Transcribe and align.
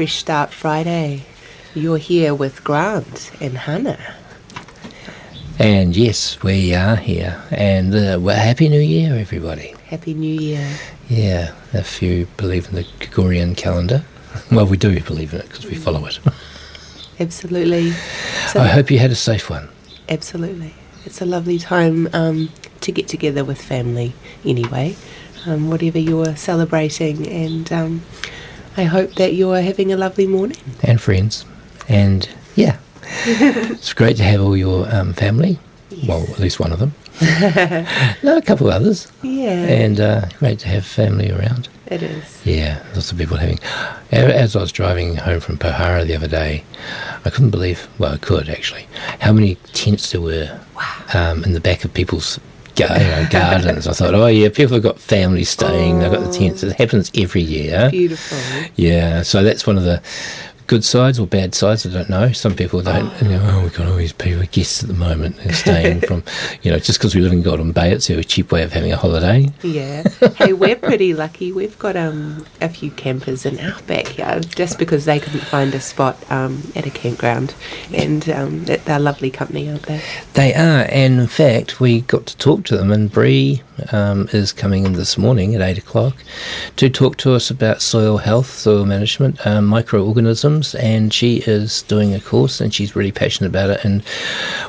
Fresh 0.00 0.16
Start 0.16 0.50
Friday. 0.50 1.26
You're 1.74 1.98
here 1.98 2.34
with 2.34 2.64
Grant 2.64 3.30
and 3.38 3.58
Hannah. 3.58 4.14
And 5.58 5.94
yes, 5.94 6.42
we 6.42 6.74
are 6.74 6.96
here. 6.96 7.38
And 7.50 7.94
uh, 7.94 8.18
well, 8.18 8.34
Happy 8.34 8.70
New 8.70 8.80
Year, 8.80 9.14
everybody. 9.14 9.74
Happy 9.88 10.14
New 10.14 10.40
Year. 10.40 10.66
Yeah, 11.10 11.52
if 11.74 12.00
you 12.00 12.26
believe 12.38 12.66
in 12.70 12.76
the 12.76 12.86
Gregorian 12.98 13.54
calendar. 13.54 14.02
Well, 14.50 14.64
we 14.64 14.78
do 14.78 14.98
believe 15.02 15.34
in 15.34 15.40
it 15.40 15.48
because 15.50 15.66
we 15.66 15.74
follow 15.74 16.06
it. 16.06 16.18
Absolutely. 17.20 17.90
So, 17.90 18.60
I 18.62 18.68
hope 18.68 18.90
you 18.90 18.98
had 18.98 19.10
a 19.10 19.14
safe 19.14 19.50
one. 19.50 19.68
absolutely. 20.08 20.72
It's 21.04 21.20
a 21.20 21.26
lovely 21.26 21.58
time 21.58 22.08
um, 22.14 22.48
to 22.80 22.90
get 22.90 23.06
together 23.06 23.44
with 23.44 23.60
family 23.60 24.14
anyway, 24.46 24.96
um, 25.44 25.68
whatever 25.68 25.98
you're 25.98 26.36
celebrating. 26.36 27.28
And 27.28 27.70
um, 27.70 28.02
I 28.80 28.84
hope 28.84 29.16
that 29.16 29.34
you're 29.34 29.60
having 29.60 29.92
a 29.92 29.96
lovely 29.98 30.26
morning. 30.26 30.56
And 30.82 30.98
friends. 30.98 31.44
And 31.86 32.26
yeah, 32.56 32.78
it's 33.26 33.92
great 33.92 34.16
to 34.16 34.22
have 34.22 34.40
all 34.40 34.56
your 34.56 34.88
um, 34.90 35.12
family. 35.12 35.58
Well, 36.08 36.22
at 36.22 36.38
least 36.38 36.58
one 36.58 36.72
of 36.72 36.78
them. 36.78 36.94
no, 38.22 38.38
a 38.38 38.42
couple 38.42 38.68
of 38.68 38.72
others. 38.72 39.12
Yeah, 39.22 39.50
And 39.50 40.00
uh, 40.00 40.28
great 40.38 40.60
to 40.60 40.68
have 40.68 40.86
family 40.86 41.30
around. 41.30 41.68
it 41.88 42.02
is. 42.02 42.40
Yeah, 42.46 42.82
lots 42.94 43.12
of 43.12 43.18
people 43.18 43.36
having. 43.36 43.58
As 44.12 44.56
I 44.56 44.60
was 44.62 44.72
driving 44.72 45.16
home 45.16 45.40
from 45.40 45.58
Pohara 45.58 46.06
the 46.06 46.16
other 46.16 46.28
day, 46.28 46.64
I 47.26 47.28
couldn't 47.28 47.50
believe. 47.50 47.86
Well, 47.98 48.14
I 48.14 48.16
could 48.16 48.48
actually. 48.48 48.86
How 49.20 49.34
many 49.34 49.56
tents 49.74 50.10
there 50.10 50.22
were 50.22 50.58
um, 51.12 51.44
in 51.44 51.52
the 51.52 51.60
back 51.60 51.84
of 51.84 51.92
people's 51.92 52.40
you 52.88 53.08
know, 53.08 53.28
gardens. 53.30 53.86
I 53.86 53.92
thought, 53.92 54.14
oh 54.14 54.26
yeah, 54.26 54.48
people 54.48 54.74
have 54.74 54.82
got 54.82 54.98
families 54.98 55.48
staying. 55.48 55.98
They've 55.98 56.10
got 56.10 56.24
the 56.24 56.32
tents. 56.32 56.62
It 56.62 56.76
happens 56.76 57.10
every 57.14 57.42
year. 57.42 57.90
Beautiful. 57.90 58.38
Yeah, 58.76 59.22
so 59.22 59.42
that's 59.42 59.66
one 59.66 59.78
of 59.78 59.84
the 59.84 60.02
good 60.70 60.84
sides 60.84 61.18
or 61.18 61.26
bad 61.26 61.52
sides. 61.52 61.84
I 61.84 61.90
don't 61.90 62.08
know. 62.08 62.30
Some 62.30 62.54
people 62.54 62.80
don't. 62.80 63.10
You 63.20 63.30
know, 63.30 63.40
oh, 63.42 63.64
we've 63.64 63.74
got 63.74 63.88
all 63.88 63.96
these 63.96 64.12
people 64.12 64.44
guests 64.52 64.84
at 64.84 64.88
the 64.88 64.94
moment. 64.94 65.36
They're 65.38 65.52
staying 65.52 66.00
from, 66.06 66.22
you 66.62 66.70
know, 66.70 66.78
just 66.78 67.00
because 67.00 67.12
we 67.12 67.22
live 67.22 67.32
in 67.32 67.42
Golden 67.42 67.72
Bay, 67.72 67.90
it's 67.90 68.08
a 68.08 68.22
cheap 68.22 68.52
way 68.52 68.62
of 68.62 68.72
having 68.72 68.92
a 68.92 68.96
holiday. 68.96 69.50
Yeah. 69.62 70.04
hey, 70.36 70.52
we're 70.52 70.76
pretty 70.76 71.12
lucky. 71.12 71.50
We've 71.50 71.76
got 71.80 71.96
um, 71.96 72.46
a 72.60 72.68
few 72.68 72.92
campers 72.92 73.44
in 73.44 73.58
our 73.58 73.82
backyard 73.82 74.48
just 74.54 74.78
because 74.78 75.06
they 75.06 75.18
couldn't 75.18 75.40
find 75.40 75.74
a 75.74 75.80
spot 75.80 76.16
um, 76.30 76.62
at 76.76 76.86
a 76.86 76.90
campground. 76.90 77.52
And 77.92 78.28
um, 78.30 78.64
they're 78.64 79.00
lovely 79.00 79.32
company, 79.32 79.68
aren't 79.68 79.82
they? 79.82 80.00
They 80.34 80.54
are, 80.54 80.86
and 80.88 81.18
in 81.18 81.26
fact, 81.26 81.80
we 81.80 82.02
got 82.02 82.26
to 82.26 82.36
talk 82.36 82.64
to 82.66 82.76
them, 82.76 82.92
and 82.92 83.10
Bree 83.10 83.62
um, 83.92 84.28
is 84.32 84.52
coming 84.52 84.84
in 84.84 84.92
this 84.92 85.16
morning 85.18 85.54
at 85.54 85.60
8 85.60 85.78
o'clock 85.78 86.16
to 86.76 86.88
talk 86.88 87.16
to 87.18 87.34
us 87.34 87.50
about 87.50 87.82
soil 87.82 88.18
health, 88.18 88.50
soil 88.50 88.84
management, 88.84 89.44
um, 89.46 89.66
microorganisms, 89.66 90.59
and 90.74 91.12
she 91.12 91.38
is 91.46 91.82
doing 91.82 92.14
a 92.14 92.20
course 92.20 92.60
and 92.60 92.72
she's 92.74 92.94
really 92.96 93.12
passionate 93.12 93.48
about 93.48 93.70
it. 93.70 93.84
And, 93.84 94.02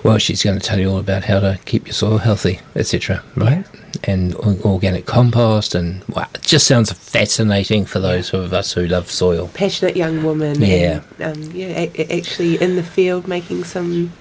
well, 0.03 0.17
she's 0.17 0.43
going 0.43 0.59
to 0.59 0.65
tell 0.65 0.79
you 0.79 0.89
all 0.89 0.97
about 0.99 1.23
how 1.23 1.39
to 1.39 1.59
keep 1.65 1.85
your 1.87 1.93
soil 1.93 2.17
healthy, 2.17 2.59
etc., 2.75 3.23
right? 3.35 3.65
And 4.05 4.33
organic 4.35 5.05
compost, 5.05 5.75
and 5.75 6.03
wow, 6.05 6.27
it 6.33 6.41
just 6.43 6.65
sounds 6.65 6.91
fascinating 6.91 7.85
for 7.85 7.99
those 7.99 8.33
of 8.33 8.53
us 8.53 8.71
who 8.73 8.87
love 8.87 9.11
soil. 9.11 9.49
Passionate 9.53 9.95
young 9.97 10.23
woman. 10.23 10.61
Yeah. 10.61 11.01
And, 11.19 11.37
um, 11.37 11.51
yeah, 11.51 11.67
a- 11.95 12.17
actually 12.17 12.61
in 12.61 12.75
the 12.77 12.83
field 12.83 13.27
making 13.27 13.63
some 13.65 14.11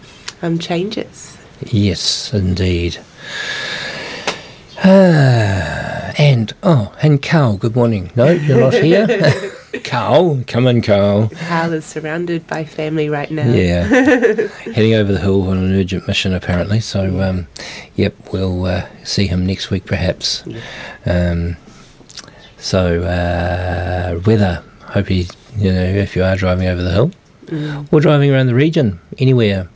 um, 0.42 0.58
changes. 0.58 1.38
Yes, 1.66 2.32
indeed. 2.34 2.98
Ah, 4.82 6.12
And 6.18 6.52
oh, 6.62 6.94
and 7.02 7.22
Carl, 7.22 7.56
good 7.58 7.76
morning. 7.76 8.10
No, 8.16 8.30
you're 8.30 8.60
not 8.60 8.74
here. 8.74 9.06
Carl, 9.84 10.42
come 10.46 10.66
in, 10.66 10.82
Carl. 10.82 11.28
Carl 11.28 11.72
is 11.72 11.84
surrounded 11.84 12.46
by 12.46 12.64
family 12.64 13.08
right 13.08 13.30
now. 13.30 13.50
Yeah, 13.52 13.84
heading 14.74 14.94
over 14.94 15.12
the 15.12 15.20
hill 15.20 15.48
on 15.48 15.58
an 15.58 15.74
urgent 15.74 16.08
mission 16.08 16.34
apparently. 16.34 16.80
So, 16.80 17.20
um, 17.20 17.46
yep, 17.94 18.14
we'll 18.32 18.64
uh, 18.66 18.86
see 19.04 19.26
him 19.26 19.46
next 19.46 19.70
week 19.70 19.86
perhaps. 19.86 20.44
Um, 21.06 21.56
so, 22.58 23.02
uh, 23.02 24.20
weather. 24.26 24.62
Hope 24.86 25.08
you, 25.10 25.26
you 25.56 25.72
know, 25.72 25.84
if 25.84 26.16
you 26.16 26.24
are 26.24 26.34
driving 26.36 26.66
over 26.66 26.82
the 26.82 26.90
hill 26.90 27.12
or 27.92 28.00
driving 28.00 28.32
around 28.32 28.46
the 28.46 28.54
region, 28.54 29.00
anywhere, 29.18 29.68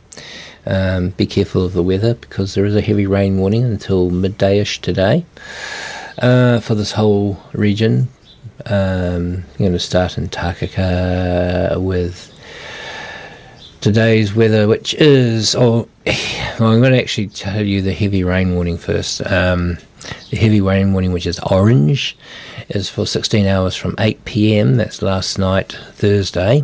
um, 0.65 1.09
be 1.11 1.25
careful 1.25 1.63
of 1.63 1.73
the 1.73 1.83
weather 1.83 2.15
because 2.15 2.53
there 2.53 2.65
is 2.65 2.75
a 2.75 2.81
heavy 2.81 3.05
rain 3.07 3.37
warning 3.37 3.63
until 3.63 4.09
midday-ish 4.09 4.81
today 4.81 5.25
uh, 6.19 6.59
for 6.59 6.75
this 6.75 6.93
whole 6.93 7.41
region. 7.53 8.09
Um, 8.65 9.43
you're 9.57 9.69
going 9.69 9.73
to 9.73 9.79
start 9.79 10.17
in 10.17 10.29
Takaka 10.29 11.79
with 11.81 12.31
today's 13.81 14.33
weather, 14.33 14.67
which 14.67 14.93
is, 14.95 15.55
oh, 15.55 15.87
well, 16.05 16.71
I'm 16.71 16.79
going 16.79 16.93
to 16.93 16.99
actually 17.01 17.27
tell 17.27 17.63
you 17.63 17.81
the 17.81 17.93
heavy 17.93 18.23
rain 18.23 18.55
warning 18.55 18.77
first. 18.77 19.25
Um, 19.25 19.77
the 20.29 20.37
heavy 20.37 20.61
rain 20.61 20.93
warning, 20.93 21.11
which 21.11 21.27
is 21.27 21.39
orange, 21.39 22.17
is 22.69 22.89
for 22.89 23.05
16 23.05 23.45
hours 23.45 23.75
from 23.75 23.95
8 23.99 24.23
pm, 24.25 24.77
that's 24.77 25.01
last 25.01 25.37
night, 25.37 25.77
Thursday, 25.93 26.63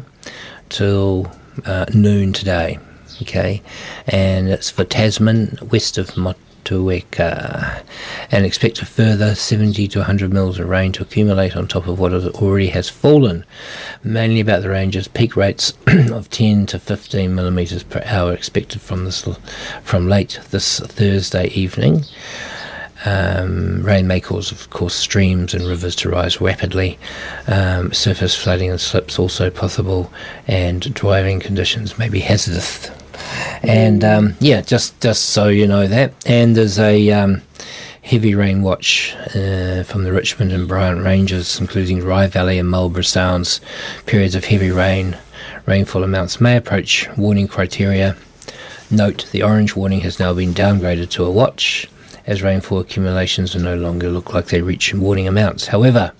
till 0.70 1.32
uh, 1.66 1.86
noon 1.94 2.34
today. 2.34 2.80
Okay, 3.22 3.62
and 4.08 4.50
it's 4.50 4.72
for 4.72 4.84
Tasman, 4.84 5.60
west 5.70 6.00
of 6.00 6.18
Motueka, 6.71 7.83
and 8.31 8.45
expect 8.45 8.81
a 8.81 8.85
further 8.85 9.35
70 9.35 9.88
to 9.89 10.00
100 10.00 10.31
mils 10.31 10.59
of 10.59 10.69
rain 10.69 10.91
to 10.94 11.03
accumulate 11.03 11.56
on 11.56 11.68
top 11.68 11.88
of 11.88 12.00
what 12.00 12.13
already 12.13 12.68
has 12.68 12.89
fallen. 12.89 13.45
Mainly 14.03 14.39
about 14.39 14.62
the 14.62 14.69
ranges, 14.69 15.07
peak 15.07 15.35
rates 15.35 15.73
of 15.88 16.29
10 16.29 16.65
to 16.68 16.79
15 16.79 17.33
millimeters 17.33 17.83
per 17.83 18.01
hour 18.06 18.33
expected 18.33 18.81
from 18.81 19.06
this 19.06 19.27
from 19.83 20.07
late 20.07 20.39
this 20.51 20.79
Thursday 20.79 21.47
evening. 21.47 22.03
Um, 23.03 23.81
rain 23.81 24.06
may 24.06 24.19
cause, 24.19 24.51
of 24.51 24.69
course, 24.69 24.94
streams 24.94 25.56
and 25.56 25.65
rivers 25.65 25.95
to 25.97 26.09
rise 26.09 26.39
rapidly. 26.39 27.00
Um, 27.47 27.91
surface 27.94 28.35
flooding 28.35 28.69
and 28.69 28.79
slips 28.79 29.18
also 29.18 29.50
possible, 29.50 30.12
and 30.47 30.94
driving 30.94 31.39
conditions 31.39 31.97
may 31.97 32.09
be 32.09 32.19
hazardous. 32.19 32.91
And 33.63 34.04
um, 34.04 34.36
yeah, 34.39 34.62
just 34.62 35.00
just 35.01 35.30
so 35.30 35.48
you 35.48 35.68
know 35.68 35.88
that. 35.88 36.13
And 36.25 36.56
there's 36.56 36.80
a 36.80 37.12
um, 37.12 37.42
heavy 38.01 38.36
rain 38.36 38.62
watch 38.62 39.16
uh, 39.36 39.83
from 39.83 40.04
the 40.04 40.12
Richmond 40.12 40.51
and 40.51 40.68
Bryant 40.68 41.04
ranges, 41.04 41.60
including 41.60 42.04
Rai 42.04 42.28
Valley 42.28 42.57
and 42.57 42.69
Marlborough 42.69 43.04
Sounds. 43.04 43.62
Periods 44.06 44.36
of 44.36 44.45
heavy 44.45 44.72
rain, 44.72 45.18
rainfall 45.66 46.04
amounts 46.04 46.42
may 46.42 46.57
approach 46.57 47.07
warning 47.18 47.48
criteria. 47.48 48.18
Note 48.89 49.28
the 49.31 49.44
orange 49.44 49.75
warning 49.75 50.01
has 50.01 50.19
now 50.19 50.33
been 50.33 50.54
downgraded 50.54 51.10
to 51.12 51.24
a 51.24 51.31
watch, 51.31 51.88
as 52.25 52.42
rainfall 52.42 52.80
accumulations 52.80 53.56
no 53.56 53.75
longer 53.75 54.10
look 54.10 54.33
like 54.33 54.48
they 54.48 54.62
reach 54.62 54.94
warning 54.94 55.28
amounts. 55.28 55.68
However, 55.68 56.12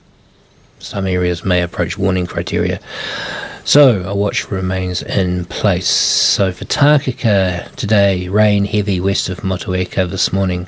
some 0.80 1.06
areas 1.06 1.44
may 1.44 1.62
approach 1.62 1.98
warning 1.98 2.26
criteria. 2.26 2.80
So, 3.64 4.02
a 4.04 4.16
watch 4.16 4.50
remains 4.50 5.04
in 5.04 5.46
place. 5.46 5.88
So, 5.88 6.52
for 6.52 6.66
Takaka 6.66 7.74
today, 7.76 8.28
rain 8.28 8.66
heavy 8.66 9.00
west 9.00 9.30
of 9.30 9.42
Motueka 9.42 10.10
this 10.10 10.34
morning. 10.34 10.68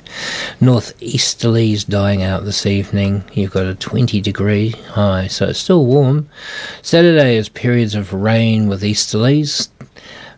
Northeasterlies 0.60 1.86
dying 1.86 2.22
out 2.22 2.44
this 2.44 2.66
evening. 2.66 3.24
You've 3.32 3.50
got 3.50 3.66
a 3.66 3.74
20 3.74 4.20
degree 4.20 4.70
high, 4.70 5.26
so 5.26 5.48
it's 5.48 5.58
still 5.58 5.84
warm. 5.84 6.28
Saturday 6.82 7.36
is 7.36 7.48
periods 7.48 7.96
of 7.96 8.12
rain 8.12 8.68
with 8.68 8.82
easterlies. 8.82 9.68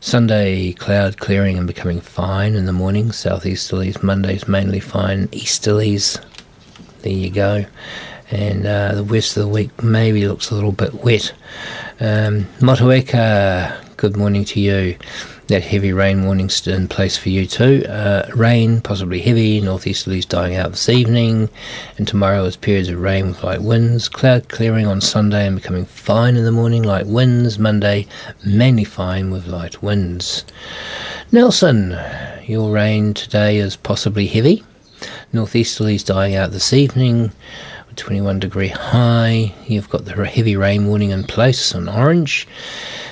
Sunday, 0.01 0.73
cloud 0.73 1.19
clearing 1.19 1.59
and 1.59 1.67
becoming 1.67 2.01
fine 2.01 2.55
in 2.55 2.65
the 2.65 2.73
morning. 2.73 3.11
Southeasterlies. 3.11 4.03
Monday's 4.03 4.49
mainly 4.49 4.81
fine. 4.81 5.29
Easterlies. 5.29 6.25
There 7.03 7.13
you 7.13 7.31
go. 7.31 7.67
And 8.31 8.67
uh, 8.67 8.95
the 8.95 9.05
rest 9.05 9.37
of 9.37 9.43
the 9.43 9.49
week 9.49 9.83
maybe 9.83 10.27
looks 10.27 10.51
a 10.51 10.55
little 10.55 10.73
bit 10.73 10.95
wet. 10.95 11.33
Um, 11.99 12.45
Motueka, 12.59 13.97
good 13.97 14.19
morning 14.19 14.45
to 14.47 14.61
you. 14.61 14.99
That 15.47 15.63
heavy 15.63 15.95
rain 15.95 16.27
warning 16.27 16.51
still 16.51 16.77
in 16.77 16.89
place 16.89 17.17
for 17.17 17.31
you 17.31 17.47
too. 17.47 17.87
Uh, 17.89 18.29
rain, 18.35 18.83
possibly 18.83 19.19
heavy, 19.21 19.63
northeasterlies 19.63 20.29
dying 20.29 20.57
out 20.57 20.73
this 20.73 20.91
evening, 20.91 21.49
and 21.97 22.07
tomorrow 22.07 22.45
is 22.45 22.57
periods 22.57 22.91
of 22.91 23.01
rain 23.01 23.29
with 23.29 23.43
light 23.43 23.63
winds. 23.63 24.11
Cloud 24.11 24.51
clearing 24.51 24.87
on 24.87 25.01
Sunday 25.01 25.47
and 25.47 25.57
becoming 25.57 25.87
fine 25.87 26.37
in 26.37 26.45
the 26.45 26.53
morning, 26.53 26.83
light 26.83 27.07
winds. 27.07 27.59
Monday, 27.59 28.07
mainly 28.45 28.85
fine 28.85 29.31
with 29.31 29.47
light 29.47 29.83
winds. 29.83 30.45
Nelson, 31.33 31.99
your 32.45 32.73
rain 32.73 33.15
today 33.15 33.57
is 33.57 33.75
possibly 33.75 34.27
heavy. 34.27 34.63
Northeasterlies 35.33 36.05
dying 36.05 36.35
out 36.35 36.51
this 36.51 36.75
evening. 36.75 37.33
21 37.97 38.39
degree 38.39 38.69
high. 38.69 39.55
You've 39.67 39.89
got 39.89 40.05
the 40.05 40.25
heavy 40.25 40.57
rain 40.57 40.87
warning 40.87 41.11
in 41.11 41.25
place 41.25 41.75
on 41.75 41.89
orange. 41.89 42.47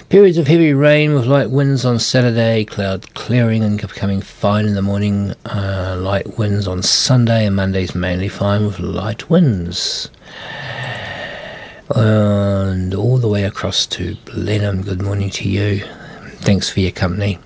Periods 0.09 0.39
of 0.39 0.47
heavy 0.47 0.75
rain 0.75 1.15
with 1.15 1.27
light 1.27 1.51
winds 1.51 1.85
on 1.85 1.99
Saturday, 1.99 2.65
cloud 2.65 3.13
clearing 3.15 3.65
and 3.65 3.81
becoming 3.81 4.21
fine 4.21 4.67
in 4.67 4.75
the 4.75 4.83
morning. 4.83 5.35
Uh, 5.47 5.97
light 5.99 6.39
winds 6.39 6.69
on 6.69 6.83
Sunday 6.83 7.47
and 7.47 7.57
Monday's 7.57 7.95
mainly 7.95 8.29
fine 8.29 8.67
with 8.67 8.79
light 8.79 9.29
winds. 9.31 10.11
And 11.95 12.95
all 12.95 13.19
the 13.19 13.29
way 13.29 13.45
across 13.45 13.87
to 13.87 14.17
Blenheim, 14.27 14.83
good 14.83 15.03
morning 15.03 15.31
to 15.31 15.49
you. 15.49 15.85
Thanks 16.39 16.69
for 16.69 16.81
your 16.81 16.93
company. 16.93 17.39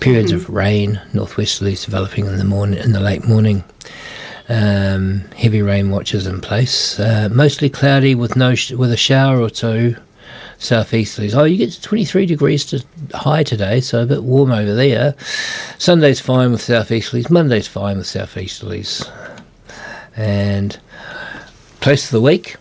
Periods 0.00 0.32
of 0.32 0.50
rain, 0.50 1.00
northwesterlies 1.12 1.84
developing 1.84 2.26
in 2.26 2.36
the 2.36 2.44
morning, 2.44 2.78
in 2.78 2.92
the 2.92 3.00
late 3.00 3.26
morning. 3.26 3.64
Um, 4.52 5.20
heavy 5.34 5.62
rain 5.62 5.90
watches 5.90 6.26
in 6.26 6.42
place. 6.42 7.00
Uh, 7.00 7.30
mostly 7.32 7.70
cloudy 7.70 8.14
with 8.14 8.36
no 8.36 8.54
sh- 8.54 8.72
with 8.72 8.92
a 8.92 8.98
shower 8.98 9.40
or 9.40 9.48
two. 9.48 9.96
Southeasterlies. 10.58 11.34
Oh, 11.34 11.44
you 11.44 11.56
get 11.56 11.72
to 11.72 11.80
23 11.80 12.26
degrees 12.26 12.64
to 12.66 12.84
high 13.14 13.42
today, 13.42 13.80
so 13.80 14.02
a 14.02 14.06
bit 14.06 14.22
warm 14.22 14.52
over 14.52 14.74
there. 14.74 15.16
Sunday's 15.78 16.20
fine 16.20 16.52
with 16.52 16.60
southeasterlies. 16.60 17.30
Monday's 17.30 17.66
fine 17.66 17.96
with 17.96 18.06
southeasterlies. 18.06 19.10
And 20.16 20.78
place 21.80 22.04
of 22.04 22.10
the 22.12 22.20
week. 22.20 22.56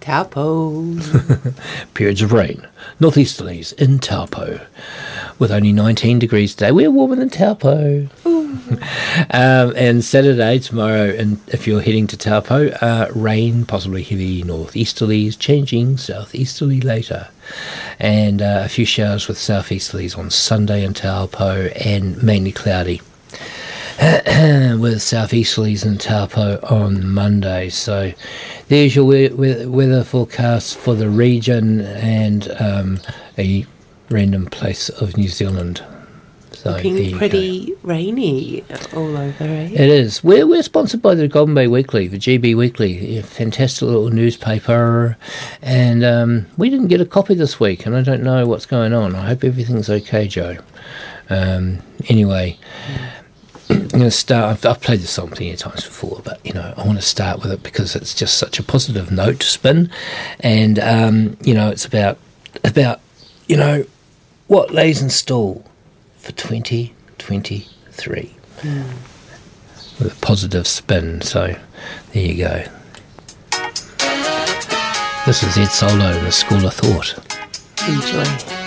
Taupo. 0.00 0.96
periods 1.94 2.22
of 2.22 2.32
rain. 2.32 2.66
Northeasterlies 3.00 3.72
in 3.80 4.00
Taupo, 4.00 4.60
with 5.42 5.50
only 5.50 5.72
19 5.72 6.20
degrees 6.20 6.54
today. 6.54 6.70
We're 6.70 6.92
warmer 6.92 7.16
than 7.16 7.28
Taupo. 7.28 8.08
um, 8.24 8.78
and 9.76 10.04
Saturday, 10.04 10.60
tomorrow, 10.60 11.10
and 11.10 11.40
if 11.48 11.66
you're 11.66 11.80
heading 11.80 12.06
to 12.06 12.16
Taupo, 12.16 12.68
uh, 12.80 13.10
rain, 13.12 13.64
possibly 13.66 14.04
heavy 14.04 14.44
northeasterlies, 14.44 15.36
changing 15.36 15.96
southeasterly 15.96 16.80
later. 16.80 17.28
And 17.98 18.40
uh, 18.40 18.62
a 18.64 18.68
few 18.68 18.84
showers 18.84 19.26
with 19.26 19.36
southeasterlies 19.36 20.16
on 20.16 20.30
Sunday 20.30 20.84
in 20.84 20.94
Taupo, 20.94 21.66
and 21.70 22.22
mainly 22.22 22.52
cloudy. 22.52 23.00
with 23.98 24.98
southeasterlies 24.98 25.84
in 25.84 25.98
Taupo 25.98 26.60
on 26.62 27.08
Monday. 27.08 27.68
So 27.68 28.12
there's 28.68 28.94
your 28.94 29.06
we- 29.06 29.28
we- 29.30 29.66
weather 29.66 30.04
forecast 30.04 30.78
for 30.78 30.94
the 30.94 31.10
region 31.10 31.80
and 31.80 32.48
um, 32.60 33.00
a 33.36 33.66
random 34.12 34.46
place 34.46 34.88
of 34.88 35.16
New 35.16 35.28
Zealand. 35.28 35.82
So 36.52 36.70
Looking 36.70 37.18
pretty 37.18 37.74
rainy 37.82 38.62
all 38.94 39.16
over, 39.16 39.44
eh? 39.44 39.70
It 39.72 39.80
is. 39.80 40.22
We're, 40.22 40.46
we're 40.46 40.62
sponsored 40.62 41.02
by 41.02 41.16
the 41.16 41.26
Golden 41.26 41.56
Bay 41.56 41.66
Weekly, 41.66 42.06
the 42.06 42.18
GB 42.18 42.54
Weekly, 42.56 43.18
a 43.18 43.22
fantastic 43.24 43.82
little 43.82 44.10
newspaper. 44.10 45.16
And 45.60 46.04
um, 46.04 46.46
we 46.56 46.70
didn't 46.70 46.86
get 46.86 47.00
a 47.00 47.04
copy 47.04 47.34
this 47.34 47.58
week, 47.58 47.84
and 47.84 47.96
I 47.96 48.02
don't 48.02 48.22
know 48.22 48.46
what's 48.46 48.66
going 48.66 48.92
on. 48.92 49.16
I 49.16 49.26
hope 49.26 49.42
everything's 49.42 49.90
okay, 49.90 50.28
Joe. 50.28 50.58
Um, 51.30 51.80
anyway, 52.08 52.58
I'm 53.70 53.88
going 53.88 54.02
to 54.02 54.10
start. 54.10 54.56
I've, 54.56 54.66
I've 54.66 54.80
played 54.80 55.00
this 55.00 55.10
song 55.10 55.28
plenty 55.28 55.50
of 55.50 55.58
times 55.58 55.84
before, 55.84 56.20
but 56.24 56.44
you 56.44 56.52
know, 56.52 56.74
I 56.76 56.86
want 56.86 56.98
to 56.98 57.04
start 57.04 57.42
with 57.42 57.50
it 57.50 57.62
because 57.62 57.96
it's 57.96 58.14
just 58.14 58.36
such 58.38 58.58
a 58.58 58.62
positive 58.62 59.10
note 59.10 59.40
to 59.40 59.46
spin, 59.46 59.90
and 60.40 60.78
um, 60.78 61.36
you 61.42 61.54
know, 61.54 61.70
it's 61.70 61.86
about 61.86 62.18
about 62.64 63.00
you 63.48 63.56
know 63.56 63.84
what 64.52 64.70
lays 64.70 65.00
in 65.00 65.08
store 65.08 65.62
for 66.18 66.32
2023 66.32 68.34
with 68.54 68.60
hmm. 68.60 70.06
a 70.06 70.10
positive 70.20 70.66
spin. 70.66 71.22
So 71.22 71.58
there 72.12 72.22
you 72.22 72.36
go. 72.36 72.64
This 75.24 75.42
is 75.42 75.56
Ed 75.56 75.68
Solo, 75.68 76.12
the 76.20 76.30
School 76.30 76.66
of 76.66 76.74
Thought. 76.74 77.16
Enjoy. 77.88 78.61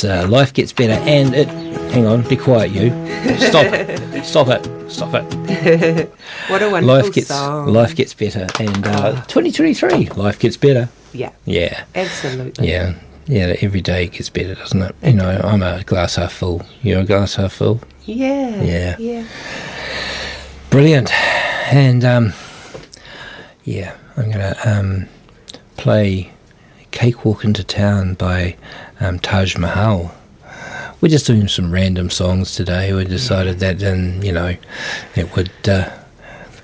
That's 0.00 0.26
uh, 0.26 0.28
life 0.28 0.52
gets 0.54 0.72
better, 0.72 0.92
and 0.92 1.34
it. 1.34 1.48
Hang 1.92 2.06
on, 2.06 2.22
be 2.28 2.36
quiet, 2.36 2.70
you. 2.70 2.90
Stop 3.38 3.66
it. 3.72 4.24
Stop 4.24 4.48
it. 4.48 4.90
Stop 4.90 5.14
it. 5.14 6.10
What 6.48 6.62
a 6.62 6.70
wonderful 6.70 6.96
Life 7.02 7.12
gets 7.12 7.28
song. 7.28 7.72
life 7.72 7.94
gets 7.96 8.14
better, 8.14 8.46
and 8.60 8.86
uh, 8.86 9.12
2023, 9.26 10.10
life 10.10 10.38
gets 10.38 10.56
better. 10.56 10.88
Yeah, 11.12 11.32
Yeah, 11.46 11.84
absolutely. 11.94 12.68
yeah, 12.68 12.94
yeah. 13.26 13.56
Every 13.60 13.80
day 13.80 14.06
gets 14.06 14.30
better, 14.30 14.54
doesn't 14.54 14.80
it? 14.82 14.94
You 15.02 15.14
know, 15.14 15.28
I'm 15.42 15.62
a 15.62 15.82
glass 15.84 16.14
half 16.16 16.32
full. 16.32 16.62
You're 16.82 17.00
a 17.00 17.04
glass 17.04 17.34
half 17.34 17.52
full. 17.54 17.80
Yeah. 18.04 18.62
Yeah. 18.62 18.96
Yeah. 18.98 19.24
Brilliant. 20.70 21.12
And 21.72 22.04
um, 22.04 22.32
yeah, 23.64 23.94
I'm 24.16 24.30
to 24.32 24.56
um, 24.70 25.08
play 25.76 26.30
Cakewalk 26.92 27.44
into 27.44 27.64
Town 27.64 28.14
by 28.14 28.56
um, 29.00 29.18
Taj 29.18 29.56
Mahal. 29.56 30.14
We're 31.00 31.08
just 31.08 31.26
doing 31.26 31.46
some 31.48 31.70
random 31.72 32.10
songs 32.10 32.54
today. 32.54 32.92
We 32.92 33.04
decided 33.04 33.60
that, 33.60 33.78
then 33.78 34.20
you 34.22 34.32
know, 34.32 34.56
it 35.14 35.36
would 35.36 35.50
uh, 35.68 35.90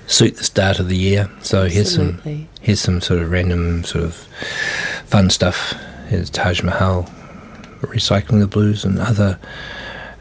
suit 0.07 0.35
the 0.35 0.43
start 0.43 0.79
of 0.79 0.89
the 0.89 0.97
year. 0.97 1.29
So 1.41 1.67
here's 1.67 1.93
some 1.95 2.47
here's 2.61 2.81
some 2.81 3.01
sort 3.01 3.21
of 3.21 3.31
random 3.31 3.83
sort 3.83 4.03
of 4.03 4.15
fun 5.05 5.29
stuff. 5.29 5.73
Here's 6.09 6.29
Taj 6.29 6.61
Mahal, 6.61 7.03
recycling 7.81 8.39
the 8.39 8.47
blues 8.47 8.83
and 8.83 8.99
other 8.99 9.39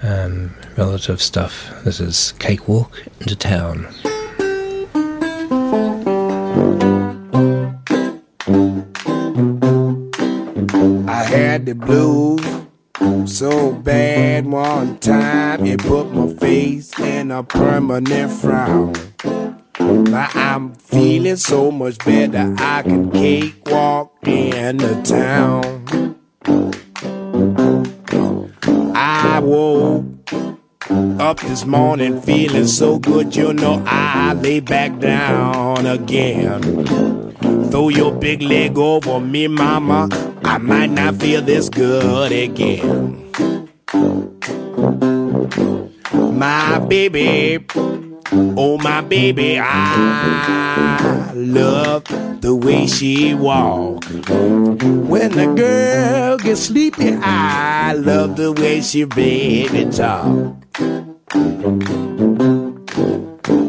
um, 0.03 0.55
relative 0.77 1.21
stuff. 1.21 1.73
This 1.85 2.01
is 2.01 2.33
Cakewalk 2.39 3.03
into 3.21 3.37
Town. 3.37 3.89
The 11.79 11.87
blues 11.87 13.37
so 13.39 13.73
bad 13.73 14.47
one 14.47 14.99
time 14.99 15.65
it 15.67 15.81
put 15.81 16.13
my 16.13 16.33
face 16.35 16.99
in 16.99 17.31
a 17.31 17.43
permanent 17.43 18.33
frown. 18.33 18.93
Now 19.81 20.29
I'm 20.35 20.75
feeling 20.75 21.37
so 21.37 21.71
much 21.71 21.99
better. 21.99 22.55
I 22.59 22.83
can 22.83 23.11
cakewalk 23.11 24.13
in 24.27 24.77
the 24.79 25.01
town. 25.03 26.17
I 28.95 29.41
woke 29.41 30.05
up 31.21 31.41
this 31.41 31.65
morning 31.65 32.21
feeling 32.21 32.67
so 32.67 32.99
good, 32.99 33.35
you 33.35 33.53
know 33.53 33.83
I 33.87 34.35
lay 34.35 34.61
back 34.61 34.99
down 35.01 35.87
again. 35.87 37.24
Throw 37.75 37.89
your 37.89 38.13
big 38.13 38.41
leg 38.41 38.79
over 38.79 39.19
me, 39.19 39.49
mama. 39.49 40.09
I 40.45 40.59
might 40.59 40.91
not 40.91 41.17
feel 41.17 41.43
this 41.43 41.69
good 41.69 42.31
again. 42.31 43.33
My 46.39 46.79
baby, 46.79 47.67
oh 48.57 48.79
my 48.79 49.01
baby, 49.01 49.59
I 49.59 51.33
love 51.35 52.05
the 52.41 52.55
way 52.55 52.87
she 52.87 53.35
walk. 53.35 54.05
When 54.05 55.33
the 55.33 55.53
girl 55.57 56.39
gets 56.39 56.67
sleepy, 56.67 57.15
I 57.21 57.95
love 57.95 58.37
the 58.37 58.53
way 58.53 58.83
she 58.83 59.03
baby 59.03 59.91
talk. 59.91 60.55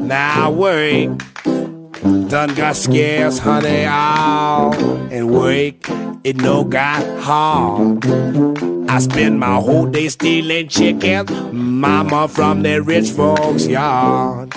Now 0.06 0.52
work 0.52 1.24
Done 2.04 2.54
got 2.56 2.76
scarce, 2.76 3.40
honey, 3.40 3.86
all 3.86 4.74
and 5.12 5.32
work 5.32 5.90
it 6.26 6.38
no 6.38 6.64
got 6.64 7.04
hard. 7.20 8.04
I 8.90 9.00
spend 9.00 9.40
my 9.40 9.56
whole 9.56 9.86
day 9.86 10.10
stealing 10.10 10.68
chickens, 10.68 11.30
mama 11.54 12.28
from 12.28 12.64
the 12.64 12.82
rich 12.82 13.12
folks' 13.12 13.68
yard. 13.68 14.54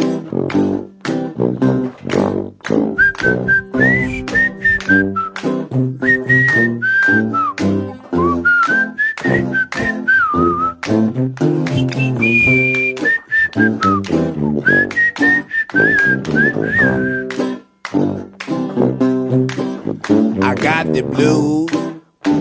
I 15.71 15.77
got 20.57 20.95
the 20.95 21.03
blue 21.03 21.69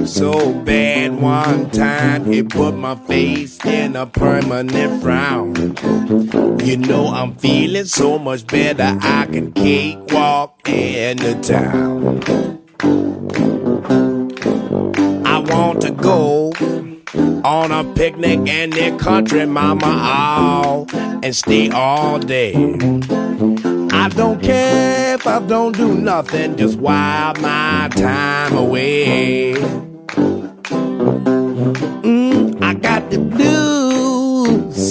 so 0.06 0.54
bad 0.64 1.20
one 1.20 1.70
time 1.72 2.32
it 2.32 2.50
put 2.50 2.76
my 2.76 2.96
face 2.96 3.60
in 3.66 3.98
a 3.98 4.06
permanent 4.06 5.04
frown. 5.04 5.56
You 6.66 6.78
know 6.78 7.08
I'm 7.08 7.36
feeling 7.36 7.84
so 7.84 8.18
much 8.18 8.48
better 8.48 8.98
I 9.02 9.26
can 9.26 9.52
cakewalk 9.52 10.62
in 10.70 11.18
the 11.18 11.36
town. 11.42 12.22
I 15.26 15.40
want 15.40 15.82
to 15.82 15.92
go 15.92 16.54
on 17.16 17.72
a 17.72 17.84
picnic 17.94 18.40
in 18.48 18.72
the 18.72 18.98
country, 18.98 19.46
mama, 19.46 19.86
all 19.86 20.88
and 21.24 21.36
stay 21.36 21.70
all 21.70 22.20
day. 22.20 22.54
I 23.92 24.10
don't 24.10 24.42
care 24.42 25.16
if 25.16 25.26
I 25.26 25.40
don't 25.40 25.76
do 25.76 25.96
nothing, 25.96 26.58
just 26.58 26.78
while 26.80 27.34
my 27.36 27.90
time 27.92 28.56
away. 28.56 29.56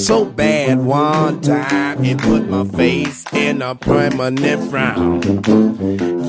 So 0.06 0.24
bad 0.24 0.78
one 0.78 1.40
time 1.40 2.04
it 2.04 2.16
put 2.18 2.48
my 2.48 2.64
face 2.64 3.24
in 3.32 3.60
a 3.60 3.74
permanent 3.74 4.70
frown. 4.70 5.20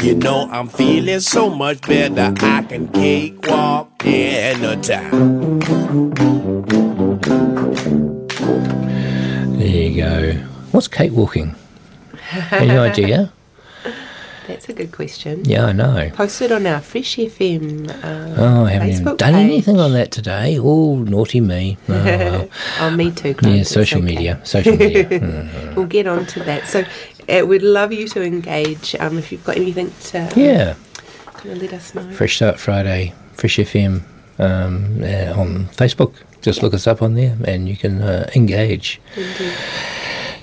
You 0.02 0.16
know 0.16 0.50
I'm 0.52 0.68
feeling 0.68 1.20
so 1.20 1.52
much 1.52 1.82
better 1.82 2.34
I 2.44 2.64
can 2.64 2.88
cakewalk 2.88 4.04
in 4.04 4.62
the 4.62 4.78
town. 4.78 5.60
There 9.60 9.68
you 9.68 9.96
go. 9.96 10.32
What's 10.72 10.88
cakewalking? 10.88 11.54
Any 12.52 12.72
idea? 12.90 13.32
That's 14.48 14.70
a 14.70 14.74
good 14.74 14.94
question. 14.94 15.44
Yeah, 15.44 15.66
I 15.66 15.74
know. 15.74 16.10
Posted 16.14 16.52
on 16.54 16.66
our 16.66 16.80
Fresh 16.80 17.18
FM. 17.18 17.90
Uh, 17.90 18.36
Oh, 18.42 18.66
I 18.66 18.72
haven't 18.72 18.90
Facebook 18.92 19.18
done 19.18 19.34
page. 19.34 19.44
anything 19.50 19.80
on 19.80 19.92
that 19.94 20.12
today. 20.12 20.58
Oh, 20.60 20.96
naughty 20.96 21.42
me. 21.42 21.78
Oh, 21.90 21.94
well. 21.94 22.50
oh, 22.80 22.90
me 22.92 23.12
too. 23.12 23.30
yeah, 23.30 23.34
Grant, 23.34 23.56
it's 23.60 23.70
social 23.70 23.98
okay. 24.00 24.16
media. 24.16 24.40
Social 24.44 24.78
media. 24.78 25.04
Mm. 25.10 25.76
We'll 25.76 25.86
get 25.86 26.08
on 26.08 26.26
to 26.28 26.40
that. 26.46 26.66
So, 26.68 26.86
uh, 27.30 27.46
we'd 27.46 27.62
love 27.62 27.92
you 27.92 28.08
to 28.10 28.24
engage. 28.24 28.96
Um, 29.00 29.18
if 29.18 29.32
you've 29.32 29.44
got 29.44 29.58
anything 29.58 29.92
to 30.12 30.20
um, 30.20 30.30
Yeah. 30.36 30.76
kind 31.34 31.52
of 31.56 31.62
let 31.62 31.74
us 31.74 31.94
know. 31.94 32.10
Fresh 32.12 32.38
Start 32.38 32.58
Friday, 32.60 33.14
Fresh 33.34 33.58
FM 33.58 34.04
um, 34.40 35.04
uh, 35.04 35.40
on 35.40 35.66
Facebook. 35.76 36.14
Just 36.42 36.64
look 36.64 36.74
us 36.74 36.88
up 36.88 37.02
on 37.02 37.16
there 37.16 37.36
and 37.46 37.68
you 37.68 37.76
can 37.76 38.02
uh, 38.02 38.30
engage. 38.36 39.02
Indeed. 39.18 39.54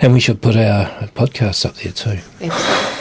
And 0.01 0.12
we 0.12 0.21
should 0.21 0.43
put 0.43 0.57
our 0.57 0.87
podcasts 1.14 1.64
up 1.64 1.77
there 1.77 1.93
too. 1.93 2.19
Absolutely. 2.40 2.93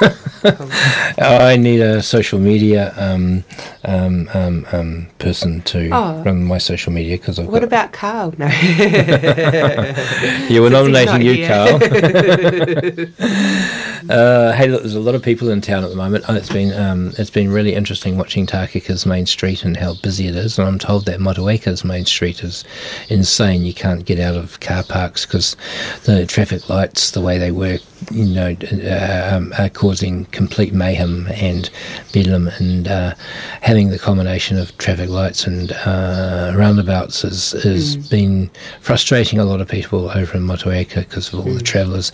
I 1.18 1.56
need 1.56 1.80
a 1.80 2.02
social 2.02 2.38
media 2.38 2.92
um, 2.96 3.44
um, 3.84 4.28
um, 4.34 4.66
um, 4.72 5.06
person 5.18 5.62
to 5.62 5.88
Oh. 5.92 6.22
run 6.24 6.44
my 6.44 6.58
social 6.58 6.92
media 6.92 7.16
because 7.16 7.38
I've 7.38 7.46
What 7.48 7.64
about 7.64 7.92
Carl? 7.92 8.34
No. 8.38 8.46
you 10.48 10.62
were 10.62 10.70
nominating 10.70 11.22
you. 11.22 11.46
Carl. 11.46 11.78
uh, 14.08 14.52
hey, 14.52 14.68
look, 14.68 14.82
there's 14.82 14.94
a 14.94 15.00
lot 15.00 15.14
of 15.14 15.22
people 15.22 15.48
in 15.48 15.60
town 15.60 15.82
at 15.82 15.90
the 15.90 15.96
moment. 15.96 16.24
and 16.28 16.36
It's 16.36 16.48
been 16.48 16.72
um, 16.78 17.12
it's 17.18 17.30
been 17.30 17.50
really 17.50 17.74
interesting 17.74 18.16
watching 18.16 18.46
Takaka's 18.46 19.06
main 19.06 19.26
street 19.26 19.64
and 19.64 19.76
how 19.76 19.94
busy 19.94 20.28
it 20.28 20.36
is. 20.36 20.58
And 20.58 20.68
I'm 20.68 20.78
told 20.78 21.06
that 21.06 21.18
Motueka's 21.18 21.84
main 21.84 22.04
street 22.04 22.42
is 22.42 22.64
insane. 23.08 23.64
You 23.64 23.74
can't 23.74 24.04
get 24.04 24.20
out 24.20 24.36
of 24.36 24.60
car 24.60 24.84
parks 24.84 25.26
because 25.26 25.56
the 26.04 26.26
traffic 26.26 26.68
lights, 26.68 27.10
the 27.10 27.20
way 27.20 27.38
they 27.38 27.50
work, 27.50 27.80
you 28.10 28.24
know, 28.24 28.56
uh, 28.72 29.34
um, 29.34 29.52
are 29.58 29.68
causing 29.68 30.26
complete 30.26 30.72
mayhem 30.72 31.28
and 31.34 31.68
bedlam. 32.12 32.48
And 32.58 32.86
uh, 32.86 33.14
having 33.62 33.90
the 33.90 33.98
combination 33.98 34.58
of 34.58 34.76
traffic 34.78 35.08
lights 35.08 35.46
and 35.46 35.72
uh, 35.72 36.52
roundabouts 36.56 37.22
has 37.22 37.52
has 37.62 37.96
been 37.96 38.50
frustrating 38.80 39.38
a 39.38 39.44
lot 39.44 39.60
of 39.60 39.68
people 39.68 40.10
over 40.10 40.36
in 40.36 40.44
Motueka 40.44 41.00
because 41.00 41.32
of 41.32 41.40
all 41.40 41.52
the 41.52 41.60
travellers. 41.60 42.12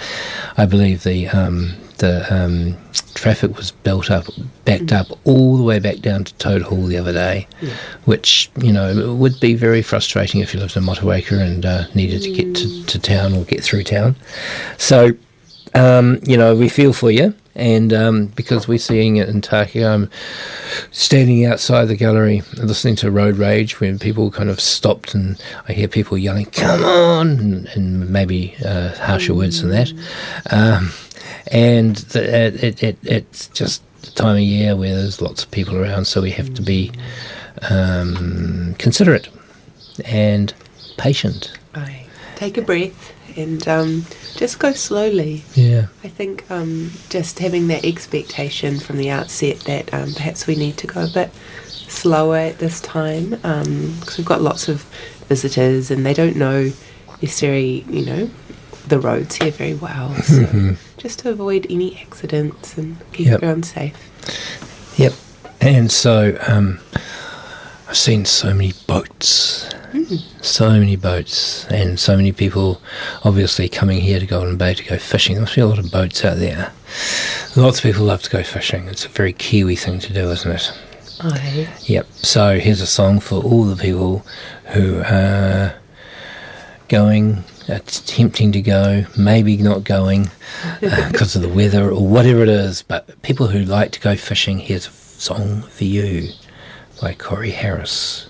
I 0.57 0.65
believe 0.65 1.03
the 1.03 1.29
um, 1.29 1.75
the 2.03 2.35
um, 2.35 2.77
traffic 3.15 3.57
was 3.57 3.71
built 3.71 4.11
up, 4.11 4.25
backed 4.65 4.93
up 4.93 5.07
all 5.23 5.57
the 5.57 5.63
way 5.63 5.79
back 5.79 6.01
down 6.01 6.25
to 6.25 6.35
Toad 6.35 6.63
Hall 6.63 6.85
the 6.87 6.99
other 6.99 7.13
day, 7.13 7.47
which 8.05 8.51
you 8.61 8.73
know 8.73 9.15
would 9.15 9.39
be 9.39 9.55
very 9.55 9.83
frustrating 9.83 10.41
if 10.41 10.53
you 10.53 10.59
lived 10.59 10.77
in 10.77 10.83
Motueka 10.83 11.41
and 11.41 11.65
uh, 11.65 11.85
needed 11.95 12.23
to 12.23 12.33
get 12.33 12.57
to, 12.57 12.85
to 12.87 12.99
town 12.99 13.35
or 13.35 13.45
get 13.45 13.63
through 13.63 13.85
town. 13.85 14.17
So 14.79 15.13
um, 15.75 16.21
you 16.25 16.37
know, 16.37 16.55
we 16.55 16.69
feel 16.69 16.93
for 16.93 17.11
you. 17.11 17.35
And 17.55 17.93
um, 17.93 18.27
because 18.29 18.67
we're 18.67 18.79
seeing 18.79 19.17
it 19.17 19.29
in 19.29 19.43
Taki, 19.43 19.85
I'm 19.85 20.09
standing 20.91 21.45
outside 21.45 21.85
the 21.85 21.97
gallery 21.97 22.43
listening 22.57 22.97
to 22.97 23.11
Road 23.11 23.37
Rage 23.37 23.79
when 23.79 23.99
people 23.99 24.31
kind 24.31 24.49
of 24.49 24.59
stopped 24.59 25.15
and 25.15 25.43
I 25.69 25.75
hear 25.75 25.89
people 25.89 26.17
yelling, 26.17 26.47
come 26.47 26.83
on, 26.83 27.69
and, 27.75 28.11
maybe 28.11 28.57
uh, 28.65 28.95
harsher 28.97 29.35
words 29.35 29.61
than 29.61 29.71
that. 29.71 29.93
Um, 30.51 30.93
and 31.49 31.97
the, 31.97 32.47
it, 32.47 32.65
it, 32.65 32.83
it, 32.83 32.99
it's 33.03 33.49
just 33.49 33.83
the 34.01 34.13
time 34.13 34.37
of 34.37 34.43
year 34.43 34.75
where 34.75 34.95
there's 34.95 35.21
lots 35.21 35.45
of 35.45 35.51
people 35.51 35.77
around, 35.77 36.07
so 36.07 36.23
we 36.23 36.31
have 36.31 36.55
to 36.55 36.63
be 36.63 36.91
um, 37.69 38.75
considerate 38.79 39.29
and 40.07 40.55
patient. 40.97 41.53
Take 42.37 42.57
a 42.57 42.63
breath 42.63 43.12
and 43.37 43.67
um, 43.69 44.05
just 44.37 44.59
go 44.59 44.73
slowly. 44.73 45.45
Yeah. 45.55 45.87
I 46.05 46.09
think 46.09 46.45
um, 46.51 46.91
just 47.09 47.39
having 47.39 47.69
that 47.69 47.85
expectation 47.85 48.79
from 48.81 48.97
the 48.99 49.11
outset 49.11 49.61
that 49.61 49.93
um, 49.95 50.13
perhaps 50.15 50.47
we 50.47 50.55
need 50.57 50.77
to 50.79 50.87
go 50.87 51.05
a 51.05 51.09
bit 51.09 51.31
slower 51.67 52.37
at 52.37 52.59
this 52.59 52.81
time 52.81 53.31
because 53.31 54.17
we've 54.19 54.27
got 54.27 54.41
lots 54.41 54.69
of 54.69 54.83
visitors 55.29 55.91
and 55.91 56.05
they 56.07 56.15
don't 56.15 56.37
know 56.37 56.73
necessarily, 57.21 57.83
you 57.89 58.05
know, 58.05 58.31
the 58.89 58.99
roads 58.99 59.37
here 59.37 59.51
very 59.53 59.75
well. 59.75 60.15
So 60.23 60.77
just 61.09 61.19
to 61.21 61.31
avoid 61.31 61.67
any 61.69 61.99
accidents 62.01 62.79
and 62.79 62.97
keep 63.13 63.27
Yep. 63.27 63.35
everyone 63.35 63.63
safe. 63.65 63.97
Yep. 64.99 65.13
And 65.61 65.91
so 65.91 66.39
um, 66.47 66.79
I've 67.93 67.99
seen 67.99 68.25
so 68.25 68.55
many 68.55 68.73
boats, 68.87 69.71
hmm. 69.91 70.15
so 70.41 70.71
many 70.71 70.97
boats, 70.97 71.67
and 71.67 72.01
so 72.01 72.17
many 72.17 72.33
people 72.33 72.81
obviously 73.23 73.69
coming 73.69 74.01
here 74.01 74.19
to 74.19 74.25
Golden 74.25 74.57
Bay 74.57 74.73
to 74.73 74.83
go 74.83 74.97
fishing. 74.97 75.35
There 75.35 75.43
must 75.43 75.57
be 75.57 75.61
a 75.61 75.67
lot 75.67 75.79
of 75.79 75.93
boats 75.93 76.25
out 76.25 76.39
there. 76.39 76.73
Lots 77.55 77.81
of 77.81 77.83
people 77.83 78.07
love 78.07 78.23
to 78.23 78.31
go 78.31 78.43
fishing. 78.43 78.89
It's 78.89 79.05
a 79.05 79.11
very 79.11 79.35
Kiwi 79.35 79.77
thing 79.77 79.99
to 79.99 80.11
do, 80.11 80.31
isn't 80.31 80.51
it? 80.51 80.73
Aye. 81.21 81.69
Yep. 81.83 82.07
So 82.15 82.59
here's 82.59 82.81
a 82.81 82.87
song 82.87 83.21
for 83.21 83.45
all 83.45 83.65
the 83.65 83.77
people 83.77 84.25
who 84.69 85.03
are 85.05 85.75
going, 86.89 87.45
attempting 87.69 88.53
to 88.53 88.63
go, 88.63 89.05
maybe 89.19 89.59
not 89.59 89.85
going 89.85 90.31
uh, 90.65 91.11
because 91.13 91.37
of 91.37 91.43
the 91.43 91.49
weather 91.51 91.91
or 91.91 92.09
whatever 92.09 92.43
it 92.43 92.49
is. 92.49 92.81
But 92.81 93.21
people 93.21 93.49
who 93.49 93.59
like 93.59 93.93
to 93.93 94.01
go 94.01 94.17
fishing, 94.17 94.61
here's 94.61 94.87
a 94.87 94.93
song 94.93 95.61
for 95.65 95.85
you 95.85 96.33
by 97.03 97.13
Corey 97.15 97.51
Harris. 97.51 98.29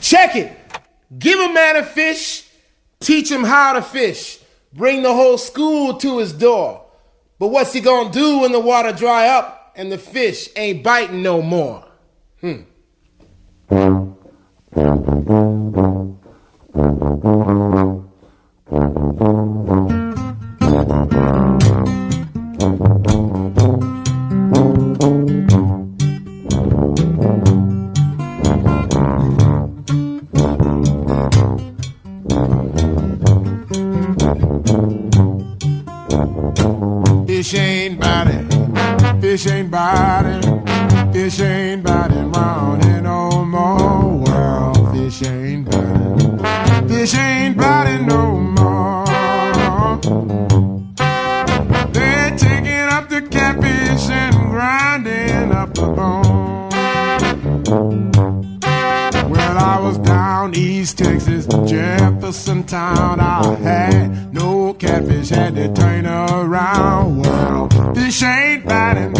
Check 0.00 0.34
it. 0.34 0.52
Give 1.16 1.38
a 1.38 1.52
man 1.52 1.76
a 1.76 1.84
fish, 1.84 2.48
teach 2.98 3.30
him 3.30 3.44
how 3.44 3.74
to 3.74 3.82
fish, 3.82 4.40
bring 4.72 5.02
the 5.02 5.14
whole 5.14 5.38
school 5.38 5.94
to 5.98 6.18
his 6.18 6.32
door. 6.32 6.84
But 7.38 7.48
what's 7.48 7.72
he 7.72 7.80
gonna 7.80 8.10
do 8.10 8.40
when 8.40 8.50
the 8.50 8.58
water 8.58 8.92
dry 8.92 9.28
up 9.28 9.72
and 9.76 9.90
the 9.90 9.98
fish 9.98 10.48
ain't 10.56 10.82
biting 10.82 11.22
no 11.22 11.40
more? 11.40 11.84
Hmm. 12.40 12.62
Fish 37.40 37.54
ain't 37.54 37.98
biting, 37.98 38.50
fish 39.18 39.46
ain't 39.46 39.70
biting, 39.70 40.42
fish 41.10 41.40
ain't 41.40 41.82
biting 41.82 42.30
round 42.32 42.84
here 42.84 43.00
no 43.00 43.46
more. 43.46 44.18
Well, 44.18 44.92
fish 44.92 45.22
ain't 45.22 45.64
biting, 45.64 46.38
fish 46.86 47.14
ain't 47.14 47.39
East 60.80 60.96
Texas, 60.96 61.46
Jefferson 61.66 62.64
Town. 62.64 63.20
I 63.20 63.54
had 63.56 64.32
no 64.32 64.72
catfish, 64.72 65.28
had 65.28 65.54
to 65.56 65.70
turn 65.74 66.06
around. 66.06 67.18
Well, 67.18 67.68
fish 67.92 68.22
ain't 68.22 68.64
biting, 68.64 69.12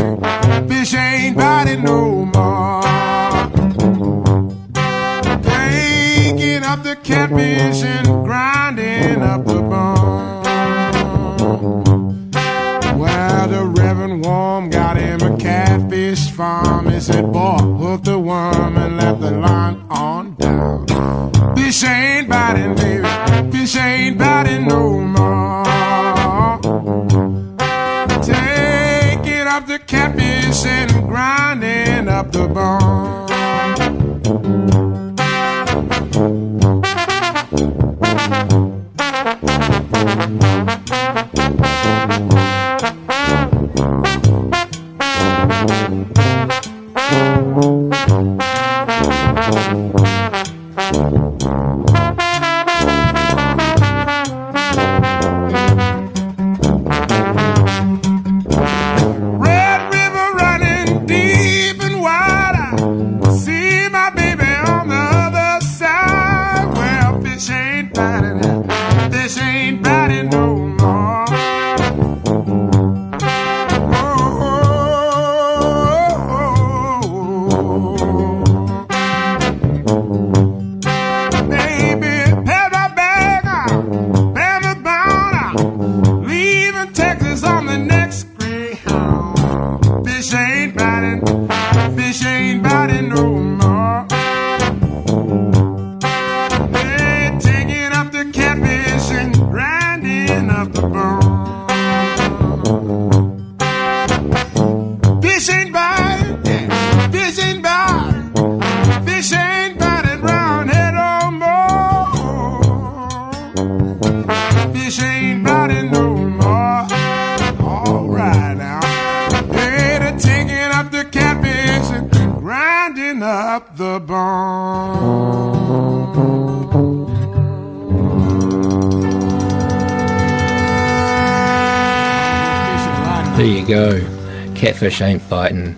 Catfish 135.01 135.15
ain't 135.15 135.31
biting. 135.31 135.77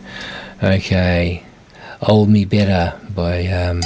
Okay. 0.62 1.44
Old 2.02 2.28
Me 2.28 2.44
Better 2.44 2.98
by 3.14 3.46
um 3.46 3.80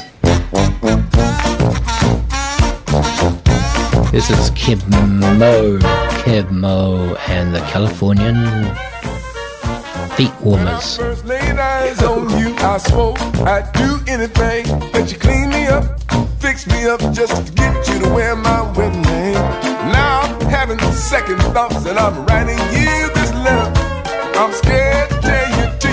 This 4.12 4.30
is 4.30 4.50
Keb 4.52 4.80
Mo, 4.88 5.78
Keb 6.24 6.50
Mo 6.50 7.14
and 7.28 7.54
the 7.54 7.60
Californian 7.72 8.46
Feet 10.16 10.32
Warmers. 10.40 10.96
First 10.96 11.26
I 11.26 11.92
I'd 13.46 13.72
do 13.74 14.00
anything 14.08 14.64
that 14.92 15.12
you 15.12 15.18
clean 15.18 15.50
me 15.50 15.66
up, 15.66 15.84
fix 16.40 16.66
me 16.66 16.86
up 16.86 17.00
just 17.12 17.46
to 17.46 17.52
get 17.52 17.88
you 17.88 17.98
to 18.00 18.08
wear 18.08 18.34
my 18.36 18.62
wedding 18.72 19.02
ring. 19.02 19.34
Now 19.92 20.20
I'm 20.22 20.48
having 20.48 20.78
second 20.92 21.38
thoughts 21.52 21.84
and 21.84 21.98
I'm 21.98 22.24
writing 22.24 22.58
you 22.72 23.10
this 23.12 23.34
letter. 23.34 23.72
I'm 24.38 24.52
scared 24.52 25.15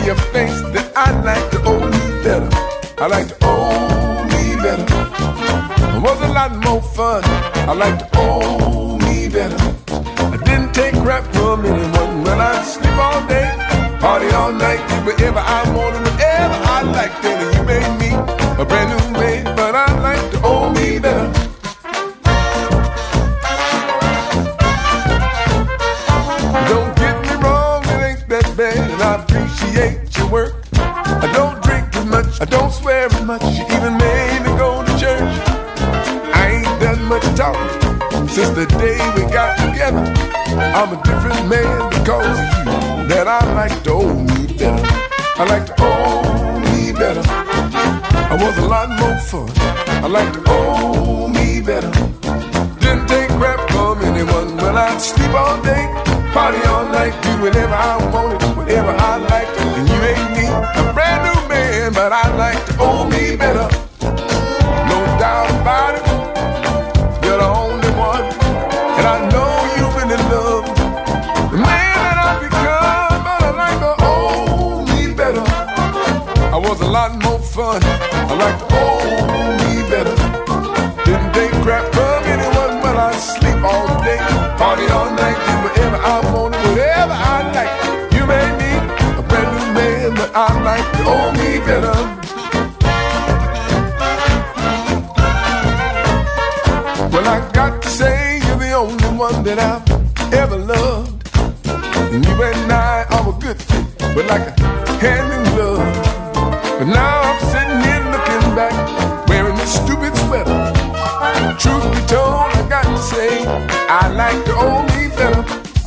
to 0.03 0.07
your 0.07 0.15
face 0.33 0.61
that 0.75 0.91
I 0.95 1.11
like 1.23 1.47
to 1.51 1.59
owe 1.63 1.79
me 1.79 2.03
better. 2.23 2.49
I 2.97 3.07
like 3.07 3.27
to 3.27 3.37
owe 3.41 4.23
me 4.33 4.43
better. 4.59 4.87
It 5.95 6.01
was 6.01 6.19
a 6.21 6.31
lot 6.39 6.51
more 6.65 6.81
fun. 6.81 7.23
I 7.69 7.73
like 7.73 7.97
to 7.99 8.07
owe 8.19 8.97
me 8.99 9.29
better. 9.29 9.59
I 10.33 10.37
didn't 10.43 10.73
take 10.73 10.95
crap 11.03 11.23
from 11.33 11.65
anyone 11.65 12.23
when 12.23 12.39
I 12.41 12.61
sleep 12.63 12.97
all 12.97 13.21
day, 13.27 13.47
party 13.99 14.29
all 14.31 14.51
night, 14.51 14.81
do 14.89 14.95
whatever 15.05 15.39
I 15.39 15.61
wanted, 15.75 16.01
whatever 16.07 16.57
I 16.75 16.79
liked. 16.97 17.21
Then 17.23 17.37
you 17.55 17.63
made 17.63 17.91
me 18.01 18.09
a 18.61 18.65
brand 18.65 18.89
new 18.91 19.02
I 45.43 45.45
like 45.45 45.65
to 45.65 45.75
owe 45.79 46.59
me 46.71 46.93
better. 46.93 47.21
I 48.31 48.37
was 48.39 48.57
a 48.59 48.65
lot 48.65 48.87
more 48.97 49.17
fun. 49.27 49.49
I 50.01 50.07
like 50.07 50.31
to 50.31 50.41
owe 50.47 51.27
me 51.27 51.59
better. 51.59 51.91
Didn't 52.79 53.07
take 53.07 53.27
crap 53.31 53.59
from 53.69 54.01
anyone 54.03 54.55
Well, 54.55 54.77
I'd 54.77 55.01
sleep 55.01 55.33
all 55.33 55.61
day, 55.61 55.83
party 56.31 56.65
all 56.65 56.85
night, 56.85 57.11
do 57.23 57.41
whatever 57.41 57.75
I 57.75 57.97
wanted, 58.13 58.55
whatever 58.55 58.91
I 58.91 59.17
liked. 59.17 59.59
And 59.59 59.89
you 59.89 59.99
ain't 60.11 60.31
me, 60.31 60.45
a 60.47 60.93
brand 60.93 61.21
new 61.27 61.49
man, 61.49 61.91
but 61.91 62.13
I 62.13 62.25
like 62.37 62.65
to 62.67 62.77
owe 62.79 63.09
me 63.09 63.35
better. 63.35 63.67
Was 76.73 76.81
a 76.81 76.91
lot 76.91 77.11
more 77.23 77.39
fun. 77.39 77.79
I 77.83 78.33
like 78.33 78.57
to 78.57 78.65
owe 78.81 79.51
me 79.61 79.73
better. 79.93 80.15
Didn't 81.05 81.31
take 81.33 81.51
crap 81.61 81.85
from 81.93 82.23
anyone 82.25 82.81
when 82.81 82.95
I 82.97 83.11
sleep 83.13 83.59
all 83.61 83.87
day, 84.01 84.17
party 84.57 84.87
all 84.97 85.11
night, 85.23 85.37
do 85.47 85.53
whatever 85.65 85.97
I 85.97 86.17
wanted, 86.33 86.61
whatever 86.69 87.13
I 87.13 87.37
like. 87.57 87.73
You 88.15 88.25
made 88.25 88.55
me 88.61 88.71
a 89.19 89.23
brand 89.29 89.49
new 89.53 89.69
man, 89.77 90.15
but 90.15 90.31
I 90.33 90.49
like 90.69 90.87
to 90.97 91.03
owe 91.15 91.31
me 91.41 91.49
better. 91.69 91.97
Well, 97.13 97.27
I 97.35 97.51
got 97.53 97.83
to 97.83 97.89
say 97.89 98.39
you're 98.47 98.57
the 98.57 98.73
only 98.73 99.09
one 99.25 99.43
that 99.43 99.59
I've 99.59 100.33
ever 100.33 100.57
loved. 100.57 101.29
And 102.13 102.25
you 102.25 102.43
and 102.43 102.71
I 102.71 103.05
are 103.11 103.29
a 103.29 103.39
good 103.39 103.61
fit, 103.61 103.85
but 104.15 104.25
like 104.25 104.47
a 104.57 104.93
hand 105.03 105.33
in 105.33 105.55
glove. 105.55 105.92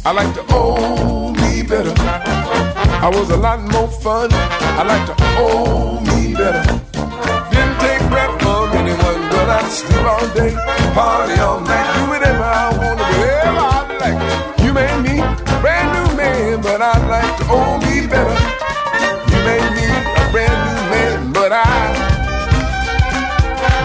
I 0.07 0.12
like 0.12 0.33
to 0.35 0.45
owe 0.51 1.33
me 1.33 1.64
better. 1.64 1.92
I 1.99 3.11
was 3.12 3.29
a 3.31 3.37
lot 3.37 3.61
more 3.73 3.88
fun. 3.88 4.31
I 4.79 4.85
like 4.87 5.05
to 5.11 5.16
owe 5.37 5.99
me 5.99 6.33
better. 6.33 6.62
Didn't 7.51 7.77
take 7.83 7.99
crap 8.07 8.31
from 8.40 8.71
anyone, 8.79 9.23
but 9.35 9.51
I 9.51 9.66
sleep 9.66 10.07
all 10.07 10.29
day, 10.31 10.55
party 10.95 11.40
all 11.40 11.59
night, 11.59 11.90
do 11.99 12.09
whatever 12.09 12.45
I 12.45 12.71
want, 12.79 13.01
whatever 13.03 13.66
I 13.66 13.83
like. 13.99 14.62
You 14.62 14.73
made 14.73 15.03
me 15.03 15.19
a 15.19 15.59
brand 15.59 15.90
new 15.90 16.16
man, 16.16 16.62
but 16.62 16.81
I 16.81 16.95
like 17.11 17.38
to 17.38 17.45
owe 17.51 17.79
me 17.83 18.07
better. 18.07 18.38
You 19.27 19.38
made 19.42 19.71
me 19.75 19.87
a 19.90 20.25
brand 20.31 20.59
new 20.71 20.83
man, 20.87 21.33
but 21.33 21.51
I, 21.51 21.66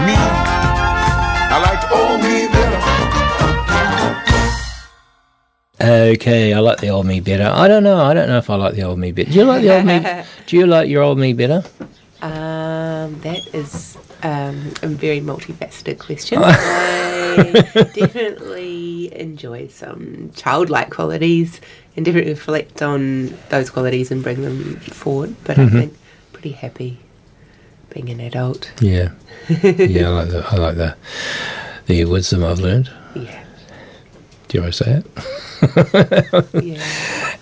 me, 0.06 0.14
I 1.50 1.58
like 1.66 1.80
to 1.80 1.88
owe 1.90 2.16
me 2.18 2.46
better. 2.46 2.61
Okay, 5.82 6.52
I 6.54 6.60
like 6.60 6.78
the 6.78 6.90
old 6.90 7.06
me 7.06 7.20
better. 7.20 7.50
I 7.52 7.66
don't 7.66 7.82
know. 7.82 8.00
I 8.00 8.14
don't 8.14 8.28
know 8.28 8.38
if 8.38 8.48
I 8.48 8.54
like 8.54 8.74
the 8.74 8.82
old 8.82 8.98
me 8.98 9.10
better. 9.12 9.30
Do 9.30 9.38
you 9.38 9.44
like 9.44 9.62
the 9.62 9.76
old 9.76 9.84
me? 9.84 10.22
Do 10.46 10.56
you 10.56 10.66
like 10.66 10.88
your 10.88 11.02
old 11.02 11.18
me 11.18 11.32
better? 11.32 11.64
Um, 12.22 13.18
that 13.20 13.42
is 13.52 13.98
um, 14.22 14.72
a 14.82 14.86
very 14.86 15.20
multifaceted 15.20 15.98
question. 15.98 16.38
I 16.44 17.90
definitely 17.94 19.12
enjoy 19.18 19.68
some 19.68 20.30
childlike 20.36 20.90
qualities 20.90 21.60
and 21.96 22.04
definitely 22.04 22.30
reflect 22.32 22.80
on 22.82 23.36
those 23.48 23.70
qualities 23.70 24.10
and 24.10 24.22
bring 24.22 24.42
them 24.42 24.76
forward. 24.76 25.34
But 25.44 25.58
I 25.58 25.68
think 25.68 25.96
pretty 26.32 26.52
happy 26.52 26.98
being 27.90 28.08
an 28.08 28.20
adult. 28.20 28.72
Yeah, 28.80 29.10
yeah. 29.48 30.08
I 30.08 30.10
like 30.10 30.28
the 30.28 30.46
I 30.48 30.56
like 30.56 30.76
the 30.76 30.96
the 31.86 32.04
wisdom 32.04 32.44
I've 32.44 32.60
learned. 32.60 32.90
Yeah, 33.14 33.41
Dare 34.52 34.64
I 34.64 34.70
say 34.70 35.00
it? 35.02 35.06
yeah. 36.62 36.86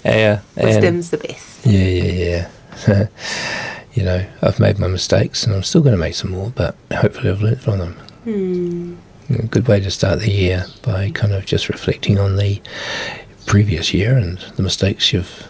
Yeah, 0.04 0.40
and- 0.56 0.64
Wisdom's 0.64 1.10
the 1.10 1.18
best. 1.18 1.66
Yeah, 1.66 1.84
yeah, 1.84 2.48
yeah. 2.86 3.06
you 3.94 4.04
know, 4.04 4.24
I've 4.42 4.60
made 4.60 4.78
my 4.78 4.86
mistakes, 4.86 5.44
and 5.44 5.52
I'm 5.52 5.64
still 5.64 5.80
going 5.80 5.94
to 5.94 5.98
make 5.98 6.14
some 6.14 6.30
more, 6.30 6.50
but 6.50 6.76
hopefully 6.92 7.30
I've 7.30 7.42
learnt 7.42 7.60
from 7.60 7.78
them. 7.80 7.94
Hmm. 8.24 8.94
A 9.30 9.42
good 9.42 9.66
way 9.66 9.80
to 9.80 9.90
start 9.90 10.20
the 10.20 10.30
year 10.30 10.66
by 10.82 11.10
kind 11.10 11.32
of 11.32 11.46
just 11.46 11.68
reflecting 11.68 12.18
on 12.18 12.36
the 12.36 12.62
previous 13.46 13.92
year 13.92 14.16
and 14.16 14.38
the 14.54 14.62
mistakes 14.62 15.12
you've. 15.12 15.48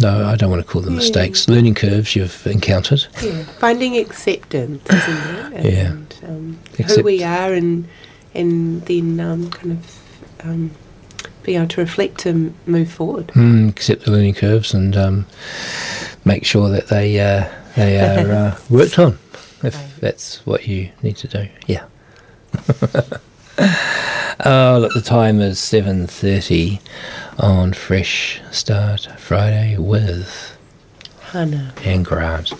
No, 0.00 0.26
I 0.26 0.34
don't 0.34 0.50
want 0.50 0.66
to 0.66 0.68
call 0.68 0.82
them 0.82 0.96
mistakes. 0.96 1.48
Learning 1.48 1.74
curves 1.74 2.16
you've 2.16 2.44
encountered. 2.44 3.06
Yeah, 3.22 3.44
finding 3.44 3.96
acceptance, 3.98 4.84
isn't 4.90 5.52
it? 5.52 5.72
Yeah. 5.72 5.90
And, 5.92 6.14
um, 6.24 6.58
who 6.88 7.02
we 7.04 7.22
are, 7.22 7.52
and 7.52 7.86
and 8.34 8.82
then 8.86 9.20
um, 9.20 9.50
kind 9.50 9.72
of 9.72 10.01
um, 10.44 10.70
being 11.42 11.58
able 11.58 11.68
to 11.68 11.80
reflect 11.80 12.26
and 12.26 12.54
move 12.66 12.90
forward. 12.90 13.28
Mm, 13.28 13.70
accept 13.70 14.04
the 14.04 14.10
learning 14.10 14.34
curves 14.34 14.74
and 14.74 14.96
um, 14.96 15.26
make 16.24 16.44
sure 16.44 16.68
that 16.68 16.88
they 16.88 17.18
uh, 17.20 17.48
they 17.76 17.98
are 18.26 18.32
uh, 18.32 18.58
worked 18.70 18.98
on, 18.98 19.18
if 19.62 19.96
that's 20.00 20.44
what 20.46 20.66
you 20.66 20.90
need 21.02 21.16
to 21.18 21.28
do. 21.28 21.48
Yeah. 21.66 21.86
oh, 24.44 24.78
look, 24.80 24.92
the 24.94 25.02
time 25.04 25.40
is 25.40 25.58
seven 25.58 26.06
thirty 26.06 26.80
on 27.38 27.72
Fresh 27.72 28.40
Start 28.50 29.08
Friday 29.18 29.76
with 29.78 30.51
And 31.34 32.04
Grant. 32.04 32.52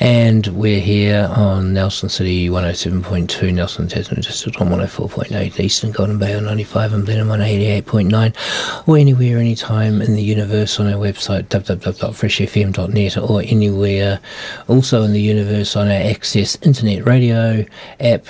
And 0.00 0.48
we're 0.48 0.80
here 0.80 1.28
on 1.30 1.72
Nelson 1.72 2.08
City 2.08 2.48
107.2, 2.48 3.54
Nelson 3.54 3.86
Tasman 3.86 4.22
District 4.22 4.60
on 4.60 4.70
104.8, 4.70 5.60
Eastern 5.60 5.92
Golden 5.92 6.18
Bay 6.18 6.34
on 6.34 6.44
95, 6.44 6.94
and 6.94 7.04
Blenheim 7.04 7.30
on 7.30 7.38
88.9, 7.38 8.88
or 8.88 8.98
anywhere, 8.98 9.38
anytime 9.38 10.02
in 10.02 10.14
the 10.14 10.22
universe 10.22 10.80
on 10.80 10.88
our 10.88 10.98
website 10.98 11.44
www.freshfm.net, 11.44 13.18
or 13.18 13.42
anywhere 13.42 14.20
also 14.66 15.04
in 15.04 15.12
the 15.12 15.20
universe 15.20 15.76
on 15.76 15.86
our 15.86 15.92
Access 15.92 16.56
Internet 16.62 17.06
Radio 17.06 17.64
app. 18.00 18.26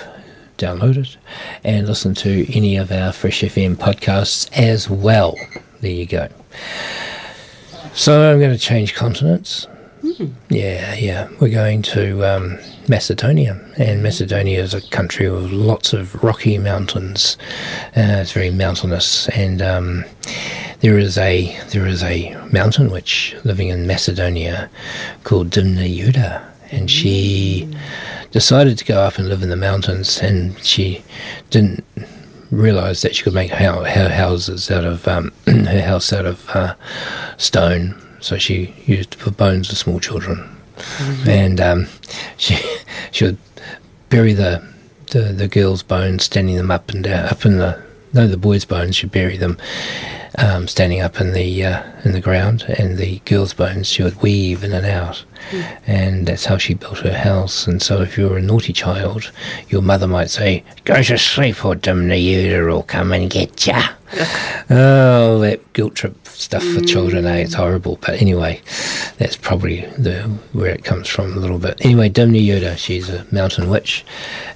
Download 0.59 0.99
it 0.99 1.17
and 1.65 1.87
listen 1.87 2.15
to 2.17 2.47
any 2.55 2.77
of 2.77 2.93
our 2.93 3.13
Fresh 3.13 3.41
FM 3.43 3.77
podcasts 3.77 4.51
as 4.53 4.91
well. 4.91 5.35
There 5.81 5.91
you 5.91 6.05
go. 6.05 6.29
So 7.95 8.31
I'm 8.31 8.39
going 8.39 8.53
to 8.53 8.59
change 8.59 8.95
continents. 8.95 9.67
Yeah, 10.49 10.95
yeah. 10.95 11.29
We're 11.41 11.49
going 11.49 11.83
to 11.83 12.25
um, 12.25 12.59
Macedonia, 12.89 13.61
and 13.77 14.03
Macedonia 14.03 14.63
is 14.63 14.75
a 14.75 14.81
country 14.91 15.29
with 15.29 15.51
lots 15.51 15.93
of 15.93 16.23
rocky 16.23 16.59
mountains. 16.59 17.37
Uh, 17.97 18.21
it's 18.23 18.33
very 18.33 18.51
mountainous, 18.51 19.29
and 19.31 19.61
um, 19.61 20.05
there 20.81 20.99
is 20.99 21.19
a 21.19 21.59
there 21.71 21.87
is 21.87 22.03
a 22.03 22.35
mountain 22.53 22.91
witch 22.91 23.37
living 23.45 23.69
in 23.69 23.87
Macedonia 23.87 24.71
called 25.25 25.51
Dimna 25.51 25.89
Juda, 25.89 26.43
and 26.71 26.91
she 26.91 27.69
decided 28.31 28.79
to 28.79 28.85
go 28.85 29.01
up 29.01 29.19
and 29.19 29.29
live 29.29 29.43
in 29.43 29.49
the 29.49 29.57
mountains, 29.57 30.19
and 30.19 30.59
she 30.65 31.03
didn't 31.51 31.85
realize 32.51 33.03
that 33.03 33.15
she 33.15 33.23
could 33.23 33.35
make 33.35 33.51
her, 33.51 33.85
her 33.85 34.09
houses 34.09 34.71
out 34.71 34.85
of 34.85 35.07
um, 35.07 35.33
her 35.47 35.83
house 35.83 36.13
out 36.13 36.27
of 36.27 36.49
uh, 36.51 36.75
stone. 37.37 38.01
So 38.21 38.39
she 38.39 38.75
used 38.87 39.15
for 39.15 39.31
bones 39.31 39.71
of 39.71 39.79
small 39.79 40.01
children, 40.01 40.57
and 41.27 41.61
um, 41.61 41.87
she 42.37 42.59
she 43.11 43.25
would 43.25 43.39
bury 44.09 44.33
the, 44.33 44.63
the 45.11 45.33
the 45.33 45.49
girls' 45.49 45.83
bones, 45.83 46.25
standing 46.25 46.57
them 46.57 46.71
up 46.71 46.91
and 46.91 47.05
down, 47.05 47.27
up 47.27 47.45
in 47.45 47.59
the 47.59 47.83
no 48.13 48.27
the 48.27 48.37
boys' 48.37 48.65
bones. 48.65 48.97
She'd 48.97 49.13
bury 49.13 49.37
them 49.37 49.59
um, 50.37 50.69
standing 50.69 51.01
up 51.01 51.21
in 51.21 51.33
the 51.33 51.65
uh, 51.65 51.83
in 52.05 52.13
the 52.13 52.21
ground, 52.21 52.65
and 52.79 52.99
the 52.99 53.21
girls' 53.25 53.55
bones 53.55 53.89
she 53.89 54.03
would 54.03 54.23
weave 54.23 54.63
in 54.63 54.73
and 54.73 54.87
out, 54.87 55.25
and 55.87 56.27
that's 56.27 56.45
how 56.45 56.59
she 56.59 56.75
built 56.75 56.99
her 56.99 57.17
house. 57.17 57.67
And 57.67 57.83
so, 57.83 58.01
if 58.03 58.19
you 58.19 58.29
were 58.29 58.39
a 58.39 58.43
naughty 58.43 58.73
child, 58.73 59.31
your 59.69 59.83
mother 59.83 60.07
might 60.07 60.31
say, 60.31 60.65
"Go 60.85 61.03
to 61.03 61.19
sleep, 61.19 61.65
or 61.65 61.75
Dimna 61.75 62.67
will 62.67 62.83
come 62.83 63.13
and 63.13 63.31
get 63.31 63.67
ya." 63.67 63.89
oh, 64.71 65.39
that 65.41 65.73
guilt 65.73 65.95
trip 65.95 66.17
stuff 66.39 66.63
for 66.63 66.81
children, 66.81 67.27
eh? 67.27 67.39
It's 67.39 67.55
horrible. 67.55 67.99
But 68.01 68.21
anyway, 68.23 68.63
that's 69.19 69.37
probably 69.37 69.81
the 69.99 70.23
where 70.53 70.71
it 70.71 70.85
comes 70.85 71.09
from 71.09 71.37
a 71.37 71.41
little 71.41 71.59
bit. 71.59 71.85
Anyway, 71.85 72.09
Dimna 72.09 72.45
Yoda, 72.45 72.79
she's 72.79 73.11
a 73.11 73.27
mountain 73.33 73.69
witch, 73.69 74.05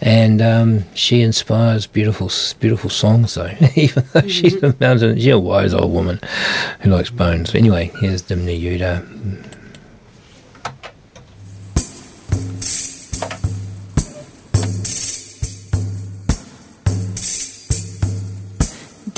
and 0.01 0.41
um, 0.41 0.85
she 0.95 1.21
inspires 1.21 1.87
beautiful, 1.87 2.31
beautiful 2.61 2.91
songs. 2.91 3.35
Though, 3.35 3.53
even 3.75 4.05
though 4.13 4.29
she's 4.29 4.63
a 4.63 4.75
mountain, 4.81 5.17
she's 5.17 5.29
a 5.29 5.39
wise 5.39 5.75
old 5.75 5.93
woman 5.93 6.21
who 6.81 6.91
likes 6.91 7.11
bones. 7.11 7.55
Anyway, 7.55 7.91
here's 8.01 8.23
Dimna 8.23 8.59
Yoda. 8.59 9.52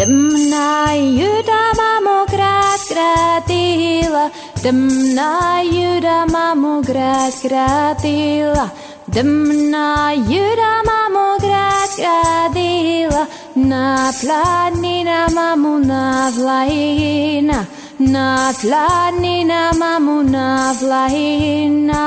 Temná 0.05 0.93
juda 0.93 1.73
mamu 1.81 2.29
krát 2.29 2.81
krátila, 2.93 4.29
temná 4.61 5.64
juda 5.64 6.29
mamu 6.29 6.85
krát 6.85 7.33
krátila, 7.40 8.69
temná 9.09 10.12
juda 10.12 10.85
mamu 10.85 11.40
krát 11.40 11.88
krátila, 11.97 13.25
na 13.57 14.12
planina 14.21 15.33
mamu 15.33 15.81
na 15.81 16.29
vlajina, 16.37 17.64
na 17.97 18.53
planina 18.61 19.73
mamu 19.73 20.21
na 20.21 20.77
vlajina. 20.85 22.05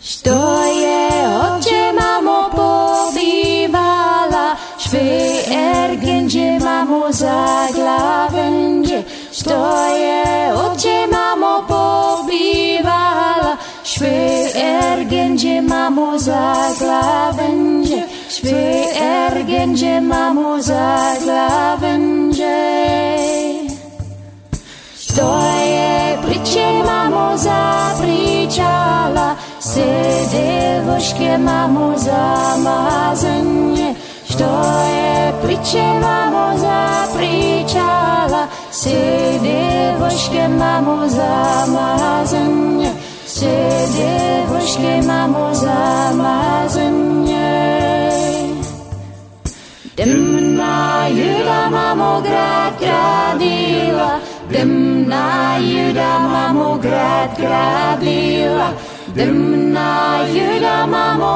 Što 0.00 0.64
je 0.64 1.08
oče 1.40 1.92
mamo 1.96 2.50
pobývala, 2.52 4.56
Svi 4.90 5.20
mamu 5.54 6.58
mamo 6.64 7.02
zaglavenže, 7.10 9.02
što 9.32 9.86
je 9.86 10.54
oče 10.54 11.06
mamo 11.12 11.64
pobivala. 11.68 13.56
mamu 13.84 13.84
za 13.84 15.60
mamo 15.60 16.18
zaglavenže, 16.18 18.02
svi 18.28 18.84
mamu 19.30 20.00
mamo 20.00 20.60
zaglavenže. 20.60 22.58
Što 25.00 25.40
je 25.60 26.18
priče 26.26 26.72
mamo 26.86 27.36
zapričala, 27.36 29.36
se 29.60 29.86
devoške 30.32 31.38
mamo 31.38 31.94
zamazanje, 31.96 33.94
Što 34.38 34.84
je 34.84 35.32
priče 35.42 35.82
mamo 36.02 36.58
zapričala, 36.58 38.46
se 38.70 39.38
devoške 39.42 40.48
mamo 40.48 41.08
zamazanje. 41.08 42.90
Se 43.26 43.68
devoške 43.98 45.02
mamo 45.06 45.54
zamazanje. 45.54 46.98
Demna 49.96 51.06
juda 51.08 51.70
mamo 51.70 52.20
grad 52.20 52.72
gradila, 52.80 54.18
demna 54.50 55.56
juda 55.60 56.18
mamo 56.18 56.78
grad 56.82 57.30
gradila, 57.38 58.68
Temná 59.18 60.22
juda 60.30 60.86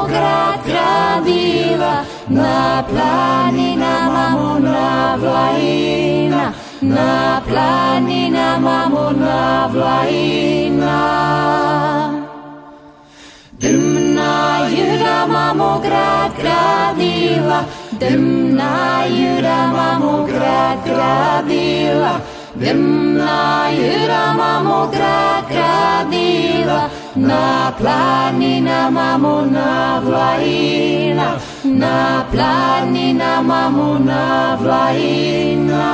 krátká 0.07 1.19
bíla, 1.27 2.07
na 2.31 2.79
planina 2.87 3.95
mamona 4.07 5.19
vlajina, 5.19 6.55
na 6.79 7.43
planina 7.43 8.63
mamona 8.63 9.67
vlajina. 9.67 10.99
Temná 13.59 14.63
juda 14.71 15.27
krátká 15.83 16.95
bíla, 16.95 17.67
temná 17.99 19.11
juda 19.11 19.59
krátká 20.31 21.43
bíla, 21.51 22.23
temná 22.55 23.75
juda 23.75 24.23
krátká 24.87 26.07
bíla, 26.07 26.91
na 27.17 27.73
planina 27.79 28.91
mamona 28.91 30.01
vlaina 30.01 31.41
na 31.65 32.25
planina 32.33 33.43
mamona 33.43 34.57
vlaina 34.57 35.93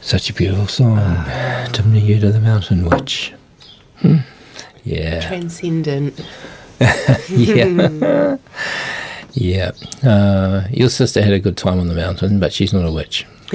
such 0.00 0.30
a 0.30 0.32
beautiful 0.32 0.68
song. 0.68 0.96
Ah, 1.00 1.64
uh, 1.64 1.68
to 1.72 1.82
me 1.82 1.98
you 1.98 2.20
to 2.20 2.30
the 2.30 2.38
mountain 2.38 2.88
witch. 2.88 3.32
Hmm. 3.98 4.18
yeah. 4.84 5.20
Transcendent. 5.26 6.20
Yeah. 7.30 8.36
yeah. 9.34 9.72
Uh, 10.02 10.64
your 10.70 10.88
sister 10.88 11.22
had 11.22 11.32
a 11.32 11.38
good 11.40 11.56
time 11.56 11.78
on 11.80 11.88
the 11.88 11.94
mountain, 11.94 12.40
but 12.40 12.52
she's 12.52 12.72
not 12.72 12.84
a 12.86 12.92
witch. 12.92 13.26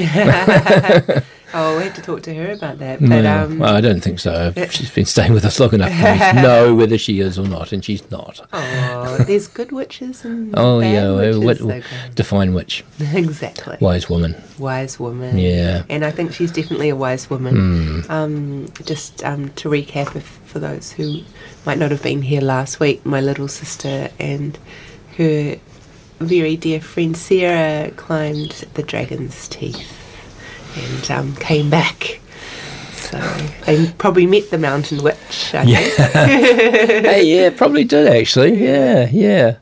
oh, 1.53 1.77
we 1.77 1.83
had 1.83 1.95
to 1.95 2.01
talk 2.01 2.21
to 2.23 2.33
her 2.33 2.51
about 2.51 2.77
that. 2.79 2.99
But 2.99 3.07
No, 3.09 3.43
um, 3.43 3.59
well, 3.59 3.75
I 3.75 3.81
don't 3.81 4.01
think 4.01 4.19
so. 4.19 4.53
She's 4.69 4.91
been 4.91 5.05
staying 5.05 5.33
with 5.33 5.43
us 5.45 5.59
long 5.59 5.73
enough 5.73 5.91
to 5.91 6.33
know 6.41 6.75
whether 6.75 6.97
she 6.97 7.19
is 7.19 7.39
or 7.39 7.47
not, 7.47 7.71
and 7.71 7.83
she's 7.83 8.09
not. 8.11 8.47
oh, 8.53 9.17
there's 9.25 9.47
good 9.47 9.71
witches 9.71 10.23
and 10.25 10.53
Oh, 10.57 10.79
bad 10.79 10.93
yeah. 10.93 11.11
witches, 11.11 11.39
what, 11.43 11.57
though, 11.59 11.81
define 12.15 12.53
witch. 12.53 12.83
exactly. 12.99 13.77
Wise 13.81 14.09
woman. 14.09 14.35
Wise 14.57 14.99
woman. 14.99 15.37
Yeah. 15.37 15.83
And 15.89 16.05
I 16.05 16.11
think 16.11 16.33
she's 16.33 16.51
definitely 16.51 16.89
a 16.89 16.95
wise 16.95 17.29
woman. 17.29 18.03
Hmm. 18.03 18.11
Um, 18.11 18.67
just 18.85 19.23
um, 19.25 19.49
to 19.53 19.69
recap, 19.69 20.15
if, 20.15 20.23
for 20.45 20.59
those 20.59 20.91
who 20.93 21.23
might 21.65 21.77
not 21.77 21.91
have 21.91 22.03
been 22.03 22.21
here 22.21 22.41
last 22.41 22.79
week, 22.79 23.05
my 23.05 23.21
little 23.21 23.47
sister 23.47 24.09
and 24.19 24.57
her 25.17 25.57
very 26.19 26.55
dear 26.57 26.81
friend 26.81 27.15
Sarah 27.15 27.91
climbed 27.91 28.51
the 28.73 28.83
dragon's 28.83 29.47
teeth 29.47 29.95
and 30.75 31.11
um, 31.11 31.35
came 31.37 31.69
back. 31.69 32.19
So 32.93 33.17
they 33.65 33.91
probably 33.97 34.27
met 34.27 34.51
the 34.51 34.57
mountain 34.57 35.01
witch. 35.01 35.53
I 35.53 35.65
think. 35.65 35.93
hey, 37.05 37.23
yeah, 37.23 37.49
probably 37.49 37.83
did 37.83 38.07
actually. 38.07 38.61
Yeah, 38.63 39.09
yeah, 39.11 39.55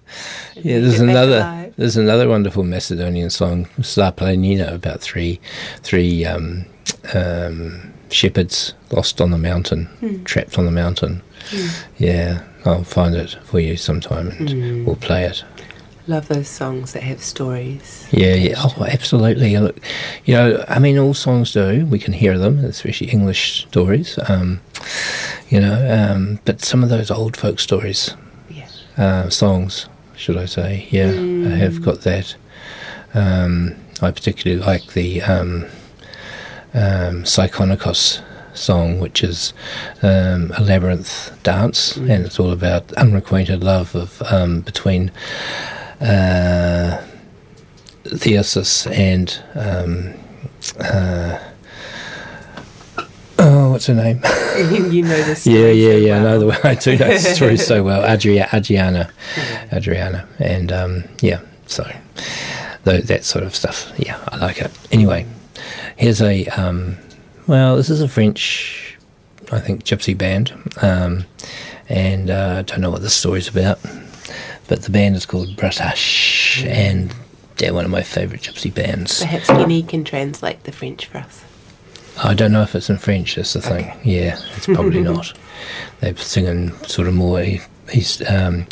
yeah. 0.56 0.80
There's 0.80 1.00
another. 1.00 1.54
There's 1.78 1.96
another 1.96 2.28
wonderful 2.28 2.64
Macedonian 2.64 3.30
song, 3.30 3.66
Planina, 3.78 4.74
about 4.74 5.00
three, 5.00 5.40
three 5.84 6.26
um, 6.26 6.66
um, 7.14 7.94
shepherds 8.10 8.74
lost 8.92 9.22
on 9.22 9.30
the 9.30 9.38
mountain, 9.38 9.86
Hmm. 10.00 10.24
trapped 10.24 10.58
on 10.58 10.66
the 10.66 10.72
mountain. 10.72 11.22
Yeah, 12.00 12.42
I'll 12.66 12.84
find 12.84 13.14
it 13.16 13.38
for 13.44 13.60
you 13.60 13.78
sometime, 13.78 14.30
and 14.40 14.50
Hmm. 14.50 14.86
we'll 14.86 14.96
play 14.96 15.26
it. 15.26 15.44
Love 16.08 16.30
those 16.30 16.48
songs 16.48 16.94
that 16.94 17.04
have 17.04 17.22
stories. 17.22 18.08
Yeah, 18.12 18.36
yeah. 18.36 18.56
Oh, 18.58 18.86
absolutely. 18.86 19.58
Look, 19.58 19.78
you 20.24 20.36
know, 20.36 20.64
I 20.70 20.80
mean, 20.80 20.98
all 20.98 21.14
songs 21.14 21.52
do. 21.52 21.86
We 21.86 22.00
can 22.00 22.14
hear 22.14 22.38
them, 22.38 22.60
especially 22.64 23.08
English 23.10 23.66
stories. 23.68 24.18
Um, 24.30 24.62
you 25.50 25.60
know, 25.60 25.76
um, 26.14 26.40
but 26.46 26.62
some 26.64 26.82
of 26.82 26.90
those 26.90 27.12
old 27.12 27.36
folk 27.36 27.60
stories, 27.60 28.16
Yeah. 28.50 28.68
uh, 28.98 29.30
songs, 29.30 29.88
should 30.16 30.38
I 30.38 30.46
say? 30.46 30.88
Yeah, 30.92 31.08
I 31.10 31.56
have 31.58 31.82
got 31.82 32.02
that. 32.02 32.36
Um, 33.14 33.76
I 34.02 34.12
particularly 34.12 34.64
like 34.64 34.94
the 34.94 35.22
um, 35.24 35.66
um, 36.74 37.24
Psychonikos 37.24 38.22
song, 38.54 39.00
which 39.00 39.24
is 39.24 39.54
um, 40.02 40.52
a 40.58 40.62
labyrinth 40.64 41.38
dance, 41.44 41.98
and 41.98 42.26
it's 42.26 42.40
all 42.40 42.52
about 42.52 42.94
unrequited 42.94 43.62
love 43.62 43.94
of 43.94 44.22
um, 44.32 44.62
between 44.62 45.12
uh, 46.02 47.04
Theseus 48.06 48.88
and 48.88 49.44
um, 49.56 50.14
uh, 50.80 51.40
oh, 53.40 53.72
what's 53.72 53.88
her 53.88 53.94
name? 53.94 54.18
you 54.58 55.04
know 55.04 55.22
this. 55.24 55.46
yeah, 55.48 55.68
yeah, 55.68 55.94
yeah. 55.94 56.18
I 56.18 56.22
know 56.22 56.40
the 56.40 56.48
way 56.48 56.58
I 56.64 56.76
do 56.76 56.98
know 56.98 57.08
the 57.08 57.20
story 57.20 57.58
so 57.58 57.84
well. 57.90 58.04
Adria, 58.04 58.50
Adriana, 58.54 59.12
Adriana, 59.72 60.28
and 60.40 60.72
um, 60.72 61.04
yeah. 61.22 61.42
So 61.68 61.90
that 62.84 63.26
sort 63.26 63.44
of 63.44 63.56
stuff. 63.56 63.92
Yeah, 63.98 64.18
I 64.30 64.38
like 64.38 64.62
it. 64.62 64.72
Anyway, 64.92 65.26
here's 65.98 66.22
a 66.22 66.46
um, 66.48 66.98
well. 67.46 67.76
This 67.76 67.90
is 67.90 68.02
a 68.02 68.08
French, 68.08 68.98
I 69.52 69.60
think, 69.60 69.84
gypsy 69.84 70.18
band, 70.18 70.54
um, 70.82 71.26
and 71.90 72.30
uh, 72.30 72.56
I 72.60 72.62
don't 72.62 72.82
know 72.82 72.92
what 72.92 73.02
the 73.02 73.10
story's 73.10 73.48
about, 73.48 73.80
but 74.68 74.84
the 74.84 74.92
band 74.92 75.16
is 75.16 75.26
called 75.26 75.50
Bratsch, 75.56 76.66
and 76.66 77.14
they're 77.58 77.74
one 77.74 77.86
of 77.86 77.92
my 77.92 78.04
favourite 78.04 78.42
gypsy 78.42 78.74
bands. 78.74 79.22
Perhaps 79.22 79.48
Kenny 79.48 79.84
can 79.84 80.04
translate 80.04 80.64
the 80.64 80.72
French 80.72 81.06
for 81.06 81.20
us. 81.20 81.44
I 82.24 82.34
don't 82.34 82.52
know 82.52 82.64
if 82.64 82.76
it's 82.76 82.90
in 82.90 82.98
French. 82.98 83.36
That's 83.36 83.54
the 83.54 83.62
thing. 83.62 83.92
Yeah, 84.04 84.40
it's 84.56 84.66
probably 84.66 85.02
not. 85.04 85.34
They're 86.00 86.16
singing 86.18 86.74
sort 86.84 87.08
of 87.08 87.14
more 87.14 87.44
East 87.94 88.24
um, 88.28 88.66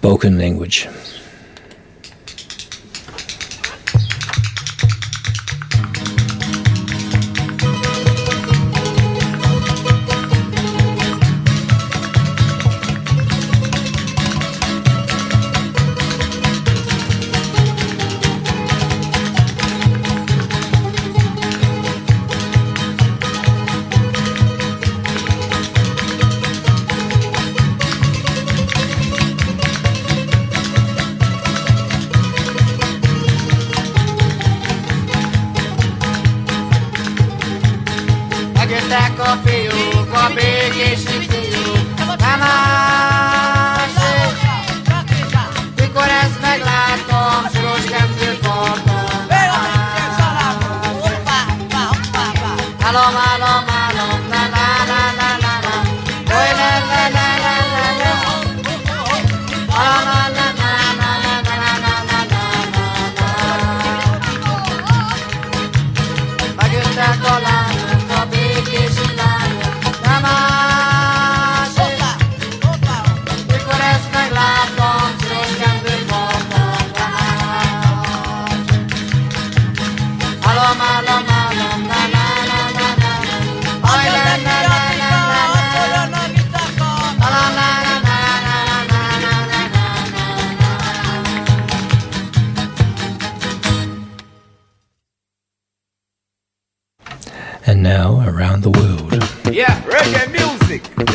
Balkan 0.00 0.38
language. 0.38 0.88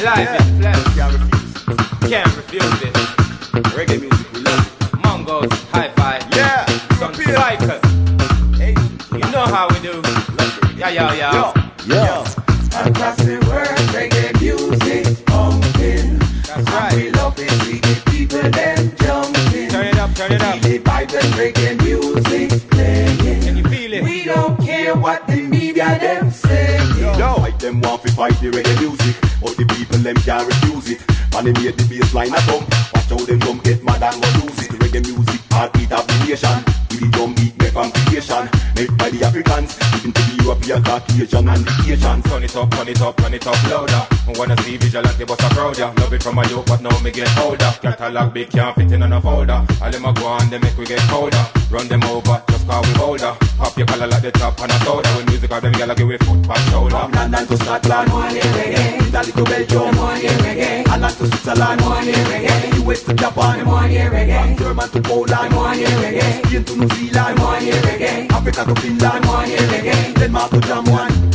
life 0.08 0.20
yeah. 0.20 0.78
is. 0.78 0.96
Can't 0.96 1.14
refuse 1.14 1.54
this. 1.66 2.10
Can't 2.10 2.38
refuse 2.38 2.82
it. 2.84 3.07
Made 31.44 31.78
the 31.78 31.84
bassline 31.84 32.34
a 32.34 32.42
thump. 32.42 32.66
Watch 32.94 33.10
how 33.10 33.26
them 33.26 33.40
drum 33.40 33.60
get 33.64 33.84
mad 33.84 34.04
and 34.04 34.22
go 34.22 34.30
lose 34.42 34.64
it. 34.64 34.72
Reggae 34.78 35.02
music, 35.06 35.42
heartbeat 35.52 35.92
of 35.92 36.08
the 36.08 36.16
nation. 36.26 36.58
With 36.90 37.00
the 37.02 37.08
drum 37.12 37.36
beat 37.36 37.58
made 37.58 37.74
from 37.74 37.92
creation. 37.92 38.50
Made 38.76 38.94
by 38.98 39.10
the 39.10 39.26
Africans, 39.26 39.78
even 39.98 40.12
to 40.14 40.22
the 40.22 40.44
European, 40.44 40.84
Caucasian 40.84 41.50
and 41.50 41.66
the 41.66 41.94
Asians. 41.94 42.24
Turn 42.26 42.44
it 42.44 42.56
up, 42.56 42.70
turn 42.72 42.88
it 42.88 43.02
up, 43.02 43.18
turn 43.18 43.34
it 43.34 43.48
up 43.48 43.60
louder. 43.70 44.04
I 44.28 44.32
wanna 44.38 44.58
see 44.64 44.78
vigilante 44.78 45.26
bust 45.26 45.42
a 45.42 45.50
crowd, 45.54 45.78
yeah. 45.78 45.94
Love 45.98 46.14
it 46.14 46.24
from 46.24 46.38
a 46.38 46.48
youth, 46.48 46.66
but 46.66 46.82
now 46.82 46.98
me 47.02 47.12
get 47.12 47.30
older. 47.38 47.72
Catalog 47.82 48.34
big 48.34 48.50
can't 48.50 48.76
fit 48.76 48.92
in 48.92 49.04
on 49.04 49.14
a 49.14 49.22
folder. 49.22 49.66
All 49.82 49.92
them 49.92 50.06
a 50.06 50.14
go 50.14 50.26
on, 50.26 50.50
they 50.50 50.60
make 50.60 50.78
we 50.78 50.86
get 50.86 51.02
colder. 51.10 51.44
Run 51.70 51.88
them 51.88 52.04
over, 52.04 52.42
just 52.50 52.68
cause 52.68 52.86
we 52.88 53.02
older. 53.02 53.34
Pop 53.58 53.78
your 53.78 53.88
collar 53.88 54.08
like 54.08 54.22
the 54.22 54.32
top 54.32 54.60
on 54.62 54.72
a 54.72 54.78
soda. 54.86 55.10
When 55.18 55.26
music 55.26 55.52
of 55.52 55.62
them 55.62 55.74
gyal 55.74 55.96
give 55.96 56.08
we 56.08 56.18
foot 56.18 56.44
past 56.48 56.70
shoulder. 56.70 56.98
From 56.98 57.12
London 57.12 57.48
to 57.48 57.58
Scotland, 57.58 58.14
one 58.14 58.34
year 58.34 58.44
reggae. 58.58 59.08
Italy 59.08 59.32
to 59.34 59.44
Belgium, 59.44 59.98
one 59.98 60.22
year 60.22 60.38
reggae. 60.46 60.77
To 61.18 61.26
Switzerland, 61.26 61.82
one 61.82 62.06
year 62.06 62.16
reggae. 62.16 62.86
US 62.86 63.04
to 63.04 63.14
Japan, 63.14 63.66
one 63.66 63.92
year 63.92 64.12
reggae. 64.12 64.56
From 64.56 64.58
German 64.58 64.90
to 64.90 65.02
Poland, 65.02 65.56
one 65.56 65.80
year 65.80 65.88
reggae. 65.88 66.46
Spain 66.46 66.64
to 66.64 66.76
New 66.78 66.90
Zealand, 66.90 67.40
one 67.40 67.66
year 67.66 67.82
reggae. 67.82 68.32
Africa 68.32 68.66
to 68.66 68.82
Finland, 68.82 69.26
one 69.26 69.50
year 69.50 69.60
reggae. 69.60 70.14
Denmark 70.14 70.52
to 70.52 70.60
Jamaica. 70.62 70.88
Reggae 70.88 71.27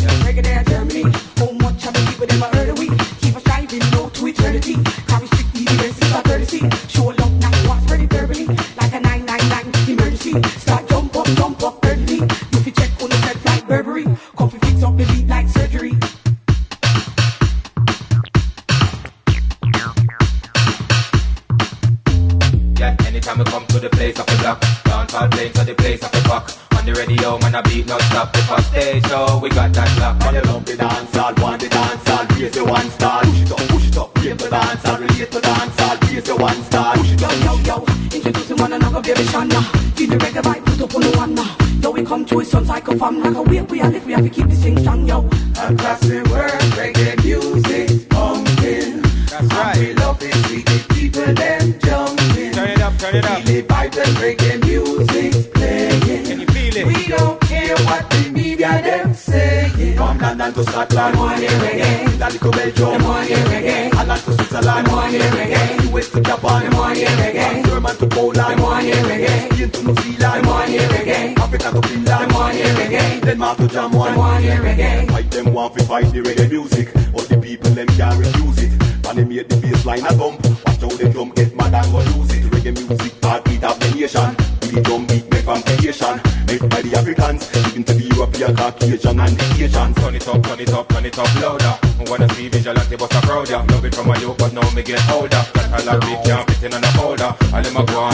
fight 75.93 76.11
the 76.11 76.22
reggae 76.22 76.49
music, 76.49 76.88
but 77.12 77.28
the 77.28 77.36
people 77.36 77.68
them 77.76 77.86
can't 78.01 78.16
refuse 78.16 78.64
it. 78.64 78.72
And 79.05 79.18
they 79.18 79.24
made 79.24 79.49
the 79.51 79.57
bassline 79.61 80.01
a 80.09 80.12
thump. 80.16 80.40
Watch 80.64 80.80
how 80.80 80.88
them 80.88 81.12
drum 81.12 81.30
get 81.36 81.55
mad 81.55 81.74
and 81.74 81.93
go 81.93 82.01
lose 82.16 82.32
it. 82.32 82.49
Reggae 82.49 82.72
music, 82.72 83.12
heartbeat 83.20 83.62
of 83.62 83.76
the 83.76 83.88
nation. 83.93 84.32
With 84.64 84.72
the 84.72 84.80
drum 84.80 85.05
beat 85.05 85.28
made 85.28 85.45
from. 85.45 86.16
Made 86.49 86.64
by 86.72 86.80
the 86.80 86.97
Africans, 86.97 87.45
even 87.68 87.84
to 87.84 87.93
the 87.93 88.05
European, 88.09 88.57
Caucasian 88.57 89.20
and 89.20 89.36
the 89.36 89.45
Asians. 89.64 89.97
Turn 90.01 90.14
it 90.16 90.28
up, 90.28 90.43
turn 90.43 90.61
it 90.61 90.72
up, 90.72 90.88
turn 90.88 91.05
it 91.05 91.18
up 91.18 91.34
louder. 91.45 91.74
I 91.76 92.03
wanna 92.09 92.28
see 92.32 92.49
vigilante 92.49 92.97
a 93.12 93.20
crowd, 93.28 93.51
yeah. 93.51 93.61
Love 93.68 93.84
it 93.84 93.95
from 93.95 94.09
a 94.09 94.18
youth, 94.18 94.38
but 94.38 94.53
now 94.57 94.64
me 94.72 94.82
get 94.82 95.05
older. 95.12 95.45
Catalog 95.53 96.01
big 96.09 96.24
can't 96.24 96.49
fit 96.49 96.64
in 96.64 96.72
on 96.72 96.84
a 96.84 96.90
folder. 96.97 97.36
All 97.53 97.61
them 97.61 97.76
a 97.76 97.84
go 97.84 98.01
on, 98.01 98.11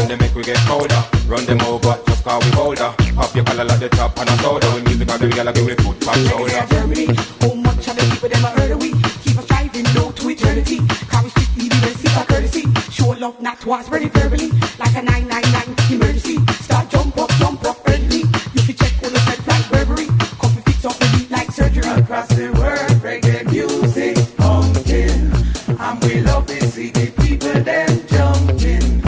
people 27.49 27.63
them 27.65 28.07
jumping. 28.09 29.01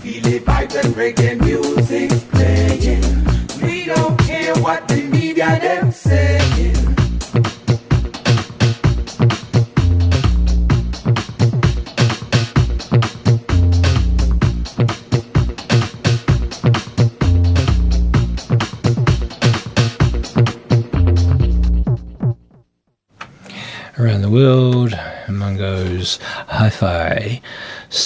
Feel 0.00 0.22
the 0.22 0.40
vibe, 0.40 0.68
the 0.70 0.88
reggae 0.94 1.47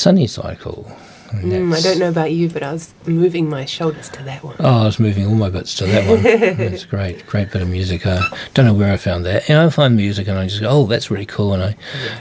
Sunny 0.03 0.27
Cycle. 0.27 0.91
Mm, 1.31 1.73
I 1.73 1.81
don't 1.81 2.01
know 2.01 2.09
about 2.09 2.33
you, 2.33 2.51
but 2.51 2.65
I 2.65 2.73
was 2.73 2.93
moving 3.07 3.49
my 3.49 3.65
shoulders 3.65 4.09
to 4.09 4.23
that 4.25 4.43
one. 4.43 4.57
Oh, 4.59 4.83
I 4.83 4.85
was 4.87 4.99
moving 4.99 5.29
all 5.29 5.37
my 5.37 5.49
bits 5.49 5.77
to 5.77 5.87
that 5.87 6.09
one. 6.09 6.23
That's 6.57 6.85
great, 6.85 7.25
great 7.25 7.53
bit 7.53 7.63
of 7.63 7.69
music. 7.69 8.05
I 8.05 8.21
don't 8.53 8.67
know 8.67 8.75
where 8.75 8.93
I 8.93 8.97
found 8.97 9.25
that. 9.27 9.49
You 9.49 9.55
know, 9.55 9.67
I 9.67 9.71
find 9.71 9.95
music 9.95 10.27
and 10.27 10.37
I 10.37 10.49
just 10.49 10.61
go, 10.61 10.69
oh, 10.69 10.87
that's 10.87 11.09
really 11.09 11.25
cool, 11.25 11.55
and 11.55 11.63
I 11.63 11.77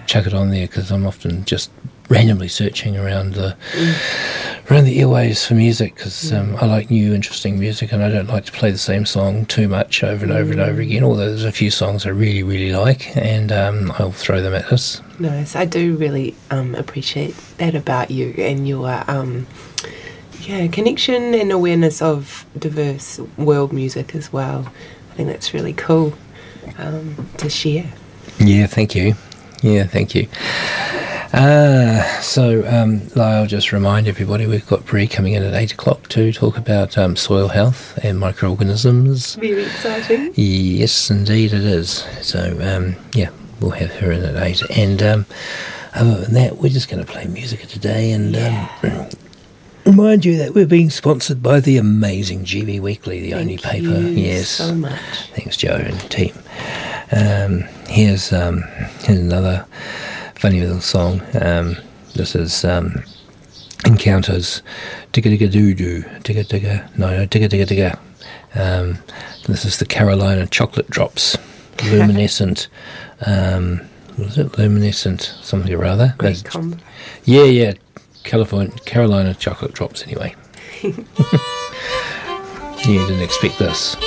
chuck 0.06 0.28
it 0.28 0.34
on 0.36 0.52
there 0.52 0.68
because 0.68 0.92
I'm 0.92 1.08
often 1.08 1.44
just 1.44 1.72
randomly 2.12 2.50
searching 2.50 2.98
around 2.98 3.34
the 3.34 3.56
around 4.70 4.84
the 4.84 5.00
airways 5.00 5.46
for 5.46 5.54
music 5.54 5.96
because 5.96 6.32
um, 6.34 6.58
I 6.58 6.66
like 6.66 6.92
new, 6.92 7.14
interesting 7.14 7.58
music, 7.58 7.92
and 7.94 8.04
I 8.04 8.10
don't 8.10 8.28
like 8.28 8.46
to 8.46 8.52
play 8.52 8.70
the 8.70 8.78
same 8.78 9.06
song 9.06 9.46
too 9.46 9.68
much 9.68 10.04
over 10.04 10.26
and 10.26 10.34
over 10.34 10.52
and 10.52 10.60
over 10.60 10.82
again. 10.82 11.04
Although 11.04 11.28
there's 11.28 11.46
a 11.46 11.52
few 11.52 11.72
songs 11.72 12.06
I 12.06 12.10
really, 12.10 12.44
really 12.44 12.74
like, 12.74 13.16
and 13.16 13.52
um, 13.52 13.94
I'll 13.98 14.12
throw 14.12 14.42
them 14.42 14.54
at 14.54 14.72
us. 14.72 15.02
Nice. 15.20 15.56
I 15.56 15.66
do 15.66 15.96
really 15.96 16.36
um, 16.52 16.76
appreciate 16.76 17.36
that 17.58 17.76
about 17.76 18.12
you 18.12 18.34
and 18.38 18.68
your 18.68 19.04
um, 19.08 19.48
yeah 20.42 20.68
connection 20.68 21.34
and 21.34 21.52
awareness 21.52 22.02
of 22.02 22.46
diverse 22.60 23.20
world 23.38 23.72
music 23.72 24.14
as 24.16 24.34
well. 24.34 24.68
I 25.12 25.16
think 25.16 25.30
that's 25.30 25.54
really 25.54 25.74
cool 25.74 26.14
um, 26.78 27.28
to 27.38 27.50
share. 27.50 27.92
Yeah, 28.38 28.68
thank 28.68 28.96
you. 28.96 29.16
Yeah, 29.62 29.86
thank 29.86 30.16
you. 30.16 30.28
Uh, 31.34 32.04
so, 32.20 32.68
um, 32.68 33.02
I'll 33.16 33.48
just 33.48 33.72
remind 33.72 34.08
everybody 34.08 34.46
we've 34.46 34.68
got 34.68 34.86
Bree 34.86 35.08
coming 35.08 35.34
in 35.34 35.44
at 35.44 35.54
8 35.54 35.74
o'clock 35.74 36.10
to 36.10 36.34
talk 36.34 36.58
about 36.58 36.98
um, 36.98 37.16
soil 37.16 37.48
health 37.48 37.98
and 38.04 38.20
microorganisms. 38.20 39.36
Very 39.36 39.64
exciting. 39.64 40.34
Yes, 40.36 41.10
indeed 41.10 41.54
it 41.54 41.64
is. 41.64 42.06
So, 42.22 42.58
um, 42.62 42.96
yeah, 43.14 43.30
we'll 43.62 43.72
have 43.72 43.92
her 43.94 44.12
in 44.12 44.24
at 44.24 44.36
8. 44.36 44.78
And 44.78 45.02
um, 45.02 45.26
other 45.96 46.20
than 46.20 46.34
that, 46.34 46.58
we're 46.58 46.70
just 46.70 46.90
going 46.90 47.04
to 47.04 47.10
play 47.10 47.26
music 47.28 47.62
today 47.68 48.12
and 48.12 48.36
um, 48.36 49.10
remind 49.86 50.26
you 50.26 50.38
that 50.38 50.54
we're 50.54 50.68
being 50.68 50.90
sponsored 50.90 51.42
by 51.42 51.62
the 51.62 51.78
amazing 51.78 52.44
GB 52.44 52.82
Weekly, 52.82 53.22
the 53.22 53.36
only 53.36 53.58
paper. 53.58 53.88
you 53.88 54.10
yes. 54.10 54.50
so 54.50 54.76
much. 54.76 55.00
Thanks, 55.34 55.56
Joe 55.56 55.76
and 55.76 56.00
team. 56.12 56.34
Here's 57.92 58.32
um, 58.32 58.64
here's 59.04 59.20
another 59.20 59.66
funny 60.36 60.62
little 60.62 60.80
song. 60.80 61.22
Um, 61.42 61.76
this 62.16 62.36
is 62.36 62.64
um, 62.64 63.04
Encounters. 63.86 64.62
Digga 65.12 65.38
digga 65.38 65.52
doo 65.52 65.74
doo. 65.74 66.04
Digga 66.24 66.46
digga. 66.46 66.98
No, 66.98 67.10
no, 67.10 67.28
digga 67.28 67.50
digga 67.50 67.66
digga. 67.68 68.00
Um, 68.56 68.98
this 69.46 69.66
is 69.66 69.78
the 69.80 69.86
Carolina 69.86 70.48
Chocolate 70.48 70.90
Drops. 70.90 71.38
Luminescent. 71.84 72.70
um, 73.26 73.82
what 74.16 74.30
is 74.30 74.38
it? 74.38 74.58
Luminescent 74.58 75.36
something 75.42 75.74
or 75.74 75.84
other. 75.84 76.16
Great 76.18 76.46
combo. 76.46 76.78
Yeah, 77.26 77.44
yeah. 77.44 77.74
California, 78.24 78.72
Carolina 78.86 79.34
Chocolate 79.34 79.74
Drops, 79.74 80.04
anyway. 80.04 80.34
you 80.84 80.94
didn't 82.86 83.22
expect 83.22 83.60
this. 83.60 83.98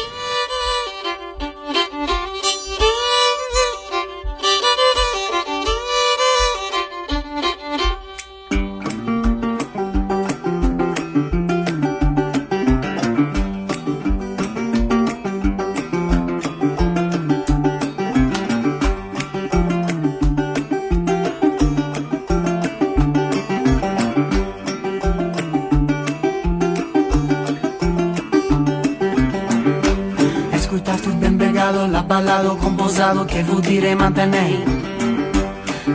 Che 33.34 33.42
vuol 33.42 33.60
dire 33.62 33.96
mantenere 33.96 34.62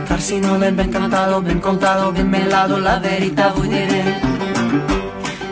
Carsinone 0.04 0.72
ben 0.72 0.90
cantato, 0.90 1.40
ben 1.40 1.58
contato, 1.58 2.12
ben 2.12 2.28
melato, 2.28 2.76
la 2.76 2.98
verità 2.98 3.48
vuol 3.48 3.66
dire 3.66 4.20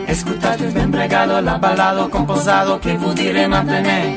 Ascoltate 0.05 0.67
ben 0.67 0.91
pregato, 0.91 1.39
l'abballado 1.39 2.07
composato 2.07 2.77
che 2.77 2.95
vuol 2.95 3.13
dire 3.13 3.47
mantenere 3.47 4.15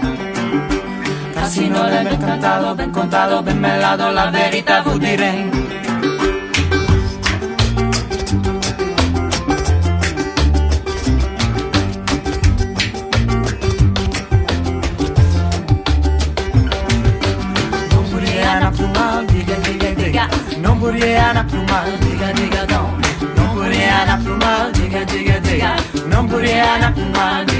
Carsinone 1.32 2.02
ben 2.02 2.18
cantato, 2.18 2.74
ben 2.74 2.90
contato, 2.90 3.42
ben 3.42 3.58
melato, 3.58 4.10
la 4.10 4.26
verità 4.26 4.82
vuol 4.82 4.98
Buriana 27.10 27.51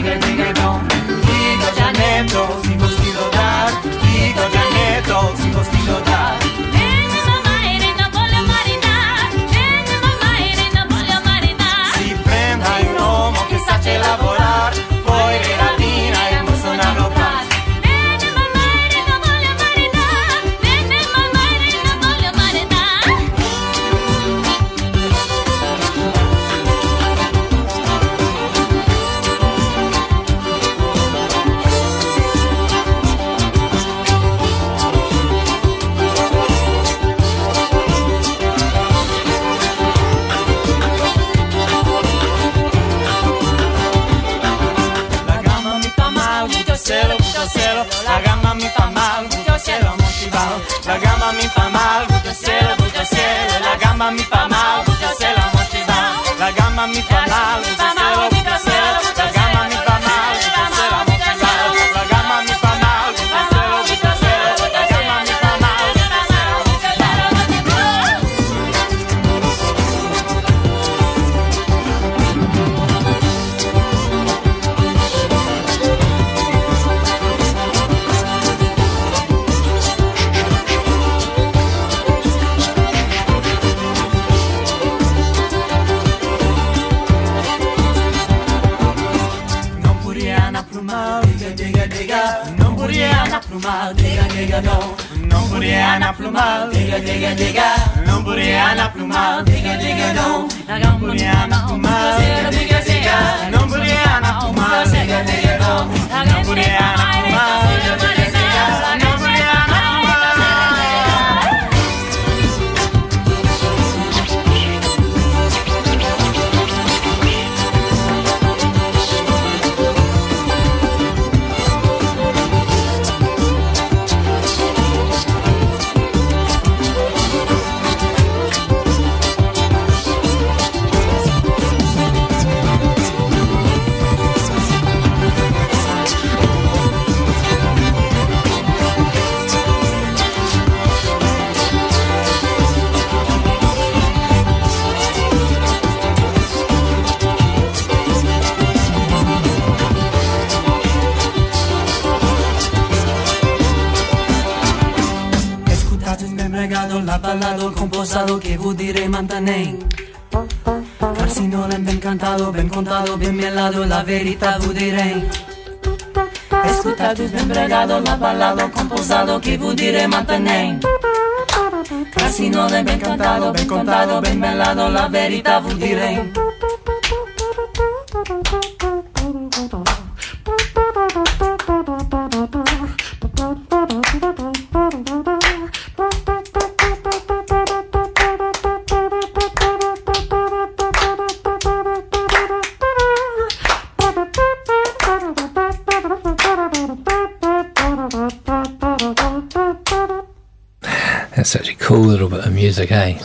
verità 175.13 175.61
vuol 175.61 175.77
dire 175.77 176.42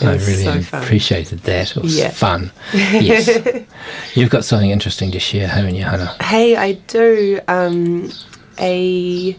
I 0.02 0.14
really 0.16 0.62
so 0.64 0.78
appreciated 0.80 1.40
that. 1.44 1.76
It 1.76 1.82
was 1.84 1.98
Yeah. 1.98 2.10
fun. 2.12 2.52
Yes. 2.74 3.30
You've 4.16 4.30
got 4.30 4.46
something 4.46 4.70
interesting 4.70 5.12
to 5.12 5.20
share, 5.20 5.48
haven't 5.48 5.76
you, 5.76 5.84
Hannah? 5.84 6.16
Hey, 6.22 6.56
I 6.56 6.74
do. 6.74 7.40
Um, 7.48 8.12
a 8.60 9.38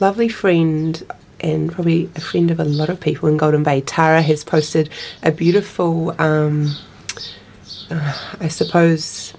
lovely 0.00 0.28
friend 0.28 1.04
and 1.40 1.70
probably 1.72 2.10
a 2.16 2.20
friend 2.20 2.50
of 2.50 2.58
a 2.58 2.64
lot 2.64 2.88
of 2.88 3.00
people 3.00 3.28
in 3.28 3.36
Golden 3.36 3.62
Bay, 3.62 3.80
Tara, 3.80 4.20
has 4.22 4.42
posted 4.44 4.90
a 5.22 5.30
beautiful, 5.30 6.10
um, 6.20 6.74
uh, 7.90 8.18
I 8.40 8.48
suppose, 8.48 9.32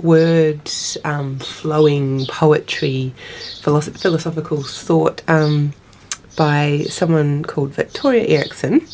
word 0.00 0.70
um, 1.04 1.38
flowing 1.40 2.26
poetry, 2.26 3.12
philosoph- 3.62 3.98
philosophical 3.98 4.62
thought 4.62 5.22
um, 5.28 5.72
by 6.36 6.84
someone 6.88 7.42
called 7.42 7.70
Victoria 7.72 8.24
Erickson. 8.28 8.86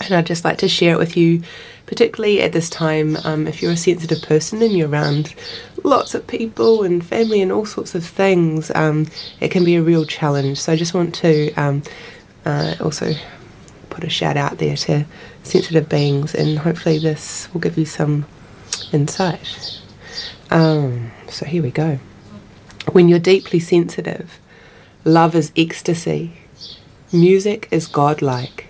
And 0.00 0.14
I'd 0.14 0.26
just 0.26 0.44
like 0.44 0.58
to 0.58 0.68
share 0.68 0.92
it 0.94 0.98
with 0.98 1.16
you, 1.16 1.42
particularly 1.86 2.42
at 2.42 2.52
this 2.52 2.68
time. 2.68 3.16
Um, 3.24 3.46
if 3.46 3.62
you're 3.62 3.72
a 3.72 3.76
sensitive 3.76 4.22
person 4.22 4.62
and 4.62 4.72
you're 4.72 4.88
around 4.88 5.34
lots 5.84 6.14
of 6.14 6.26
people 6.26 6.82
and 6.82 7.04
family 7.04 7.40
and 7.40 7.50
all 7.50 7.66
sorts 7.66 7.94
of 7.94 8.04
things, 8.04 8.70
um, 8.74 9.06
it 9.40 9.50
can 9.50 9.64
be 9.64 9.76
a 9.76 9.82
real 9.82 10.04
challenge. 10.04 10.60
So 10.60 10.72
I 10.72 10.76
just 10.76 10.94
want 10.94 11.14
to 11.16 11.52
um, 11.54 11.82
uh, 12.44 12.74
also 12.80 13.14
put 13.88 14.04
a 14.04 14.10
shout 14.10 14.36
out 14.36 14.58
there 14.58 14.76
to 14.76 15.06
sensitive 15.42 15.88
beings, 15.88 16.34
and 16.34 16.58
hopefully 16.58 16.98
this 16.98 17.48
will 17.52 17.60
give 17.60 17.78
you 17.78 17.86
some 17.86 18.26
insight. 18.92 19.80
Um, 20.50 21.12
so 21.28 21.46
here 21.46 21.62
we 21.62 21.70
go. 21.70 21.98
When 22.92 23.08
you're 23.08 23.18
deeply 23.18 23.58
sensitive, 23.58 24.38
Love 25.06 25.36
is 25.36 25.52
ecstasy. 25.56 26.32
Music 27.12 27.68
is 27.70 27.86
godlike. 27.86 28.65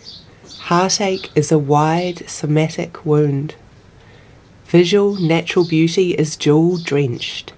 Heartache 0.67 1.31
is 1.37 1.53
a 1.53 1.61
wide 1.61 2.29
somatic 2.29 3.07
wound. 3.07 3.55
Visual 4.65 5.15
natural 5.15 5.65
beauty 5.65 6.11
is 6.15 6.37
jewel 6.37 6.79
drenched. 6.79 7.53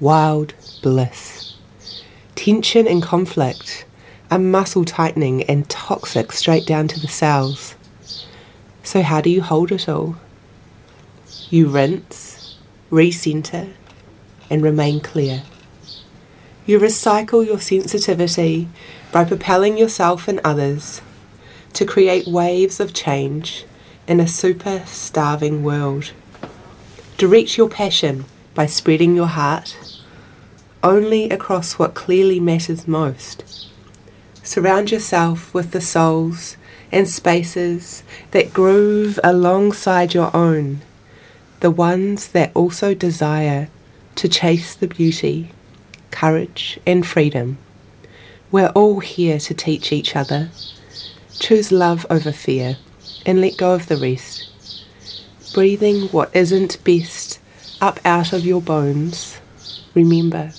Wild 0.00 0.52
bliss. 0.82 1.54
Tension 2.34 2.86
and 2.86 3.02
conflict 3.02 3.86
are 4.30 4.38
muscle 4.38 4.84
tightening 4.84 5.44
and 5.44 5.66
toxic 5.70 6.30
straight 6.30 6.66
down 6.66 6.88
to 6.88 7.00
the 7.00 7.08
cells. 7.08 7.74
So, 8.82 9.00
how 9.00 9.22
do 9.22 9.30
you 9.30 9.40
hold 9.40 9.72
it 9.72 9.88
all? 9.88 10.16
You 11.48 11.70
rinse, 11.70 12.58
recenter, 12.90 13.72
and 14.50 14.62
remain 14.62 15.00
clear. 15.00 15.44
You 16.66 16.78
recycle 16.78 17.46
your 17.46 17.60
sensitivity 17.60 18.68
by 19.10 19.24
propelling 19.24 19.78
yourself 19.78 20.28
and 20.28 20.38
others 20.44 21.00
to 21.74 21.84
create 21.84 22.26
waves 22.26 22.80
of 22.80 22.94
change 22.94 23.64
in 24.06 24.20
a 24.20 24.28
super 24.28 24.82
starving 24.86 25.62
world. 25.62 26.12
Direct 27.16 27.56
your 27.56 27.68
passion 27.68 28.24
by 28.54 28.66
spreading 28.66 29.16
your 29.16 29.28
heart 29.28 29.76
only 30.82 31.30
across 31.30 31.78
what 31.78 31.94
clearly 31.94 32.40
matters 32.40 32.88
most. 32.88 33.68
Surround 34.42 34.90
yourself 34.90 35.54
with 35.54 35.70
the 35.70 35.80
souls 35.80 36.56
and 36.90 37.08
spaces 37.08 38.02
that 38.32 38.52
groove 38.52 39.18
alongside 39.22 40.14
your 40.14 40.34
own, 40.36 40.80
the 41.60 41.70
ones 41.70 42.28
that 42.28 42.50
also 42.54 42.94
desire 42.94 43.68
to 44.16 44.28
chase 44.28 44.74
the 44.74 44.88
beauty, 44.88 45.52
courage, 46.10 46.78
and 46.86 47.06
freedom. 47.06 47.56
We're 48.50 48.68
all 48.70 49.00
here 49.00 49.38
to 49.38 49.54
teach 49.54 49.92
each 49.92 50.14
other. 50.14 50.50
Choose 51.38 51.72
love 51.72 52.06
over 52.08 52.32
fear 52.32 52.76
and 53.26 53.40
let 53.40 53.56
go 53.56 53.74
of 53.74 53.88
the 53.88 53.96
rest. 53.96 54.48
Breathing 55.54 56.08
what 56.08 56.34
isn't 56.34 56.82
best 56.84 57.40
up 57.80 58.00
out 58.04 58.32
of 58.32 58.46
your 58.46 58.62
bones. 58.62 59.40
Remember, 59.94 60.52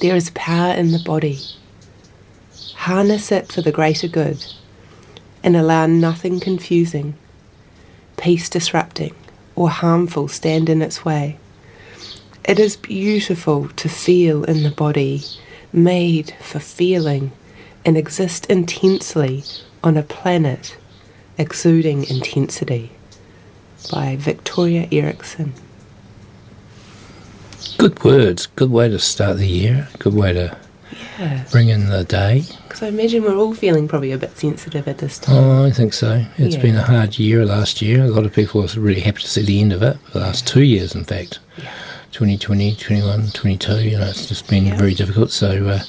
there 0.00 0.14
is 0.14 0.30
power 0.30 0.72
in 0.74 0.92
the 0.92 1.02
body. 1.04 1.40
Harness 2.74 3.32
it 3.32 3.50
for 3.50 3.62
the 3.62 3.72
greater 3.72 4.08
good 4.08 4.44
and 5.42 5.56
allow 5.56 5.86
nothing 5.86 6.38
confusing, 6.38 7.14
peace 8.16 8.48
disrupting, 8.48 9.14
or 9.54 9.70
harmful 9.70 10.28
stand 10.28 10.68
in 10.68 10.82
its 10.82 11.04
way. 11.04 11.38
It 12.44 12.58
is 12.58 12.76
beautiful 12.76 13.68
to 13.68 13.88
feel 13.88 14.44
in 14.44 14.62
the 14.62 14.70
body, 14.70 15.22
made 15.72 16.34
for 16.40 16.58
feeling, 16.60 17.32
and 17.86 17.96
exist 17.96 18.44
intensely 18.46 19.44
on 19.82 19.96
a 19.96 20.02
planet 20.02 20.76
exuding 21.38 22.04
intensity. 22.04 22.90
By 23.92 24.16
Victoria 24.16 24.88
Erickson. 24.90 25.52
Good 27.78 28.02
words. 28.04 28.46
Good 28.46 28.70
way 28.70 28.88
to 28.88 28.98
start 28.98 29.36
the 29.38 29.46
year. 29.46 29.88
Good 29.98 30.14
way 30.14 30.32
to 30.32 30.56
Yeah. 31.20 31.44
bring 31.52 31.68
in 31.68 31.88
the 31.88 32.04
day. 32.04 32.44
Because 32.66 32.82
I 32.82 32.88
imagine 32.88 33.22
we're 33.22 33.36
all 33.36 33.54
feeling 33.54 33.86
probably 33.86 34.12
a 34.12 34.18
bit 34.18 34.36
sensitive 34.36 34.88
at 34.88 34.98
this 34.98 35.18
time. 35.18 35.36
Oh, 35.36 35.64
I 35.64 35.70
think 35.70 35.92
so. 35.92 36.24
It's 36.36 36.56
Yeah. 36.56 36.62
been 36.62 36.76
a 36.76 36.82
hard 36.82 37.18
year 37.18 37.44
last 37.44 37.80
year. 37.80 38.04
A 38.04 38.08
lot 38.08 38.24
of 38.26 38.32
people 38.32 38.60
were 38.62 38.68
really 38.80 39.00
happy 39.02 39.22
to 39.22 39.28
see 39.28 39.42
the 39.42 39.60
end 39.60 39.72
of 39.72 39.82
it. 39.82 39.96
The 40.12 40.20
last 40.20 40.46
two 40.46 40.62
years, 40.62 40.94
in 40.94 41.04
fact. 41.04 41.38
2020, 42.12 42.76
21, 42.76 43.28
22, 43.32 43.80
you 43.82 43.98
know, 43.98 44.06
it's 44.06 44.26
just 44.26 44.48
been 44.48 44.74
very 44.76 44.94
difficult. 44.94 45.30
So 45.30 45.66
uh, 45.68 45.80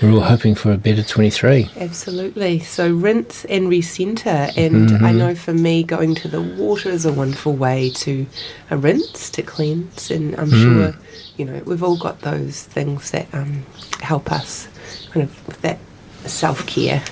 we're 0.00 0.12
all 0.12 0.20
hoping 0.20 0.54
for 0.54 0.70
a 0.72 0.76
better 0.78 1.02
23. 1.02 1.68
Absolutely. 1.78 2.60
So 2.60 2.92
rinse 2.92 3.44
and 3.46 3.68
recenter. 3.68 4.52
And 4.56 4.92
I 5.04 5.12
Mhm. 5.12 5.16
know 5.16 5.34
for 5.34 5.52
me, 5.54 5.82
going 5.82 6.14
to 6.16 6.28
the 6.28 6.40
water 6.40 6.90
is 6.90 7.04
a 7.04 7.12
wonderful 7.12 7.54
way 7.54 7.90
to 7.96 8.26
uh, 8.70 8.76
rinse, 8.76 9.30
to 9.30 9.42
cleanse. 9.42 10.10
And 10.10 10.34
I'm 10.36 10.50
Mm. 10.50 10.62
sure, 10.64 10.94
you 11.36 11.44
know, 11.44 11.60
we've 11.64 11.82
all 11.82 11.96
got 11.96 12.20
those 12.20 12.62
things 12.62 13.10
that 13.10 13.26
um, 13.32 13.64
help 14.00 14.30
us 14.30 14.68
kind 15.12 15.24
of 15.24 15.46
with 15.48 15.60
that 15.62 15.78
self 16.24 16.66
care 16.66 17.02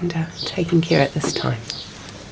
and 0.00 0.14
uh, 0.16 0.24
taking 0.44 0.80
care 0.80 1.00
at 1.00 1.14
this 1.14 1.32
time. 1.32 1.58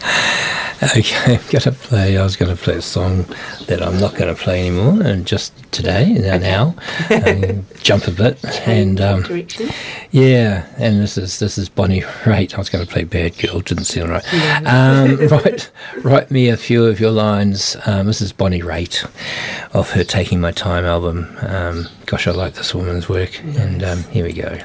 Okay, 0.83 1.35
I'm 1.35 1.43
going 1.51 1.61
to 1.61 1.73
play. 1.73 2.17
I 2.17 2.23
was 2.23 2.37
going 2.37 2.57
to 2.57 2.61
play 2.61 2.77
a 2.77 2.81
song 2.81 3.27
that 3.67 3.83
I'm 3.83 4.01
not 4.01 4.15
going 4.15 4.35
to 4.35 4.43
play 4.43 4.67
anymore, 4.67 5.03
and 5.03 5.27
just 5.27 5.53
today, 5.73 6.15
now, 6.15 6.39
now, 6.39 6.75
um, 7.11 7.67
jump 7.83 8.09
a 8.09 8.11
bit, 8.11 8.43
and 8.67 8.99
um, 8.99 9.25
yeah, 10.11 10.67
and 10.79 11.03
this 11.03 11.19
is 11.19 11.39
this 11.39 11.59
is 11.59 11.69
Bonnie 11.69 12.01
Raitt. 12.01 12.55
I 12.55 12.57
was 12.57 12.71
going 12.71 12.85
to 12.85 12.91
play 12.91 13.05
Bad 13.05 13.37
Girl, 13.37 13.61
didn't 13.61 13.85
sound 13.85 14.09
right. 14.09 14.25
Um, 14.67 15.17
write 15.29 15.71
write 15.99 16.31
me 16.31 16.49
a 16.49 16.57
few 16.57 16.87
of 16.87 16.99
your 16.99 17.11
lines. 17.11 17.77
Um, 17.85 18.07
this 18.07 18.23
is 18.23 18.33
Bonnie 18.33 18.63
Raitt 18.63 19.05
of 19.75 19.91
her 19.91 20.03
Taking 20.03 20.41
My 20.41 20.51
Time 20.51 20.87
album. 20.87 21.37
Um, 21.43 21.89
gosh, 22.07 22.27
I 22.27 22.31
like 22.31 22.55
this 22.55 22.75
woman's 22.75 23.07
work, 23.07 23.39
and 23.45 23.85
um, 23.85 24.05
here 24.05 24.25
we 24.25 24.33
go. 24.33 24.59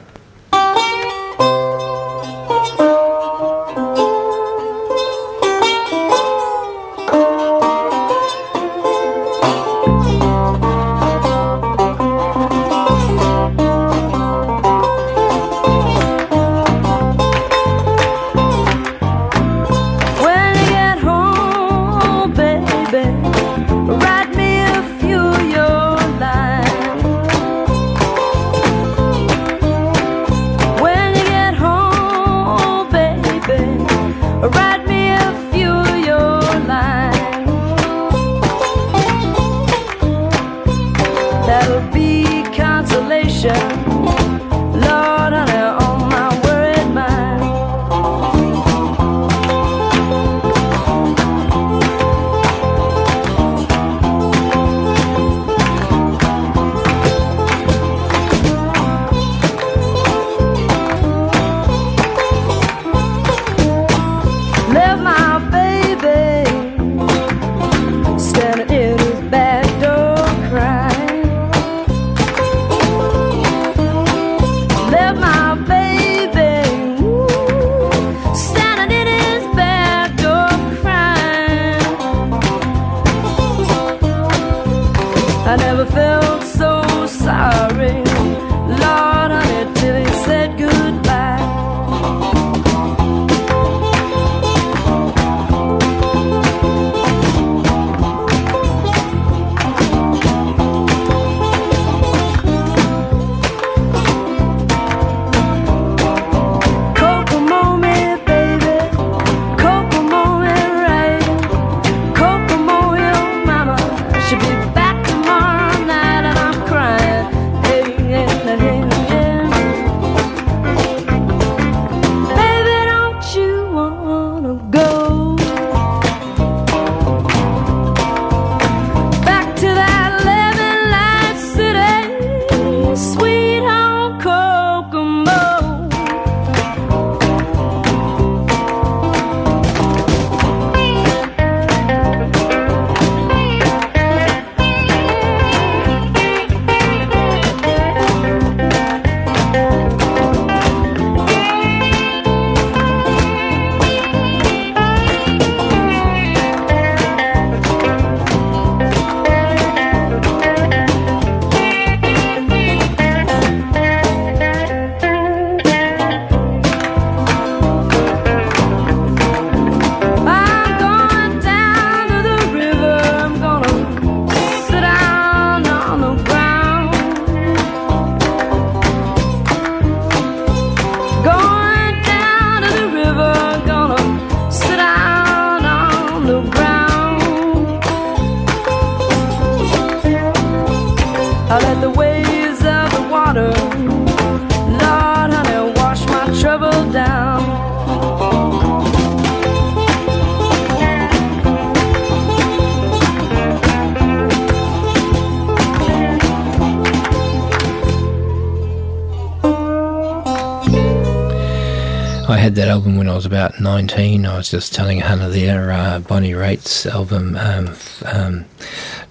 Album 212.75 212.97
when 212.97 213.07
I 213.07 213.15
was 213.15 213.25
about 213.25 213.57
19. 213.61 214.25
I 214.25 214.35
was 214.35 214.51
just 214.51 214.75
telling 214.75 214.99
Hannah 214.99 215.29
there, 215.29 215.71
uh, 215.71 215.99
Bonnie 215.99 216.33
Raitt's 216.33 216.85
album, 216.85 217.37
um, 217.37 217.69
f- 217.69 218.03
um, 218.05 218.43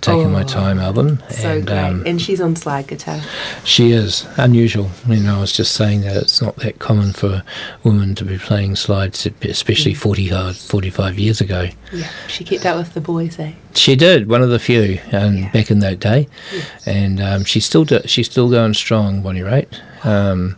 Taking 0.02 0.32
My 0.32 0.42
Oh, 0.42 0.46
Time 0.46 0.78
album. 0.78 1.22
So 1.30 1.48
and 1.48 1.66
great. 1.66 1.78
um, 1.78 2.02
and 2.04 2.20
she's 2.20 2.42
on 2.42 2.56
slide 2.56 2.88
guitar. 2.88 3.22
she 3.64 3.92
is 3.92 4.26
unusual. 4.36 4.90
You 5.08 5.16
know, 5.20 5.38
I 5.38 5.40
was 5.40 5.52
just 5.52 5.72
saying 5.72 6.02
that 6.02 6.14
it's 6.14 6.42
not 6.42 6.56
that 6.56 6.78
common 6.78 7.14
for 7.14 7.42
women 7.84 8.14
to 8.16 8.24
be 8.26 8.36
playing 8.36 8.76
slides, 8.76 9.26
especially 9.40 9.94
40, 9.94 10.28
hard- 10.28 10.56
45 10.56 11.18
years 11.18 11.40
ago. 11.40 11.68
Yeah. 11.90 12.10
She 12.28 12.44
kept 12.44 12.66
up 12.66 12.76
with 12.76 12.92
the 12.92 13.00
boys, 13.00 13.38
eh? 13.38 13.52
She 13.74 13.96
did 13.96 14.28
one 14.28 14.42
of 14.42 14.50
the 14.50 14.58
few 14.58 15.00
um, 15.12 15.48
back 15.54 15.70
in 15.70 15.78
that 15.78 16.00
day, 16.00 16.28
and 16.87 17.20
um, 17.20 17.45
she's 17.45 17.64
still 17.64 17.85
do- 17.85 18.07
she's 18.07 18.31
still 18.31 18.51
going 18.51 18.75
strong, 18.75 19.22
Bonnie 19.22 19.41
Raitt. 19.41 19.81
Um, 20.05 20.57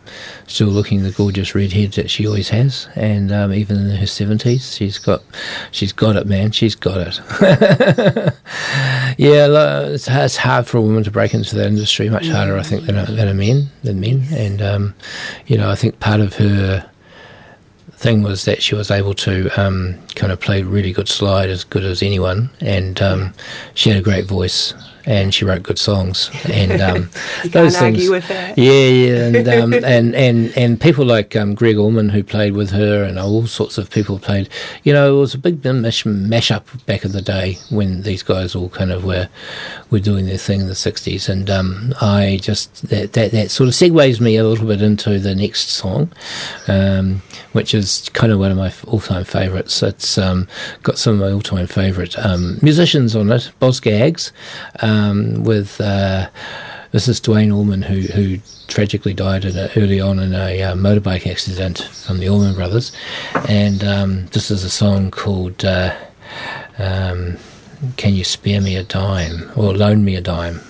still 0.48 0.66
looking 0.68 1.04
the 1.04 1.12
gorgeous 1.12 1.54
redhead 1.54 1.92
that 1.92 2.10
she 2.10 2.26
always 2.26 2.48
has, 2.48 2.88
and 2.96 3.30
um, 3.30 3.52
even 3.52 3.78
in 3.78 3.96
her 3.96 4.06
seventies, 4.06 4.74
she's 4.74 4.98
got 4.98 5.22
she's 5.70 5.92
got 5.92 6.16
it, 6.16 6.26
man. 6.26 6.50
She's 6.50 6.74
got 6.74 6.98
it. 6.98 7.20
yeah, 9.18 9.46
it's, 9.86 10.08
it's 10.08 10.36
hard 10.36 10.66
for 10.66 10.78
a 10.78 10.82
woman 10.82 11.04
to 11.04 11.10
break 11.10 11.32
into 11.32 11.54
that 11.56 11.68
industry. 11.68 12.08
Much 12.10 12.28
harder, 12.28 12.56
I 12.56 12.62
think, 12.64 12.86
than 12.86 12.96
a, 12.98 13.06
than 13.06 13.28
a 13.28 13.34
men 13.34 13.70
than 13.84 14.00
men. 14.00 14.24
And 14.32 14.60
um, 14.60 14.94
you 15.46 15.56
know, 15.56 15.70
I 15.70 15.76
think 15.76 16.00
part 16.00 16.20
of 16.20 16.34
her 16.34 16.90
thing 17.96 18.22
was 18.22 18.44
that 18.44 18.62
she 18.62 18.74
was 18.74 18.90
able 18.90 19.14
to 19.14 19.48
um, 19.60 19.96
kind 20.14 20.30
of 20.30 20.40
play 20.40 20.62
really 20.62 20.92
good 20.92 21.08
slide 21.08 21.50
as 21.50 21.64
good 21.64 21.84
as 21.84 22.02
anyone, 22.02 22.50
and 22.60 23.00
um, 23.00 23.34
she 23.74 23.90
had 23.90 23.98
a 23.98 24.02
great 24.02 24.26
voice. 24.26 24.74
And 25.06 25.32
she 25.32 25.44
wrote 25.44 25.62
good 25.62 25.78
songs, 25.78 26.30
and 26.46 26.80
um, 26.88 27.10
those 27.44 27.78
things. 27.78 27.98
argue 27.98 28.10
with 28.10 28.26
that. 28.26 28.58
Yeah, 28.58 28.88
yeah, 28.88 29.26
and 29.26 29.48
um, 29.62 29.72
and 29.72 30.14
and 30.16 30.58
and 30.58 30.80
people 30.80 31.04
like 31.04 31.36
um, 31.36 31.54
Gregg 31.54 31.76
Allman 31.76 32.08
who 32.08 32.24
played 32.24 32.54
with 32.54 32.70
her, 32.70 33.04
and 33.04 33.18
all 33.18 33.46
sorts 33.46 33.78
of 33.78 33.88
people 33.88 34.18
played. 34.18 34.48
You 34.82 34.92
know, 34.92 35.16
it 35.16 35.20
was 35.20 35.34
a 35.34 35.38
big 35.38 35.64
mash 35.64 36.02
mashup 36.04 36.84
back 36.86 37.04
in 37.04 37.12
the 37.12 37.22
day 37.22 37.58
when 37.70 38.02
these 38.02 38.24
guys 38.24 38.56
all 38.56 38.68
kind 38.68 38.90
of 38.90 39.04
were 39.04 39.28
were 39.90 40.00
doing 40.00 40.26
their 40.26 40.38
thing 40.38 40.60
in 40.60 40.66
the 40.66 40.74
'60s, 40.74 41.28
and 41.28 41.48
um, 41.48 41.94
I 42.00 42.40
just 42.42 42.88
that, 42.88 43.12
that 43.12 43.30
that 43.30 43.50
sort 43.52 43.68
of 43.68 43.74
segues 43.74 44.20
me 44.20 44.36
a 44.36 44.44
little 44.44 44.66
bit 44.66 44.82
into 44.82 45.20
the 45.20 45.34
next 45.36 45.70
song, 45.70 46.10
um, 46.66 47.22
which 47.52 47.74
is 47.74 48.08
kind 48.12 48.32
of 48.32 48.40
one 48.40 48.50
of 48.50 48.56
my 48.56 48.72
all-time 48.86 49.24
favourites. 49.24 49.82
It's 49.82 50.18
um, 50.18 50.48
got 50.82 50.98
some 50.98 51.14
of 51.14 51.20
my 51.20 51.30
all-time 51.30 51.66
favourite 51.66 52.18
um, 52.18 52.58
musicians 52.62 53.14
on 53.14 53.30
it, 53.30 53.50
Boz 53.60 53.76
Scaggs, 53.76 54.32
um, 54.80 54.95
with. 55.44 55.80
Uh, 55.80 56.28
this 56.92 57.08
is 57.08 57.20
Duane 57.20 57.52
Allman, 57.52 57.82
who 57.82 58.00
who 58.00 58.38
tragically 58.68 59.12
died 59.12 59.44
a, 59.44 59.70
early 59.78 60.00
on 60.00 60.18
in 60.18 60.34
a 60.34 60.62
uh, 60.62 60.74
motorbike 60.74 61.26
accident 61.26 61.80
from 61.92 62.20
the 62.20 62.28
Allman 62.28 62.54
Brothers, 62.54 62.90
and 63.48 63.84
um, 63.84 64.26
this 64.28 64.50
is 64.50 64.64
a 64.64 64.70
song 64.70 65.10
called 65.10 65.64
uh, 65.64 65.94
um, 66.78 67.36
"Can 67.96 68.14
You 68.14 68.24
Spare 68.24 68.60
Me 68.60 68.76
a 68.76 68.82
Dime" 68.82 69.50
or 69.56 69.74
"Loan 69.74 70.04
Me 70.04 70.16
a 70.16 70.20
Dime." 70.20 70.60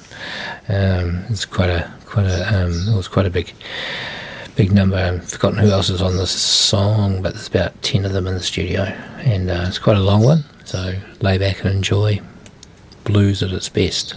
Um, 0.68 1.24
it's 1.29 1.45
quite 1.45 1.70
a 1.70 1.93
quite 2.07 2.27
a 2.27 2.64
um, 2.64 2.72
it 2.89 2.97
was 2.97 3.09
quite 3.09 3.27
a 3.27 3.31
big 3.31 3.53
big 4.57 4.72
number. 4.72 4.97
I've 4.97 5.29
forgotten 5.29 5.59
who 5.59 5.70
else 5.70 5.91
is 5.91 6.03
on 6.03 6.16
this 6.16 6.33
song, 6.33 7.22
but 7.22 7.35
there's 7.35 7.49
about 7.49 7.81
ten 7.83 8.05
of 8.05 8.12
them 8.12 8.27
in 8.27 8.35
the 8.35 8.41
studio, 8.41 8.83
and 9.18 9.51
uh, 9.51 9.66
it's 9.68 9.79
quite 9.79 9.97
a 9.97 10.01
long 10.01 10.24
one. 10.24 10.45
So 10.64 10.95
lay 11.20 11.39
back 11.39 11.61
and 11.64 11.72
enjoy 11.72 12.20
blues 13.07 13.43
at 13.43 13.53
its 13.53 13.69
best. 13.69 14.15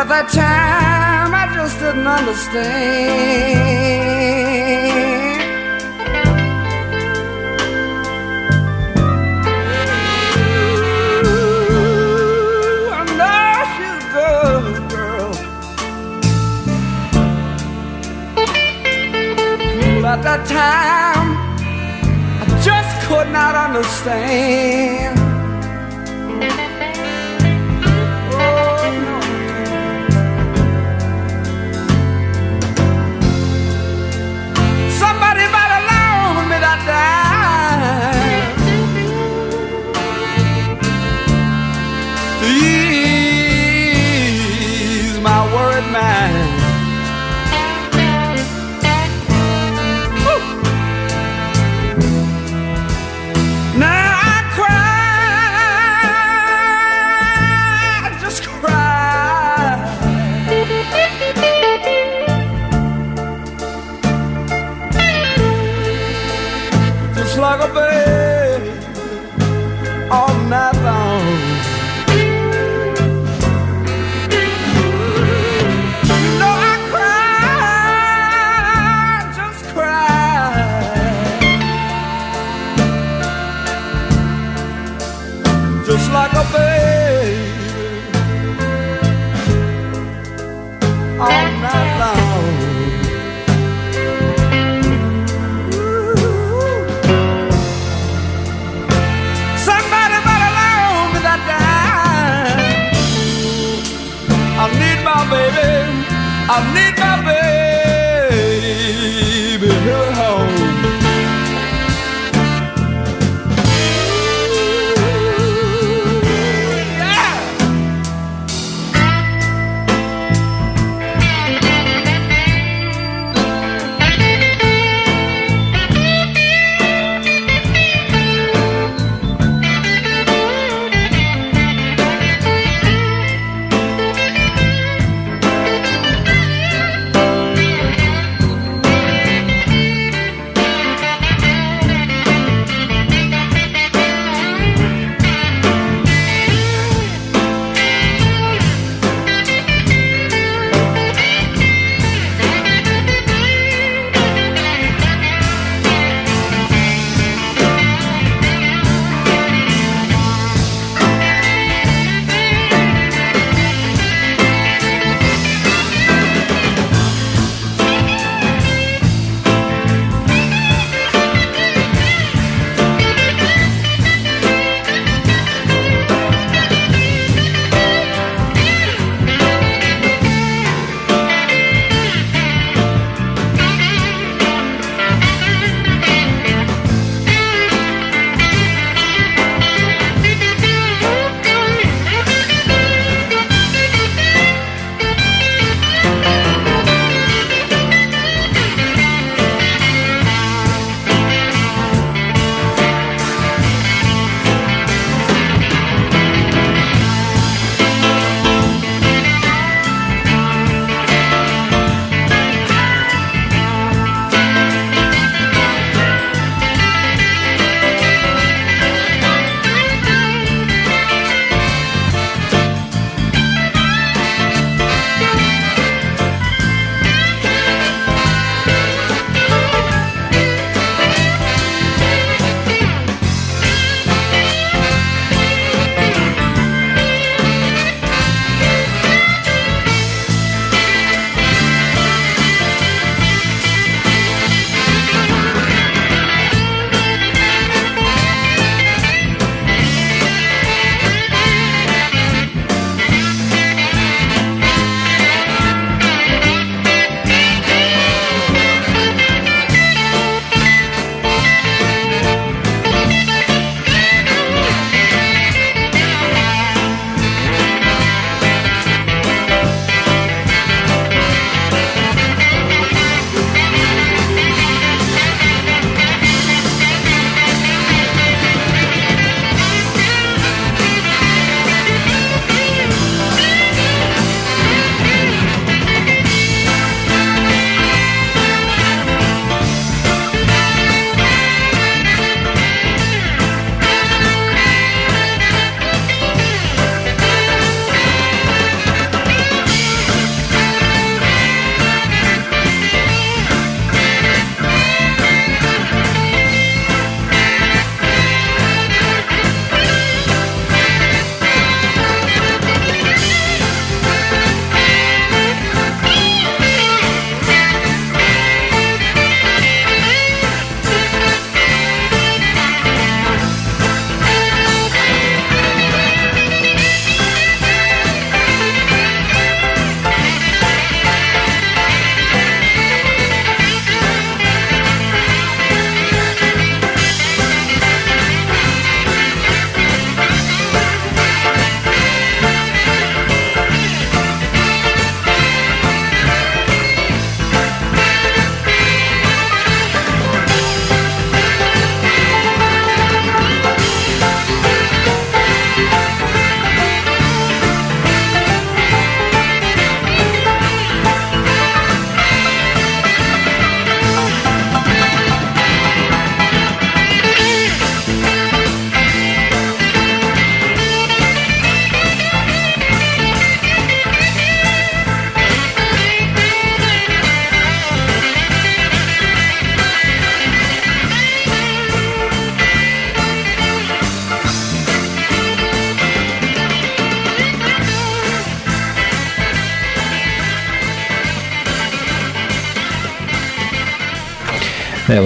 at 0.00 0.08
that 0.08 0.28
time 0.30 1.34
I 1.34 1.46
just 1.52 1.78
didn't 1.78 2.06
understand. 2.06 2.70
Ooh, 11.26 12.88
I 12.96 13.02
know 13.20 13.52
she's 13.76 14.04
good, 14.16 14.74
girl. 14.88 15.32
Ooh, 19.98 20.06
at 20.06 20.20
that 20.22 20.42
time, 20.48 21.28
I 22.40 22.44
just 22.64 22.92
could 23.06 23.28
not 23.30 23.54
understand. 23.54 25.19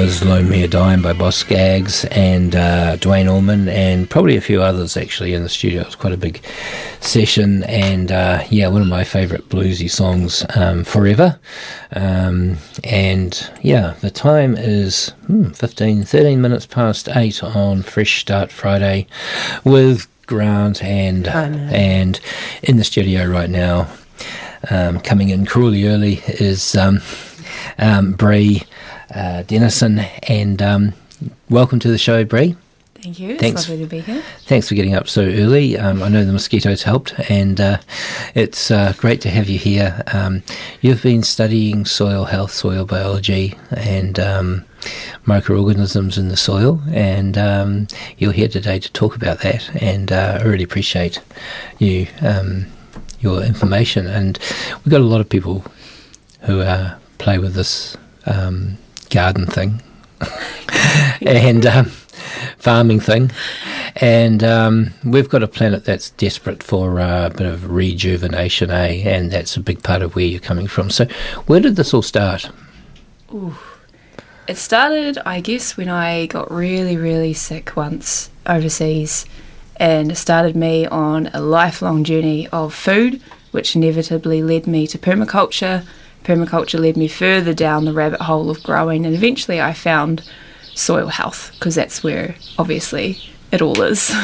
Was 0.04 0.22
Loan 0.22 0.50
Me 0.50 0.62
a 0.62 0.68
Dime 0.68 1.00
by 1.00 1.14
Boz 1.14 1.34
Scaggs 1.34 2.04
and 2.10 2.54
uh, 2.54 2.96
Duane 2.96 3.26
Allman 3.26 3.70
and 3.70 4.08
probably 4.10 4.36
a 4.36 4.40
few 4.42 4.60
others 4.60 4.98
actually 4.98 5.32
in 5.32 5.42
the 5.42 5.48
studio. 5.48 5.80
It 5.80 5.86
was 5.86 5.94
quite 5.94 6.12
a 6.12 6.18
big 6.18 6.44
session 7.00 7.62
and 7.62 8.12
uh, 8.12 8.44
yeah, 8.50 8.68
one 8.68 8.82
of 8.82 8.86
my 8.86 9.02
favourite 9.02 9.48
bluesy 9.48 9.90
songs, 9.90 10.44
um, 10.56 10.84
Forever. 10.84 11.40
Um, 11.92 12.58
and 12.84 13.50
yeah, 13.62 13.94
the 14.02 14.10
time 14.10 14.56
is 14.58 15.08
hmm, 15.26 15.48
15, 15.48 16.04
13 16.04 16.38
minutes 16.38 16.66
past 16.66 17.08
8 17.08 17.42
on 17.42 17.80
Fresh 17.82 18.20
Start 18.20 18.52
Friday 18.52 19.06
with 19.64 20.06
Grant 20.26 20.84
and, 20.84 21.26
and 21.28 22.20
in 22.62 22.76
the 22.76 22.84
studio 22.84 23.26
right 23.26 23.48
now, 23.48 23.90
um, 24.68 25.00
coming 25.00 25.30
in 25.30 25.46
cruelly 25.46 25.86
early 25.86 26.22
is 26.26 26.76
um, 26.76 27.00
um, 27.78 28.12
Bree 28.12 28.60
uh, 28.60 28.73
Dennison, 29.46 30.00
and 30.24 30.60
um, 30.60 30.92
welcome 31.48 31.78
to 31.80 31.88
the 31.88 31.98
show, 31.98 32.24
Bree. 32.24 32.56
Thank 32.94 33.20
you. 33.20 33.36
Thanks. 33.36 33.62
It's 33.62 33.70
lovely 33.70 33.84
to 33.84 33.90
be 33.90 34.00
here. 34.00 34.22
Thanks 34.46 34.68
for 34.68 34.74
getting 34.74 34.94
up 34.94 35.08
so 35.08 35.22
early. 35.22 35.76
Um, 35.76 36.02
I 36.02 36.08
know 36.08 36.24
the 36.24 36.32
mosquitoes 36.32 36.84
helped, 36.84 37.12
and 37.28 37.60
uh, 37.60 37.78
it's 38.34 38.70
uh, 38.70 38.94
great 38.96 39.20
to 39.20 39.30
have 39.30 39.48
you 39.48 39.58
here. 39.58 40.02
Um, 40.12 40.42
you've 40.80 41.02
been 41.02 41.22
studying 41.22 41.84
soil 41.84 42.24
health, 42.24 42.52
soil 42.52 42.86
biology, 42.86 43.58
and 43.70 44.18
um, 44.18 44.64
microorganisms 45.26 46.16
in 46.16 46.28
the 46.28 46.36
soil, 46.36 46.80
and 46.90 47.36
um, 47.36 47.88
you're 48.16 48.32
here 48.32 48.48
today 48.48 48.78
to 48.78 48.90
talk 48.92 49.14
about 49.14 49.40
that. 49.40 49.70
And 49.82 50.10
uh, 50.10 50.38
I 50.40 50.44
really 50.44 50.64
appreciate 50.64 51.20
you, 51.78 52.06
um, 52.22 52.66
your 53.20 53.42
information. 53.42 54.06
And 54.06 54.38
we've 54.82 54.90
got 54.90 55.02
a 55.02 55.04
lot 55.04 55.20
of 55.20 55.28
people 55.28 55.62
who 56.40 56.60
uh, 56.60 56.96
play 57.18 57.38
with 57.38 57.52
this 57.52 57.98
um, 58.24 58.78
garden 59.10 59.46
thing 59.46 59.82
and 61.22 61.66
um, 61.66 61.86
farming 62.58 63.00
thing. 63.00 63.30
And 63.96 64.42
um, 64.42 64.92
we've 65.04 65.28
got 65.28 65.42
a 65.42 65.48
planet 65.48 65.84
that's 65.84 66.10
desperate 66.10 66.62
for 66.62 66.98
uh, 66.98 67.26
a 67.26 67.30
bit 67.30 67.46
of 67.46 67.70
rejuvenation, 67.70 68.70
eh? 68.70 69.02
And 69.04 69.30
that's 69.30 69.56
a 69.56 69.60
big 69.60 69.82
part 69.82 70.02
of 70.02 70.16
where 70.16 70.24
you're 70.24 70.40
coming 70.40 70.66
from. 70.66 70.90
So, 70.90 71.06
where 71.46 71.60
did 71.60 71.76
this 71.76 71.94
all 71.94 72.02
start? 72.02 72.50
Ooh. 73.32 73.56
It 74.46 74.58
started, 74.58 75.18
I 75.24 75.40
guess, 75.40 75.76
when 75.76 75.88
I 75.88 76.26
got 76.26 76.50
really, 76.50 76.96
really 76.96 77.32
sick 77.32 77.76
once 77.76 78.30
overseas, 78.46 79.26
and 79.76 80.12
it 80.12 80.16
started 80.16 80.54
me 80.54 80.86
on 80.86 81.28
a 81.32 81.40
lifelong 81.40 82.04
journey 82.04 82.48
of 82.48 82.74
food, 82.74 83.22
which 83.52 83.74
inevitably 83.74 84.42
led 84.42 84.66
me 84.66 84.86
to 84.88 84.98
permaculture. 84.98 85.86
Permaculture 86.24 86.80
led 86.80 86.96
me 86.96 87.06
further 87.06 87.54
down 87.54 87.84
the 87.84 87.92
rabbit 87.92 88.22
hole 88.22 88.50
of 88.50 88.62
growing, 88.62 89.06
and 89.06 89.14
eventually 89.14 89.60
I 89.60 89.72
found 89.72 90.22
soil 90.74 91.08
health 91.08 91.52
because 91.54 91.74
that's 91.74 92.02
where 92.02 92.34
obviously 92.58 93.18
it 93.52 93.62
all 93.62 93.80
is. 93.82 94.12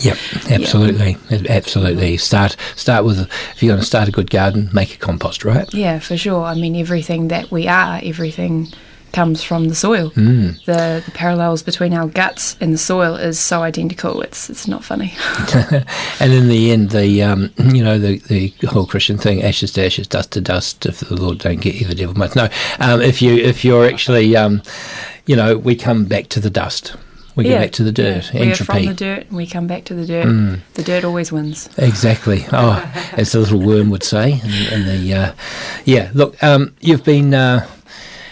Yep, 0.00 0.16
absolutely, 0.50 1.16
absolutely. 1.48 2.16
Start 2.18 2.56
start 2.76 3.04
with 3.04 3.20
if 3.20 3.60
you're 3.60 3.70
going 3.70 3.80
to 3.80 3.86
start 3.86 4.08
a 4.08 4.12
good 4.12 4.30
garden, 4.30 4.70
make 4.72 4.94
a 4.94 4.96
compost, 4.96 5.44
right? 5.44 5.66
yeah, 5.74 5.98
for 5.98 6.16
sure. 6.16 6.44
I 6.44 6.54
mean, 6.54 6.76
everything 6.76 7.28
that 7.28 7.50
we 7.50 7.66
are, 7.66 8.00
everything 8.02 8.68
comes 9.12 9.42
from 9.42 9.68
the 9.68 9.74
soil. 9.74 10.10
Mm. 10.10 10.64
The, 10.64 11.02
the 11.04 11.10
parallels 11.12 11.62
between 11.62 11.94
our 11.94 12.06
guts 12.06 12.56
and 12.60 12.72
the 12.72 12.78
soil 12.78 13.14
is 13.16 13.38
so 13.38 13.62
identical. 13.62 14.20
It's 14.22 14.48
it's 14.50 14.68
not 14.68 14.84
funny. 14.84 15.14
and 16.20 16.32
in 16.32 16.48
the 16.48 16.70
end, 16.70 16.90
the 16.90 17.22
um, 17.22 17.50
you 17.58 17.82
know 17.82 17.98
the 17.98 18.18
the 18.28 18.52
whole 18.68 18.86
Christian 18.86 19.18
thing: 19.18 19.42
ashes 19.42 19.72
to 19.72 19.84
ashes, 19.86 20.06
dust 20.06 20.32
to 20.32 20.40
dust. 20.40 20.86
If 20.86 21.00
the 21.00 21.16
Lord 21.16 21.38
don't 21.38 21.60
get 21.60 21.74
you, 21.76 21.86
the 21.86 21.94
devil 21.94 22.16
must. 22.16 22.36
No, 22.36 22.48
um, 22.80 23.00
if 23.00 23.20
you 23.22 23.34
if 23.36 23.64
you're 23.64 23.86
actually, 23.86 24.36
um, 24.36 24.62
you 25.26 25.36
know, 25.36 25.56
we 25.56 25.74
come 25.76 26.04
back 26.04 26.28
to 26.30 26.40
the 26.40 26.50
dust. 26.50 26.94
We 27.36 27.44
Yeah, 27.44 27.52
go 27.52 27.58
back 27.60 27.72
to 27.72 27.84
the 27.84 27.92
dirt. 27.92 28.34
yeah. 28.34 28.40
We're 28.40 28.50
Entropy. 28.50 28.64
from 28.64 28.86
the 28.86 28.94
dirt, 28.94 29.26
and 29.28 29.36
we 29.36 29.46
come 29.46 29.68
back 29.68 29.84
to 29.84 29.94
the 29.94 30.04
dirt. 30.04 30.26
Mm. 30.26 30.58
The 30.74 30.82
dirt 30.82 31.04
always 31.04 31.30
wins. 31.30 31.68
Exactly. 31.78 32.44
Oh, 32.52 32.82
as 33.12 33.30
the 33.30 33.38
little 33.38 33.60
worm 33.60 33.90
would 33.90 34.02
say. 34.02 34.40
And, 34.42 34.52
and 34.72 34.86
the 34.88 35.14
uh, 35.14 35.32
yeah. 35.84 36.10
Look, 36.14 36.42
um, 36.42 36.74
you've 36.80 37.04
been. 37.04 37.34
Uh, 37.34 37.66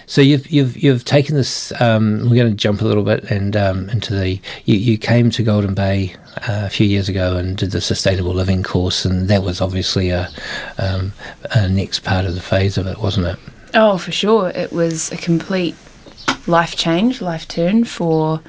so 0.06 0.20
you've 0.20 0.46
you've 0.50 0.76
you've 0.76 1.04
taken 1.04 1.34
this. 1.34 1.72
Um, 1.80 2.30
we're 2.30 2.36
going 2.36 2.50
to 2.50 2.56
jump 2.56 2.80
a 2.80 2.84
little 2.84 3.02
bit 3.02 3.24
and 3.24 3.56
um, 3.56 3.90
into 3.90 4.14
the. 4.14 4.40
You, 4.64 4.76
you 4.76 4.98
came 4.98 5.30
to 5.30 5.42
Golden 5.42 5.74
Bay 5.74 6.14
uh, 6.36 6.62
a 6.66 6.70
few 6.70 6.86
years 6.86 7.08
ago 7.08 7.36
and 7.36 7.56
did 7.56 7.72
the 7.72 7.80
sustainable 7.80 8.32
living 8.32 8.62
course, 8.62 9.04
and 9.04 9.28
that 9.28 9.42
was 9.42 9.60
obviously 9.60 10.10
a, 10.10 10.30
um, 10.78 11.12
a 11.50 11.68
next 11.68 12.00
part 12.00 12.24
of 12.24 12.34
the 12.34 12.40
phase 12.40 12.78
of 12.78 12.86
it, 12.86 12.98
wasn't 12.98 13.26
it? 13.26 13.38
Oh, 13.74 13.98
for 13.98 14.12
sure. 14.12 14.50
It 14.50 14.72
was 14.72 15.10
a 15.12 15.16
complete 15.16 15.74
life 16.46 16.76
change, 16.76 17.20
life 17.20 17.48
turn 17.48 17.84
for 17.84 18.40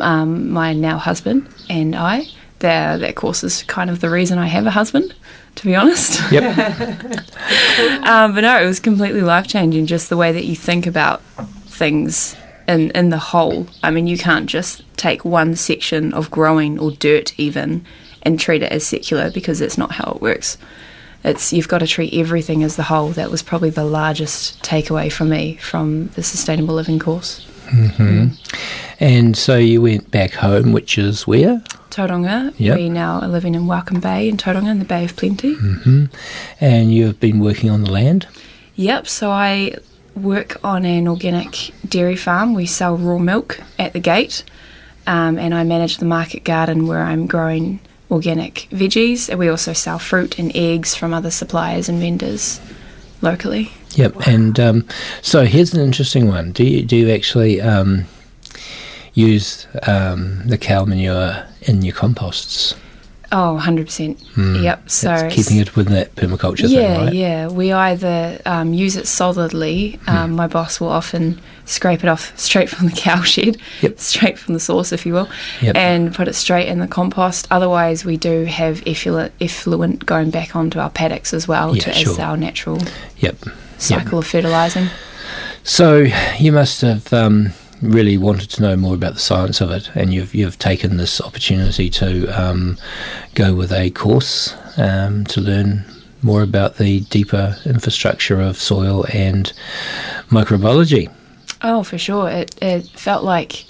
um, 0.00 0.50
my 0.50 0.72
now 0.72 0.98
husband 0.98 1.48
and 1.68 1.94
I. 1.94 2.26
That 2.60 3.00
that 3.00 3.16
course 3.16 3.42
is 3.42 3.64
kind 3.64 3.90
of 3.90 4.00
the 4.00 4.08
reason 4.08 4.38
I 4.38 4.46
have 4.46 4.66
a 4.66 4.70
husband, 4.70 5.14
to 5.56 5.66
be 5.66 5.74
honest. 5.74 6.20
Yep. 6.32 6.58
um, 8.06 8.34
but 8.34 8.40
no, 8.42 8.60
it 8.60 8.66
was 8.66 8.80
completely 8.80 9.22
life 9.22 9.46
changing. 9.46 9.86
Just 9.86 10.08
the 10.08 10.16
way 10.16 10.32
that 10.32 10.44
you 10.44 10.56
think 10.56 10.86
about 10.86 11.22
things 11.66 12.36
in 12.68 12.90
in 12.92 13.10
the 13.10 13.18
whole. 13.18 13.66
I 13.82 13.90
mean, 13.90 14.06
you 14.06 14.18
can't 14.18 14.46
just 14.46 14.82
take 14.96 15.24
one 15.24 15.56
section 15.56 16.12
of 16.12 16.30
growing 16.30 16.78
or 16.78 16.90
dirt 16.90 17.38
even 17.38 17.84
and 18.22 18.38
treat 18.38 18.62
it 18.62 18.72
as 18.72 18.86
secular 18.86 19.30
because 19.30 19.58
that's 19.58 19.78
not 19.78 19.92
how 19.92 20.12
it 20.12 20.22
works. 20.22 20.56
It's 21.24 21.52
you've 21.52 21.68
got 21.68 21.78
to 21.78 21.86
treat 21.86 22.14
everything 22.14 22.64
as 22.64 22.76
the 22.76 22.84
whole. 22.84 23.10
That 23.10 23.30
was 23.30 23.42
probably 23.42 23.70
the 23.70 23.84
largest 23.84 24.62
takeaway 24.62 25.10
for 25.10 25.24
me 25.24 25.56
from 25.56 26.08
the 26.08 26.22
sustainable 26.22 26.74
living 26.74 26.98
course. 26.98 27.46
Hmm 27.72 28.28
And 29.00 29.36
so 29.36 29.56
you 29.56 29.82
went 29.82 30.10
back 30.10 30.34
home, 30.34 30.72
which 30.72 30.98
is 30.98 31.26
where? 31.26 31.62
Tauranga. 31.90 32.54
Yep. 32.56 32.76
We 32.76 32.88
now 32.88 33.20
are 33.20 33.28
living 33.28 33.54
in 33.54 33.66
Welcome 33.66 34.00
Bay 34.00 34.28
in 34.28 34.36
Tauranga 34.36 34.70
in 34.70 34.78
the 34.78 34.84
Bay 34.84 35.04
of 35.04 35.16
Plenty. 35.16 35.54
hmm 35.54 36.04
And 36.60 36.94
you've 36.94 37.20
been 37.20 37.40
working 37.40 37.70
on 37.70 37.84
the 37.84 37.90
land. 37.90 38.26
Yep, 38.76 39.06
so 39.06 39.30
I 39.30 39.76
work 40.14 40.56
on 40.64 40.84
an 40.84 41.08
organic 41.08 41.72
dairy 41.86 42.16
farm. 42.16 42.54
We 42.54 42.66
sell 42.66 42.96
raw 42.96 43.18
milk 43.18 43.60
at 43.78 43.92
the 43.92 44.00
gate, 44.00 44.44
um, 45.06 45.38
and 45.38 45.54
I 45.54 45.64
manage 45.64 45.98
the 45.98 46.04
market 46.06 46.44
garden 46.44 46.86
where 46.86 47.02
I'm 47.02 47.26
growing 47.26 47.80
organic 48.10 48.68
veggies. 48.70 49.28
And 49.28 49.38
we 49.38 49.48
also 49.48 49.72
sell 49.72 49.98
fruit 49.98 50.38
and 50.38 50.54
eggs 50.54 50.94
from 50.94 51.12
other 51.12 51.30
suppliers 51.30 51.88
and 51.88 51.98
vendors 51.98 52.60
locally. 53.20 53.72
Yep. 53.94 54.26
And 54.26 54.58
um, 54.60 54.88
so 55.20 55.44
here's 55.44 55.74
an 55.74 55.80
interesting 55.80 56.28
one. 56.28 56.52
Do 56.52 56.64
you 56.64 56.82
do 56.82 56.96
you 56.96 57.10
actually 57.10 57.60
um, 57.60 58.04
use 59.14 59.66
um, 59.86 60.42
the 60.46 60.58
cow 60.58 60.84
manure 60.84 61.44
in 61.62 61.82
your 61.82 61.94
composts? 61.94 62.74
Oh, 63.34 63.58
100%. 63.62 64.20
Hmm. 64.34 64.62
Yep, 64.62 64.90
so 64.90 65.06
That's 65.08 65.34
keeping 65.34 65.56
it 65.56 65.74
within 65.74 65.94
that 65.94 66.14
permaculture 66.16 66.68
yeah, 66.68 66.96
thing, 66.96 67.04
right? 67.06 67.14
yeah. 67.14 67.48
We 67.48 67.72
either 67.72 68.38
um, 68.44 68.74
use 68.74 68.94
it 68.94 69.06
solidly. 69.08 69.98
Um, 70.06 70.32
My 70.32 70.46
boss 70.46 70.78
will 70.80 70.90
often 70.90 71.40
scrape 71.64 72.04
it 72.04 72.08
off 72.10 72.38
straight 72.38 72.68
from 72.68 72.88
the 72.88 72.92
cow 72.96 73.22
shed, 73.22 73.56
straight 73.96 74.38
from 74.38 74.52
the 74.52 74.60
source, 74.60 74.92
if 74.92 75.06
you 75.06 75.14
will, 75.14 75.30
Yep. 75.62 75.76
and 75.76 76.14
put 76.14 76.28
it 76.28 76.34
straight 76.34 76.68
in 76.68 76.78
the 76.78 76.86
compost. 76.86 77.48
Otherwise, 77.50 78.04
we 78.04 78.18
do 78.18 78.44
have 78.44 78.82
effluent, 78.86 79.32
effluent 79.40 80.04
going 80.04 80.28
back 80.28 80.54
onto 80.54 80.78
our 80.78 80.90
paddocks 80.90 81.32
as 81.32 81.48
well 81.48 81.74
Yeah, 81.74 81.84
to, 81.84 81.92
sure. 81.94 82.12
as 82.12 82.18
our 82.18 82.36
natural 82.36 82.82
Yep. 83.16 83.36
Cycle 83.82 84.18
of 84.18 84.26
fertilising. 84.26 84.88
So 85.64 86.06
you 86.38 86.52
must 86.52 86.80
have 86.80 87.12
um, 87.12 87.50
really 87.82 88.16
wanted 88.16 88.50
to 88.50 88.62
know 88.62 88.76
more 88.76 88.94
about 88.94 89.14
the 89.14 89.20
science 89.20 89.60
of 89.60 89.70
it, 89.70 89.90
and 89.94 90.12
you've 90.12 90.34
you've 90.34 90.58
taken 90.58 90.96
this 90.96 91.20
opportunity 91.20 91.90
to 91.90 92.28
um, 92.28 92.78
go 93.34 93.54
with 93.54 93.72
a 93.72 93.90
course 93.90 94.54
um, 94.76 95.24
to 95.26 95.40
learn 95.40 95.84
more 96.22 96.42
about 96.42 96.76
the 96.76 97.00
deeper 97.00 97.56
infrastructure 97.66 98.40
of 98.40 98.56
soil 98.56 99.04
and 99.12 99.52
microbiology. 100.28 101.12
Oh, 101.62 101.82
for 101.82 101.98
sure. 101.98 102.28
It 102.28 102.54
it 102.62 102.86
felt 102.88 103.24
like 103.24 103.66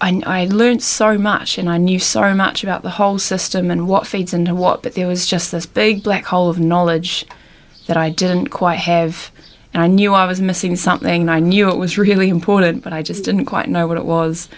I 0.00 0.22
I 0.26 0.44
learned 0.46 0.82
so 0.82 1.18
much 1.18 1.58
and 1.58 1.68
I 1.68 1.78
knew 1.78 1.98
so 1.98 2.34
much 2.34 2.62
about 2.62 2.82
the 2.82 2.90
whole 2.90 3.18
system 3.18 3.70
and 3.70 3.88
what 3.88 4.06
feeds 4.06 4.34
into 4.34 4.54
what, 4.54 4.82
but 4.82 4.94
there 4.94 5.06
was 5.06 5.26
just 5.26 5.52
this 5.52 5.66
big 5.66 6.02
black 6.02 6.24
hole 6.26 6.50
of 6.50 6.58
knowledge 6.58 7.26
that 7.90 7.96
I 7.96 8.08
didn't 8.08 8.50
quite 8.50 8.78
have. 8.78 9.32
And 9.74 9.82
I 9.82 9.88
knew 9.88 10.14
I 10.14 10.24
was 10.24 10.40
missing 10.40 10.76
something 10.76 11.22
and 11.22 11.30
I 11.30 11.40
knew 11.40 11.68
it 11.68 11.76
was 11.76 11.98
really 12.06 12.28
important, 12.28 12.84
but 12.84 12.92
I 12.92 13.02
just 13.02 13.24
didn't 13.24 13.46
quite 13.46 13.68
know 13.68 13.88
what 13.88 13.96
it 13.96 14.04
was. 14.04 14.48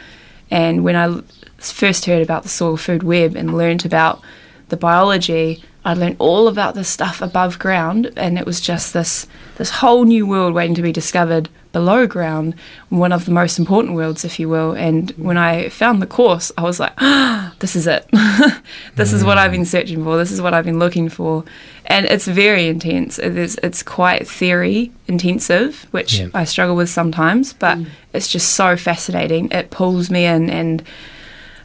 And 0.51 0.85
when 0.85 0.97
I 0.97 1.23
first 1.57 2.05
heard 2.05 2.23
about 2.23 2.43
the 2.43 2.51
soil 2.51 2.77
food 2.77 3.03
web 3.03 3.35
and 3.35 3.57
learnt 3.57 3.87
about 3.87 4.21
the 4.69 4.77
biology, 4.77 5.65
I 5.83 5.95
learned 5.95 6.17
all 6.19 6.47
about 6.47 6.75
this 6.75 6.91
stuff 6.91 7.23
above 7.23 7.59
ground, 7.59 8.13
and 8.17 8.39
it 8.39 8.47
was 8.47 8.61
just 8.61 8.93
this 8.93 9.27
this 9.57 9.71
whole 9.71 10.05
new 10.05 10.27
world 10.27 10.55
waiting 10.55 10.77
to 10.77 10.83
be 10.83 10.93
discovered 10.93 11.49
below 11.73 12.07
ground, 12.07 12.55
one 12.89 13.13
of 13.13 13.25
the 13.25 13.33
most 13.33 13.59
important 13.59 13.95
worlds, 13.95 14.25
if 14.25 14.39
you 14.39 14.49
will. 14.49 14.73
And 14.73 15.11
when 15.13 15.37
I 15.37 15.71
found 15.71 16.01
the 16.01 16.07
course, 16.07 16.53
I 16.57 16.63
was 16.63 16.79
like, 16.79 16.93
ah, 16.99 17.55
this 17.59 17.75
is 17.75 17.87
it. 17.87 18.09
this 18.95 19.13
is 19.13 19.25
what 19.25 19.39
I've 19.39 19.51
been 19.51 19.65
searching 19.65 20.05
for. 20.05 20.17
This 20.17 20.31
is 20.31 20.41
what 20.41 20.55
I've 20.55 20.65
been 20.65 20.79
looking 20.79 21.09
for. 21.09 21.45
And 21.93 22.07
it's 22.07 22.27
very 22.27 22.69
intense. 22.69 23.19
It 23.19 23.37
is, 23.37 23.61
it's 23.63 23.83
quite 23.83 24.27
theory 24.27 24.93
intensive, 25.09 25.87
which 25.91 26.21
Yeah. 26.21 26.29
I 26.33 26.45
struggle 26.45 26.75
with 26.75 26.89
sometimes, 26.89 27.53
but 27.53 27.77
mm. 27.77 27.87
it's 28.15 28.29
just 28.29 28.55
so 28.55 28.79
fascinating. 28.79 29.51
It 29.51 29.71
pulls 29.71 30.11
me 30.11 30.25
in 30.25 30.49
and 30.49 30.83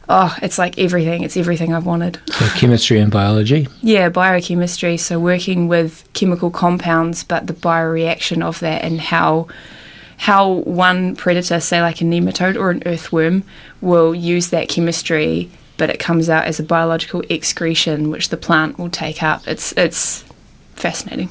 oh, 0.09 0.35
it's 0.41 0.57
like 0.57 0.77
everything. 0.77 1.23
It's 1.23 1.37
everything 1.37 1.73
I've 1.73 1.85
wanted. 1.85 2.19
So 2.29 2.45
chemistry 2.49 2.99
and 2.99 3.09
biology. 3.09 3.69
Yeah, 3.81 4.09
biochemistry. 4.09 4.97
So 4.97 5.17
working 5.17 5.69
with 5.69 6.03
chemical 6.11 6.51
compounds, 6.51 7.23
but 7.23 7.47
the 7.47 7.53
bioreaction 7.53 8.43
of 8.43 8.59
that 8.59 8.83
and 8.83 8.99
how 8.99 9.47
how 10.17 10.49
one 10.49 11.15
predator, 11.15 11.61
say 11.61 11.79
like 11.81 12.01
a 12.01 12.03
nematode 12.03 12.59
or 12.59 12.69
an 12.71 12.83
earthworm, 12.85 13.43
will 13.79 14.13
use 14.13 14.49
that 14.49 14.67
chemistry, 14.67 15.49
but 15.77 15.89
it 15.89 15.99
comes 15.99 16.29
out 16.29 16.45
as 16.45 16.59
a 16.59 16.63
biological 16.63 17.21
excretion, 17.29 18.09
which 18.09 18.29
the 18.29 18.37
plant 18.37 18.77
will 18.77 18.89
take 18.89 19.23
up. 19.23 19.47
It's 19.47 19.71
it's 19.73 20.25
fascinating 20.75 21.29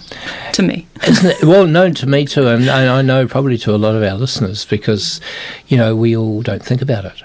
to 0.53 0.63
me. 0.63 0.87
Isn't 1.07 1.31
it? 1.31 1.45
Well, 1.45 1.67
known 1.67 1.95
to 1.95 2.07
me 2.07 2.25
too, 2.25 2.47
and 2.47 2.69
I 2.69 2.99
I 2.99 3.03
know 3.03 3.27
probably 3.27 3.59
to 3.59 3.75
a 3.75 3.77
lot 3.77 3.95
of 3.95 4.03
our 4.03 4.15
listeners 4.15 4.65
because, 4.65 5.21
you 5.69 5.77
know, 5.77 5.95
we 5.95 6.17
all 6.17 6.43
don't 6.43 6.63
think 6.63 6.83
about 6.83 7.05
it. 7.05 7.23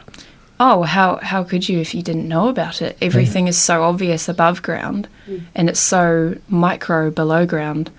Oh, 0.59 0.83
how 0.83 1.17
how 1.17 1.43
could 1.43 1.67
you 1.67 1.79
if 1.79 1.95
you 1.95 2.03
didn't 2.03 2.27
know 2.27 2.47
about 2.47 2.81
it? 2.81 2.95
Everything 3.01 3.47
is 3.47 3.57
so 3.57 3.83
obvious 3.83 4.29
above 4.29 4.61
ground, 4.61 5.07
and 5.55 5.69
it's 5.69 5.79
so 5.79 6.35
micro 6.49 7.09
below 7.09 7.45
ground. 7.45 7.91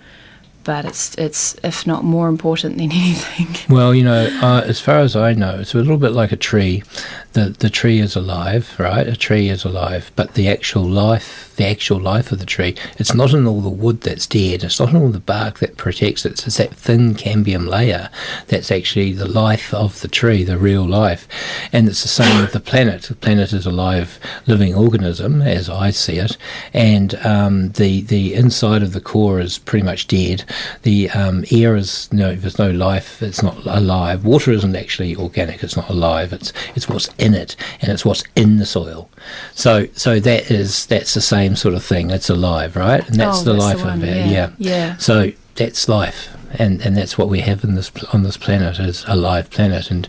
But 0.64 0.84
it's 0.84 1.16
it's 1.16 1.56
if 1.64 1.88
not 1.88 2.04
more 2.04 2.28
important 2.28 2.78
than 2.78 2.92
anything. 2.92 3.48
Well, 3.68 3.92
you 3.92 4.04
know, 4.04 4.28
uh, 4.40 4.62
as 4.64 4.80
far 4.80 5.00
as 5.00 5.16
I 5.16 5.32
know, 5.32 5.58
it's 5.58 5.74
a 5.74 5.78
little 5.78 5.96
bit 5.96 6.12
like 6.12 6.30
a 6.30 6.36
tree. 6.36 6.84
The 7.32 7.56
the 7.59 7.70
tree 7.70 7.98
is 7.98 8.14
alive, 8.14 8.74
right? 8.78 9.06
A 9.06 9.16
tree 9.16 9.48
is 9.48 9.64
alive, 9.64 10.12
but 10.16 10.34
the 10.34 10.48
actual 10.48 10.84
life, 10.84 11.54
the 11.56 11.66
actual 11.66 11.98
life 11.98 12.30
of 12.30 12.38
the 12.38 12.46
tree, 12.46 12.74
it's 12.98 13.14
not 13.14 13.32
in 13.32 13.46
all 13.46 13.62
the 13.62 13.70
wood 13.70 14.02
that's 14.02 14.26
dead. 14.26 14.62
It's 14.62 14.78
not 14.78 14.90
in 14.90 14.96
all 14.96 15.09
the 15.09 15.18
bark 15.18 15.59
that 15.60 15.78
protects 15.78 16.26
it. 16.26 16.46
It's 16.46 16.59
that 16.59 16.74
thin 16.74 17.14
cambium 17.14 17.66
layer 17.66 18.10
that's 18.48 18.70
actually 18.70 19.12
the 19.12 19.28
life 19.28 19.72
of 19.72 20.00
the 20.02 20.09
tree, 20.09 20.44
the 20.44 20.59
real 20.59 20.86
life. 20.86 21.26
And 21.72 21.88
it's 21.88 22.02
the 22.02 22.09
same 22.09 22.42
with 22.42 22.52
the 22.52 22.60
planet. 22.60 23.04
The 23.04 23.14
planet 23.14 23.52
is 23.54 23.64
a 23.64 23.70
live, 23.70 24.18
living 24.46 24.74
organism, 24.74 25.40
as 25.40 25.70
I 25.70 25.90
see 25.90 26.18
it, 26.18 26.36
and 26.74 27.14
um, 27.24 27.70
the 27.72 28.02
the 28.02 28.34
inside 28.34 28.82
of 28.82 28.92
the 28.92 29.00
core 29.00 29.40
is 29.40 29.56
pretty 29.56 29.84
much 29.84 30.06
dead. 30.06 30.44
The 30.82 31.09
um, 31.10 31.44
air 31.50 31.76
is 31.76 32.12
no, 32.12 32.34
there's 32.34 32.59
no 32.59 32.70
life. 32.70 33.22
It's 33.22 33.42
not 33.42 33.64
alive. 33.64 34.24
Water 34.24 34.52
isn't 34.52 34.76
actually 34.76 35.16
organic. 35.16 35.62
It's 35.62 35.76
not 35.76 35.88
alive. 35.88 36.32
It's 36.32 36.52
it's 36.74 36.88
what's 36.88 37.09
in 37.22 37.34
it, 37.34 37.56
and 37.80 37.90
it's 37.92 38.04
what's 38.04 38.24
in 38.36 38.58
the 38.58 38.66
soil. 38.66 39.08
So 39.54 39.86
so 39.94 40.18
that 40.20 40.50
is 40.50 40.86
that's 40.86 41.14
the 41.14 41.20
same 41.20 41.56
sort 41.56 41.74
of 41.74 41.84
thing. 41.84 42.10
It's 42.10 42.28
alive, 42.28 42.76
right? 42.76 43.06
And 43.08 43.16
that's 43.18 43.40
Oh, 43.40 43.44
the 43.44 43.52
that's 43.54 43.64
the 43.64 43.68
life 43.76 43.84
one, 43.84 44.02
of 44.02 44.04
it. 44.04 44.16
yeah, 44.16 44.30
Yeah. 44.30 44.50
yeah. 44.58 44.96
So 44.98 45.32
that's 45.54 45.88
life, 45.88 46.28
and 46.58 46.80
and 46.82 46.96
that's 46.96 47.16
what 47.16 47.28
we 47.28 47.40
have 47.40 47.62
in 47.64 47.74
this 47.74 47.90
on 48.12 48.22
this 48.24 48.36
planet 48.36 48.78
is 48.78 49.04
a 49.06 49.16
live 49.16 49.48
planet, 49.50 49.90
and 49.90 50.08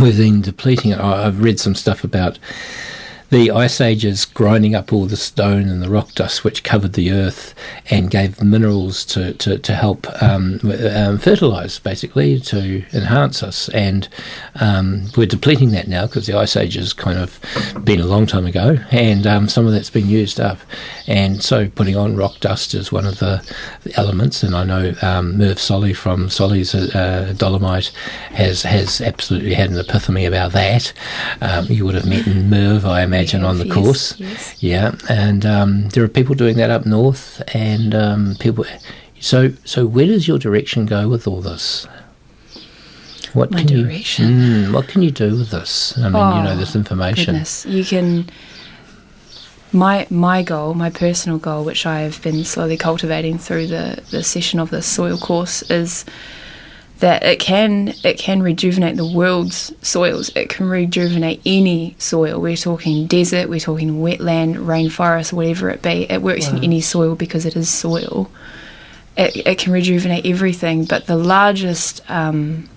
we've 0.00 0.16
been 0.16 0.40
depleting 0.40 0.90
it. 0.92 0.98
I- 1.00 1.26
I've 1.26 1.42
read 1.42 1.58
some 1.60 1.74
stuff 1.74 2.04
about 2.04 2.38
the 3.34 3.50
ice 3.50 3.80
ages 3.80 4.24
grinding 4.26 4.76
up 4.76 4.92
all 4.92 5.06
the 5.06 5.16
stone 5.16 5.68
and 5.68 5.82
the 5.82 5.90
rock 5.90 6.12
dust 6.12 6.44
which 6.44 6.62
covered 6.62 6.92
the 6.92 7.10
earth 7.10 7.52
and 7.90 8.08
gave 8.08 8.40
minerals 8.40 9.04
to, 9.04 9.34
to, 9.34 9.58
to 9.58 9.74
help 9.74 10.06
um, 10.22 10.60
um, 10.94 11.18
fertilize, 11.18 11.80
basically, 11.80 12.38
to 12.38 12.84
enhance 12.96 13.42
us. 13.42 13.68
And 13.70 14.08
um, 14.60 15.08
we're 15.16 15.26
depleting 15.26 15.72
that 15.72 15.88
now 15.88 16.06
because 16.06 16.28
the 16.28 16.38
ice 16.38 16.56
age 16.56 16.74
has 16.74 16.92
kind 16.92 17.18
of 17.18 17.40
been 17.84 17.98
a 17.98 18.06
long 18.06 18.24
time 18.26 18.46
ago 18.46 18.76
and 18.92 19.26
um, 19.26 19.48
some 19.48 19.66
of 19.66 19.72
that's 19.72 19.90
been 19.90 20.08
used 20.08 20.38
up. 20.38 20.60
And 21.08 21.42
so 21.42 21.68
putting 21.68 21.96
on 21.96 22.14
rock 22.14 22.38
dust 22.38 22.72
is 22.72 22.92
one 22.92 23.04
of 23.04 23.18
the, 23.18 23.42
elements. 23.96 24.42
And 24.42 24.54
I 24.54 24.64
know 24.64 24.94
um, 25.02 25.36
Merv 25.38 25.58
Solly 25.58 25.92
from 25.92 26.30
Solly's 26.30 26.74
uh, 26.74 27.34
Dolomite 27.36 27.88
has, 28.30 28.62
has 28.62 29.00
absolutely 29.00 29.54
had 29.54 29.70
an 29.70 29.78
epiphany 29.78 30.24
about 30.24 30.52
that. 30.52 30.92
Um, 31.40 31.66
you 31.66 31.84
would 31.84 31.96
have 31.96 32.06
met 32.06 32.26
Merv, 32.26 32.86
I 32.86 33.02
imagine, 33.02 33.23
on 33.32 33.58
the 33.58 33.66
Yes, 33.66 33.74
course. 33.74 34.20
yes. 34.20 34.62
Yeah, 34.62 34.94
and 35.08 35.46
um, 35.46 35.88
there 35.90 36.04
are 36.04 36.08
people 36.08 36.34
doing 36.34 36.56
that 36.56 36.70
up 36.70 36.84
north, 36.84 37.40
and 37.54 37.94
um, 37.94 38.36
people. 38.40 38.66
So, 39.20 39.52
so 39.64 39.86
where 39.86 40.06
does 40.06 40.28
your 40.28 40.38
direction 40.38 40.84
go 40.84 41.08
with 41.08 41.26
all 41.26 41.40
this? 41.40 41.86
What 43.32 43.50
My 43.50 43.58
can 43.64 43.66
direction? 43.82 44.28
You, 44.28 44.66
mm, 44.68 44.72
what 44.74 44.86
can 44.88 45.02
you 45.02 45.10
do 45.10 45.36
with 45.36 45.50
this? 45.50 45.96
I 45.98 46.02
mean, 46.02 46.36
you 46.36 46.42
know, 46.44 46.52
Oh, 46.52 46.56
this 46.56 46.76
information. 46.76 47.32
Goodness, 47.34 47.64
you 47.66 47.84
can. 47.84 48.28
My 49.72 50.06
my 50.08 50.42
goal, 50.42 50.74
my 50.74 50.88
personal 50.90 51.38
goal, 51.38 51.64
which 51.64 51.84
I 51.84 52.00
have 52.02 52.22
been 52.22 52.44
slowly 52.44 52.76
cultivating 52.76 53.38
through 53.38 53.66
the 53.68 54.02
the 54.10 54.22
session 54.22 54.60
of 54.60 54.70
the 54.70 54.82
soil 54.82 55.18
course, 55.18 55.62
is 55.62 56.04
that 57.00 57.22
it 57.24 57.40
can 57.40 57.94
it 58.04 58.18
can 58.18 58.42
rejuvenate 58.42 58.96
the 58.96 59.06
world's 59.06 59.72
soils. 59.86 60.30
It 60.36 60.48
can 60.48 60.68
rejuvenate 60.68 61.40
any 61.44 61.96
soil. 61.98 62.40
We're 62.40 62.56
talking 62.56 63.06
desert, 63.06 63.48
we're 63.48 63.60
talking 63.60 64.00
wetland, 64.00 64.56
rainforest, 64.56 65.32
whatever 65.32 65.70
it 65.70 65.82
be. 65.82 66.10
It 66.10 66.22
works 66.22 66.48
in 66.48 66.62
any 66.62 66.80
soil 66.80 67.14
because 67.14 67.46
it 67.46 67.56
is 67.56 67.68
soil. 67.68 68.30
It, 69.16 69.46
it 69.46 69.58
can 69.58 69.72
rejuvenate 69.72 70.26
everything, 70.26 70.84
but 70.84 71.06
the 71.06 71.16
largest 71.16 72.08
um, 72.10 72.68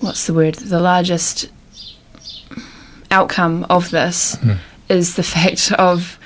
what's 0.00 0.26
the 0.26 0.34
word? 0.34 0.54
The 0.54 0.80
largest 0.80 1.50
outcome 3.10 3.66
of 3.70 3.90
this 3.90 4.36
is 4.88 5.16
the 5.16 5.22
fact 5.34 5.72
of 5.72 6.18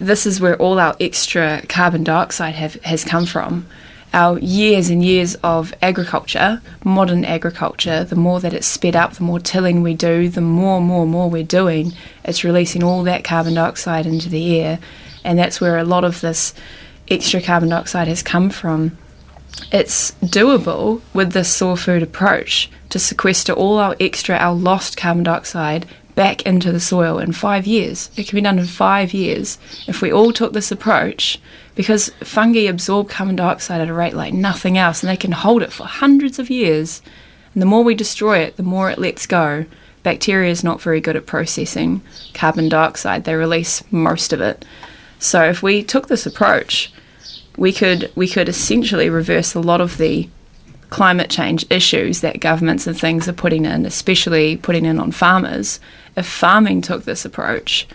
this 0.00 0.26
is 0.26 0.40
where 0.40 0.56
all 0.56 0.78
our 0.78 0.96
extra 1.00 1.62
carbon 1.68 2.04
dioxide 2.04 2.54
have, 2.54 2.74
has 2.82 3.04
come 3.04 3.26
from. 3.26 3.66
Our 4.14 4.38
years 4.38 4.88
and 4.88 5.04
years 5.04 5.34
of 5.36 5.74
agriculture, 5.82 6.62
modern 6.84 7.24
agriculture, 7.24 8.02
the 8.04 8.16
more 8.16 8.40
that 8.40 8.54
it's 8.54 8.66
sped 8.66 8.96
up, 8.96 9.14
the 9.14 9.24
more 9.24 9.40
tilling 9.40 9.82
we 9.82 9.94
do, 9.94 10.28
the 10.28 10.40
more, 10.40 10.80
more, 10.80 11.06
more 11.06 11.28
we're 11.28 11.42
doing, 11.42 11.92
it's 12.24 12.44
releasing 12.44 12.82
all 12.82 13.02
that 13.02 13.24
carbon 13.24 13.54
dioxide 13.54 14.06
into 14.06 14.28
the 14.28 14.58
air. 14.58 14.78
And 15.22 15.38
that's 15.38 15.60
where 15.60 15.76
a 15.76 15.84
lot 15.84 16.04
of 16.04 16.20
this 16.20 16.54
extra 17.08 17.42
carbon 17.42 17.68
dioxide 17.68 18.08
has 18.08 18.22
come 18.22 18.48
from 18.48 18.96
it's 19.72 20.12
doable 20.22 21.00
with 21.12 21.32
this 21.32 21.52
soil 21.52 21.76
food 21.76 22.02
approach 22.02 22.70
to 22.90 22.98
sequester 22.98 23.52
all 23.52 23.78
our 23.78 23.96
extra, 23.98 24.36
our 24.36 24.54
lost 24.54 24.96
carbon 24.96 25.24
dioxide 25.24 25.86
back 26.14 26.42
into 26.42 26.72
the 26.72 26.80
soil 26.80 27.18
in 27.18 27.32
five 27.32 27.66
years. 27.66 28.10
It 28.16 28.28
can 28.28 28.36
be 28.36 28.42
done 28.42 28.58
in 28.58 28.66
five 28.66 29.12
years 29.12 29.58
if 29.86 30.00
we 30.00 30.12
all 30.12 30.32
took 30.32 30.52
this 30.52 30.70
approach 30.70 31.40
because 31.76 32.08
fungi 32.20 32.60
absorb 32.60 33.08
carbon 33.08 33.36
dioxide 33.36 33.80
at 33.80 33.88
a 33.88 33.94
rate 33.94 34.14
like 34.14 34.34
nothing 34.34 34.76
else 34.76 35.02
and 35.02 35.10
they 35.10 35.16
can 35.16 35.32
hold 35.32 35.62
it 35.62 35.72
for 35.72 35.84
hundreds 35.84 36.40
of 36.40 36.50
years. 36.50 37.02
And 37.52 37.62
the 37.62 37.66
more 37.66 37.84
we 37.84 37.94
destroy 37.94 38.38
it, 38.38 38.56
the 38.56 38.64
more 38.64 38.90
it 38.90 38.98
lets 38.98 39.26
go. 39.26 39.66
Bacteria 40.02 40.50
is 40.50 40.64
not 40.64 40.80
very 40.80 41.00
good 41.00 41.16
at 41.16 41.26
processing 41.26 42.00
carbon 42.32 42.68
dioxide, 42.68 43.24
they 43.24 43.34
release 43.34 43.84
most 43.92 44.32
of 44.32 44.40
it. 44.40 44.64
So 45.18 45.44
if 45.44 45.62
we 45.62 45.82
took 45.82 46.08
this 46.08 46.26
approach, 46.26 46.92
we 47.56 47.72
could 47.72 48.10
we 48.14 48.28
could 48.28 48.48
essentially 48.48 49.08
reverse 49.10 49.54
a 49.54 49.60
lot 49.60 49.80
of 49.80 49.98
the 49.98 50.28
climate 50.90 51.30
change 51.30 51.66
issues 51.70 52.20
that 52.20 52.40
governments 52.40 52.86
and 52.86 52.98
things 52.98 53.28
are 53.28 53.32
putting 53.32 53.64
in, 53.64 53.86
especially 53.86 54.56
putting 54.56 54.84
in 54.84 54.98
on 54.98 55.12
farmers. 55.12 55.80
If 56.16 56.26
farming 56.26 56.80
took 56.82 57.04
this 57.04 57.24
approach, 57.24 57.86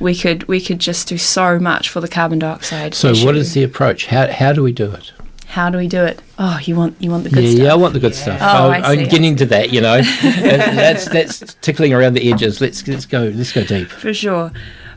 we 0.00 0.14
could 0.14 0.46
we 0.48 0.60
could 0.60 0.78
just 0.78 1.08
do 1.08 1.18
so 1.18 1.58
much 1.58 1.88
for 1.88 2.00
the 2.00 2.08
carbon 2.08 2.38
dioxide. 2.38 2.94
So, 2.94 3.10
issue. 3.10 3.26
what 3.26 3.36
is 3.36 3.54
the 3.54 3.62
approach? 3.62 4.06
How 4.06 4.30
how 4.30 4.52
do 4.52 4.62
we 4.62 4.72
do 4.72 4.92
it? 4.92 5.12
How 5.46 5.70
do 5.70 5.78
we 5.78 5.88
do 5.88 6.04
it? 6.04 6.20
Oh, 6.38 6.58
you 6.62 6.76
want 6.76 6.96
you 7.00 7.10
want 7.10 7.24
the 7.24 7.30
good 7.30 7.44
yeah, 7.44 7.50
stuff. 7.50 7.62
yeah, 7.62 7.72
I 7.72 7.76
want 7.76 7.94
the 7.94 8.00
good 8.00 8.14
stuff. 8.14 8.40
Oh, 8.42 8.70
I'm, 8.70 8.84
I. 8.84 8.88
I'm 8.88 9.08
getting 9.08 9.36
to 9.36 9.46
that, 9.46 9.72
you 9.72 9.80
know. 9.80 10.02
That's 10.22 11.08
that's 11.08 11.54
tickling 11.54 11.94
around 11.94 12.14
the 12.14 12.30
edges. 12.30 12.60
Let's 12.60 12.86
let's 12.86 13.06
go 13.06 13.32
let's 13.34 13.52
go 13.52 13.64
deep. 13.64 13.88
for 13.88 14.12
sure. 14.12 14.52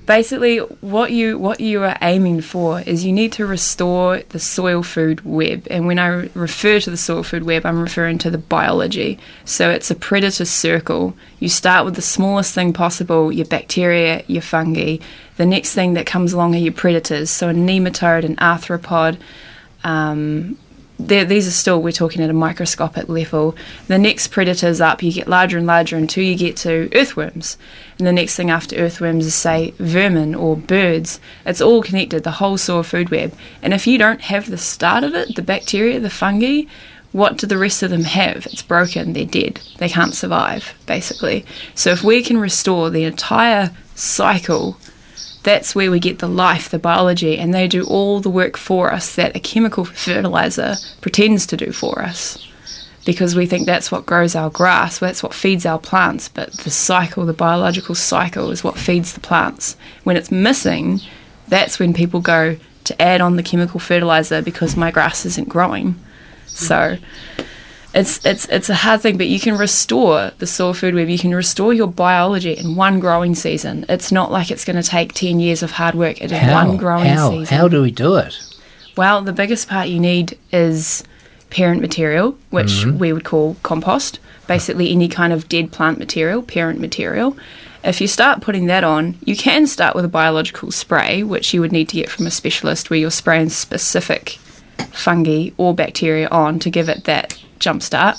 Basically, 0.09 0.57
what 0.57 1.11
you 1.11 1.37
what 1.37 1.59
you 1.59 1.83
are 1.83 1.95
aiming 2.01 2.41
for 2.41 2.81
is 2.81 3.05
you 3.05 3.13
need 3.13 3.31
to 3.33 3.45
restore 3.45 4.23
the 4.29 4.39
soil 4.39 4.81
food 4.81 5.21
web. 5.23 5.67
And 5.69 5.85
when 5.85 5.99
I 5.99 6.07
re- 6.07 6.31
refer 6.33 6.79
to 6.79 6.89
the 6.89 6.97
soil 6.97 7.21
food 7.21 7.43
web, 7.43 7.63
I'm 7.63 7.79
referring 7.79 8.17
to 8.19 8.31
the 8.31 8.39
biology. 8.39 9.19
So 9.45 9.69
it's 9.69 9.91
a 9.91 9.95
predator 9.95 10.45
circle. 10.45 11.13
You 11.39 11.47
start 11.47 11.85
with 11.85 11.93
the 11.93 12.01
smallest 12.01 12.55
thing 12.55 12.73
possible: 12.73 13.31
your 13.31 13.45
bacteria, 13.45 14.23
your 14.25 14.41
fungi. 14.41 14.97
The 15.37 15.45
next 15.45 15.75
thing 15.75 15.93
that 15.93 16.07
comes 16.07 16.33
along 16.33 16.55
are 16.55 16.65
your 16.67 16.73
predators. 16.73 17.29
So 17.29 17.49
a 17.49 17.53
nematode, 17.53 18.25
an 18.25 18.35
arthropod. 18.37 19.19
Um, 19.83 20.57
these 20.99 21.47
are 21.47 21.51
still 21.51 21.81
we're 21.81 21.91
talking 21.91 22.21
at 22.21 22.29
a 22.29 22.33
microscopic 22.33 23.07
level. 23.07 23.55
The 23.87 23.97
next 23.97 24.27
predators 24.27 24.81
up, 24.81 25.01
you 25.01 25.13
get 25.13 25.27
larger 25.27 25.57
and 25.57 25.65
larger 25.65 25.95
until 25.95 26.23
you 26.23 26.35
get 26.35 26.57
to 26.57 26.89
earthworms, 26.93 27.57
and 27.97 28.05
the 28.05 28.11
next 28.11 28.35
thing 28.35 28.49
after 28.49 28.75
earthworms 28.75 29.25
is 29.25 29.33
say 29.33 29.73
vermin 29.79 30.35
or 30.35 30.57
birds. 30.57 31.19
It's 31.45 31.61
all 31.61 31.81
connected, 31.81 32.23
the 32.23 32.31
whole 32.31 32.57
soil 32.57 32.83
food 32.83 33.09
web. 33.09 33.33
And 33.61 33.73
if 33.73 33.87
you 33.87 33.97
don't 33.97 34.21
have 34.21 34.49
the 34.49 34.57
start 34.57 35.03
of 35.03 35.15
it, 35.15 35.35
the 35.35 35.41
bacteria, 35.41 35.99
the 35.99 36.09
fungi, 36.09 36.63
what 37.11 37.37
do 37.37 37.47
the 37.47 37.57
rest 37.57 37.81
of 37.81 37.89
them 37.89 38.03
have? 38.03 38.45
It's 38.47 38.61
broken, 38.61 39.13
they're 39.13 39.25
dead, 39.25 39.61
they 39.77 39.89
can't 39.89 40.13
survive, 40.13 40.75
basically. 40.85 41.45
So 41.73 41.91
if 41.91 42.03
we 42.03 42.21
can 42.21 42.37
restore 42.37 42.89
the 42.89 43.05
entire 43.05 43.71
cycle, 43.95 44.77
that's 45.43 45.73
where 45.73 45.91
we 45.91 45.99
get 45.99 46.19
the 46.19 46.27
life, 46.27 46.69
the 46.69 46.79
biology, 46.79 47.37
and 47.37 47.53
they 47.53 47.67
do 47.67 47.85
all 47.85 48.19
the 48.19 48.29
work 48.29 48.57
for 48.57 48.91
us 48.91 49.15
that 49.15 49.35
a 49.35 49.39
chemical 49.39 49.85
fertilizer 49.85 50.75
pretends 51.01 51.45
to 51.47 51.57
do 51.57 51.71
for 51.71 52.01
us. 52.01 52.45
Because 53.05 53.35
we 53.35 53.45
think 53.45 53.65
that's 53.65 53.91
what 53.91 54.05
grows 54.05 54.35
our 54.35 54.49
grass, 54.49 54.99
that's 54.99 55.23
what 55.23 55.33
feeds 55.33 55.65
our 55.65 55.79
plants, 55.79 56.27
but 56.27 56.51
the 56.51 56.69
cycle, 56.69 57.25
the 57.25 57.33
biological 57.33 57.95
cycle, 57.95 58.51
is 58.51 58.63
what 58.63 58.77
feeds 58.77 59.13
the 59.13 59.21
plants. 59.21 59.77
When 60.03 60.17
it's 60.17 60.31
missing, 60.31 60.99
that's 61.47 61.79
when 61.79 61.93
people 61.93 62.19
go 62.19 62.57
to 62.83 63.01
add 63.01 63.21
on 63.21 63.35
the 63.35 63.43
chemical 63.43 63.79
fertilizer 63.79 64.41
because 64.41 64.75
my 64.75 64.91
grass 64.91 65.25
isn't 65.25 65.49
growing. 65.49 65.95
So 66.45 66.97
it's 67.93 68.23
it's 68.25 68.45
it's 68.49 68.69
a 68.69 68.75
hard 68.75 69.01
thing, 69.01 69.17
but 69.17 69.27
you 69.27 69.39
can 69.39 69.57
restore 69.57 70.31
the 70.37 70.45
soil 70.47 70.73
food 70.73 70.93
web. 70.95 71.09
You 71.09 71.17
can 71.17 71.33
restore 71.33 71.73
your 71.73 71.87
biology 71.87 72.53
in 72.57 72.75
one 72.75 72.99
growing 72.99 73.35
season. 73.35 73.85
It's 73.89 74.11
not 74.11 74.31
like 74.31 74.51
it's 74.51 74.65
going 74.65 74.81
to 74.81 74.87
take 74.87 75.13
ten 75.13 75.39
years 75.39 75.63
of 75.63 75.71
hard 75.71 75.95
work. 75.95 76.21
It 76.21 76.31
is 76.31 76.37
How? 76.39 76.53
one 76.67 76.77
growing 76.77 77.05
How? 77.07 77.31
season. 77.31 77.57
How 77.57 77.67
do 77.67 77.81
we 77.81 77.91
do 77.91 78.15
it? 78.15 78.37
Well, 78.95 79.21
the 79.21 79.33
biggest 79.33 79.67
part 79.67 79.87
you 79.89 79.99
need 79.99 80.37
is 80.51 81.03
parent 81.49 81.81
material, 81.81 82.37
which 82.51 82.83
Mhm. 82.85 82.97
we 82.99 83.11
would 83.13 83.23
call 83.23 83.55
compost. 83.63 84.19
Basically, 84.45 84.91
any 84.91 85.07
kind 85.07 85.31
of 85.33 85.47
dead 85.49 85.71
plant 85.71 85.97
material, 85.99 86.41
parent 86.41 86.79
material. 86.79 87.35
If 87.83 88.01
you 88.01 88.07
start 88.07 88.41
putting 88.41 88.65
that 88.65 88.83
on, 88.83 89.15
you 89.23 89.35
can 89.37 89.65
start 89.65 89.95
with 89.95 90.03
a 90.03 90.09
biological 90.09 90.69
spray, 90.71 91.23
which 91.23 91.53
you 91.53 91.61
would 91.61 91.71
need 91.71 91.87
to 91.89 91.95
get 91.95 92.09
from 92.09 92.27
a 92.27 92.31
specialist 92.31 92.89
where 92.89 92.99
you're 92.99 93.09
spraying 93.09 93.49
specific 93.49 94.37
fungi 94.91 95.49
or 95.57 95.73
bacteria 95.73 96.27
on 96.29 96.59
to 96.59 96.69
give 96.69 96.89
it 96.89 97.05
that 97.05 97.37
jump 97.59 97.81
start. 97.81 98.17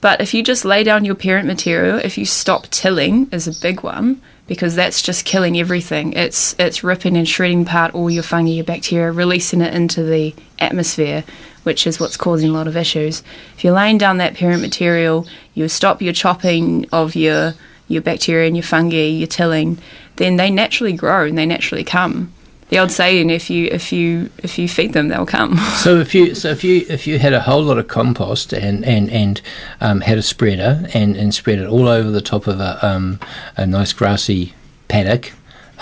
But 0.00 0.20
if 0.20 0.32
you 0.32 0.42
just 0.42 0.64
lay 0.64 0.84
down 0.84 1.04
your 1.04 1.14
parent 1.14 1.46
material, 1.46 1.98
if 1.98 2.16
you 2.16 2.24
stop 2.24 2.68
tilling 2.68 3.28
is 3.32 3.48
a 3.48 3.60
big 3.60 3.82
one 3.82 4.20
because 4.48 4.74
that's 4.74 5.02
just 5.02 5.24
killing 5.24 5.58
everything. 5.58 6.14
It's 6.14 6.56
it's 6.58 6.82
ripping 6.82 7.16
and 7.16 7.28
shredding 7.28 7.62
apart 7.62 7.94
all 7.94 8.10
your 8.10 8.22
fungi, 8.22 8.52
your 8.52 8.64
bacteria, 8.64 9.12
releasing 9.12 9.60
it 9.60 9.74
into 9.74 10.02
the 10.02 10.34
atmosphere, 10.58 11.22
which 11.62 11.86
is 11.86 12.00
what's 12.00 12.16
causing 12.16 12.50
a 12.50 12.52
lot 12.52 12.66
of 12.66 12.76
issues. 12.76 13.22
If 13.56 13.62
you're 13.62 13.74
laying 13.74 13.98
down 13.98 14.16
that 14.18 14.34
parent 14.34 14.62
material, 14.62 15.26
you 15.54 15.68
stop 15.68 16.00
your 16.00 16.14
chopping 16.14 16.86
of 16.90 17.14
your 17.14 17.54
your 17.88 18.02
bacteria 18.02 18.46
and 18.46 18.56
your 18.56 18.64
fungi, 18.64 19.06
your 19.06 19.26
tilling, 19.26 19.78
then 20.16 20.36
they 20.36 20.50
naturally 20.50 20.92
grow 20.92 21.24
and 21.24 21.38
they 21.38 21.46
naturally 21.46 21.84
come. 21.84 22.32
The 22.68 22.78
old 22.78 22.90
saying, 22.90 23.30
if 23.30 23.48
you 23.48 23.68
if 23.72 23.92
you 23.92 24.30
if 24.38 24.58
you 24.58 24.68
feed 24.68 24.92
them, 24.92 25.08
they'll 25.08 25.26
come. 25.26 25.58
So 25.78 25.98
if 25.98 26.14
you 26.14 26.34
so 26.34 26.50
if 26.50 26.64
you 26.64 26.84
if 26.88 27.06
you 27.06 27.18
had 27.18 27.32
a 27.32 27.40
whole 27.40 27.62
lot 27.62 27.78
of 27.78 27.88
compost 27.88 28.52
and 28.52 28.84
and 28.84 29.10
and 29.10 29.40
um, 29.80 30.00
had 30.02 30.18
a 30.18 30.22
spreader 30.22 30.86
and 30.92 31.16
and 31.16 31.34
spread 31.34 31.58
it 31.58 31.66
all 31.66 31.88
over 31.88 32.10
the 32.10 32.20
top 32.20 32.46
of 32.46 32.60
a 32.60 32.84
um, 32.86 33.20
a 33.56 33.66
nice 33.66 33.92
grassy 33.92 34.52
paddock 34.88 35.32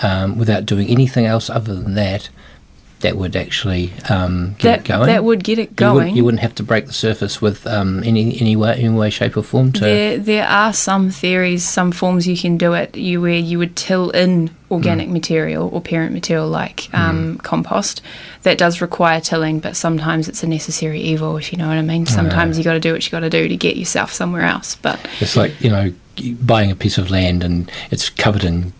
um, 0.01 0.37
without 0.37 0.65
doing 0.65 0.87
anything 0.87 1.25
else 1.25 1.49
other 1.49 1.75
than 1.75 1.95
that, 1.95 2.29
that 3.01 3.15
would 3.15 3.35
actually 3.35 3.93
um, 4.09 4.55
get 4.57 4.63
That- 4.63 4.79
it 4.79 4.85
going. 4.85 5.07
that 5.07 5.23
would 5.23 5.43
get 5.43 5.59
it 5.59 5.75
going. 5.75 6.15
You, 6.15 6.23
would, 6.25 6.35
not 6.35 6.41
have 6.41 6.55
to 6.55 6.63
break 6.63 6.87
the 6.87 6.93
surface 6.93 7.41
with 7.41 7.67
um, 7.67 8.03
any 8.03 8.39
any 8.39 8.55
way 8.55 8.75
any 8.75 8.89
way 8.89 9.09
shape 9.09 9.37
or 9.37 9.43
form 9.43 9.71
to. 9.73 9.81
There, 9.81 10.17
there 10.17 10.47
are 10.47 10.73
some 10.73 11.09
theories, 11.09 11.67
some 11.67 11.91
forms 11.91 12.27
you 12.27 12.37
can 12.37 12.57
do 12.57 12.73
it. 12.73 12.95
You 12.95 13.21
where 13.21 13.37
you 13.37 13.59
would 13.59 13.75
till 13.75 14.09
in 14.11 14.51
organic 14.69 15.07
material 15.09 15.69
or 15.71 15.81
parent 15.81 16.13
material 16.13 16.47
like 16.47 16.93
um, 16.93 17.37
compost. 17.39 18.01
That 18.43 18.57
does 18.57 18.81
require 18.81 19.21
tilling, 19.21 19.59
but 19.59 19.75
sometimes 19.75 20.27
it's 20.27 20.43
a 20.43 20.47
necessary 20.47 21.01
evil, 21.01 21.37
if 21.37 21.51
you 21.51 21.57
know 21.57 21.67
what 21.67 21.77
I 21.77 21.81
mean. 21.81 22.05
Sometimes 22.05 22.57
you 22.57 22.63
got 22.63 22.73
to 22.73 22.79
do 22.79 22.93
what 22.93 23.05
you 23.05 23.11
got 23.11 23.21
to 23.21 23.29
do 23.29 23.47
to 23.47 23.55
get 23.57 23.77
yourself 23.77 24.11
somewhere 24.11 24.43
else. 24.43 24.75
But 24.75 24.99
It's 25.19 25.35
like 25.35 25.59
you 25.61 25.69
know 25.69 25.93
buying 26.41 26.71
a 26.71 26.75
piece 26.75 26.97
of 26.97 27.11
land 27.11 27.43
and 27.43 27.71
it's 27.91 28.09
covered 28.09 28.43
in 28.43 28.73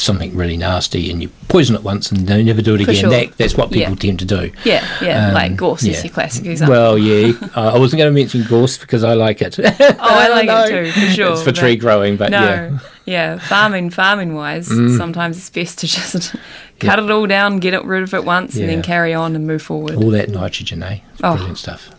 something 0.00 0.34
really 0.34 0.56
nasty 0.56 1.10
and 1.10 1.22
you 1.22 1.28
poison 1.48 1.74
it 1.76 1.82
once 1.82 2.10
and 2.10 2.26
they 2.26 2.42
never 2.42 2.62
do 2.62 2.74
it 2.74 2.78
For 2.84 2.90
again. 2.90 2.94
sure. 3.02 3.10
That, 3.10 3.36
that's 3.38 3.54
what 3.56 3.70
people 3.70 3.92
Yeah. 3.92 3.98
tend 3.98 4.18
to 4.20 4.24
do. 4.24 4.50
yeah, 4.64 4.86
yeah, 5.02 5.28
Um, 5.28 5.34
like 5.34 5.56
gorse 5.56 5.82
yeah. 5.84 5.92
is 5.92 6.04
your 6.04 6.12
classic 6.12 6.46
example. 6.46 6.74
Well, 6.74 6.98
yeah, 6.98 7.32
I 7.54 7.78
wasn't 7.78 7.98
going 8.00 8.12
to 8.14 8.18
mention 8.20 8.44
gorse 8.48 8.78
because 8.78 9.04
I 9.04 9.14
like 9.14 9.42
it. 9.42 9.58
oh, 9.62 9.96
I 9.98 10.28
like 10.28 10.46
No. 10.46 10.64
it 10.64 10.68
too, 10.86 10.90
for 10.92 11.06
sure. 11.12 11.32
It's 11.32 11.42
for 11.42 11.52
tree 11.52 11.76
growing, 11.76 12.16
but 12.16 12.30
no, 12.30 12.40
yeah. 12.40 12.78
yeah, 13.04 13.38
farming, 13.38 13.90
farming 13.90 14.34
wise, 14.34 14.68
Mm. 14.68 14.96
sometimes 14.96 15.36
it's 15.36 15.50
best 15.50 15.78
to 15.80 15.86
just 15.86 16.34
cut 16.80 16.98
it 16.98 17.10
all 17.10 17.26
down, 17.26 17.58
get 17.58 17.74
it 17.74 17.84
rid 17.84 18.02
of 18.02 18.14
it 18.14 18.24
once, 18.24 18.56
and 18.56 18.68
then 18.68 18.82
carry 18.82 19.12
on 19.12 19.36
and 19.36 19.46
move 19.46 19.62
forward. 19.62 19.96
All 19.96 20.10
that 20.10 20.28
nitrogen, 20.30 20.82
eh? 20.82 20.98
It's 21.12 21.20
Oh. 21.22 21.34
brilliant 21.34 21.58
stuff. 21.58 21.90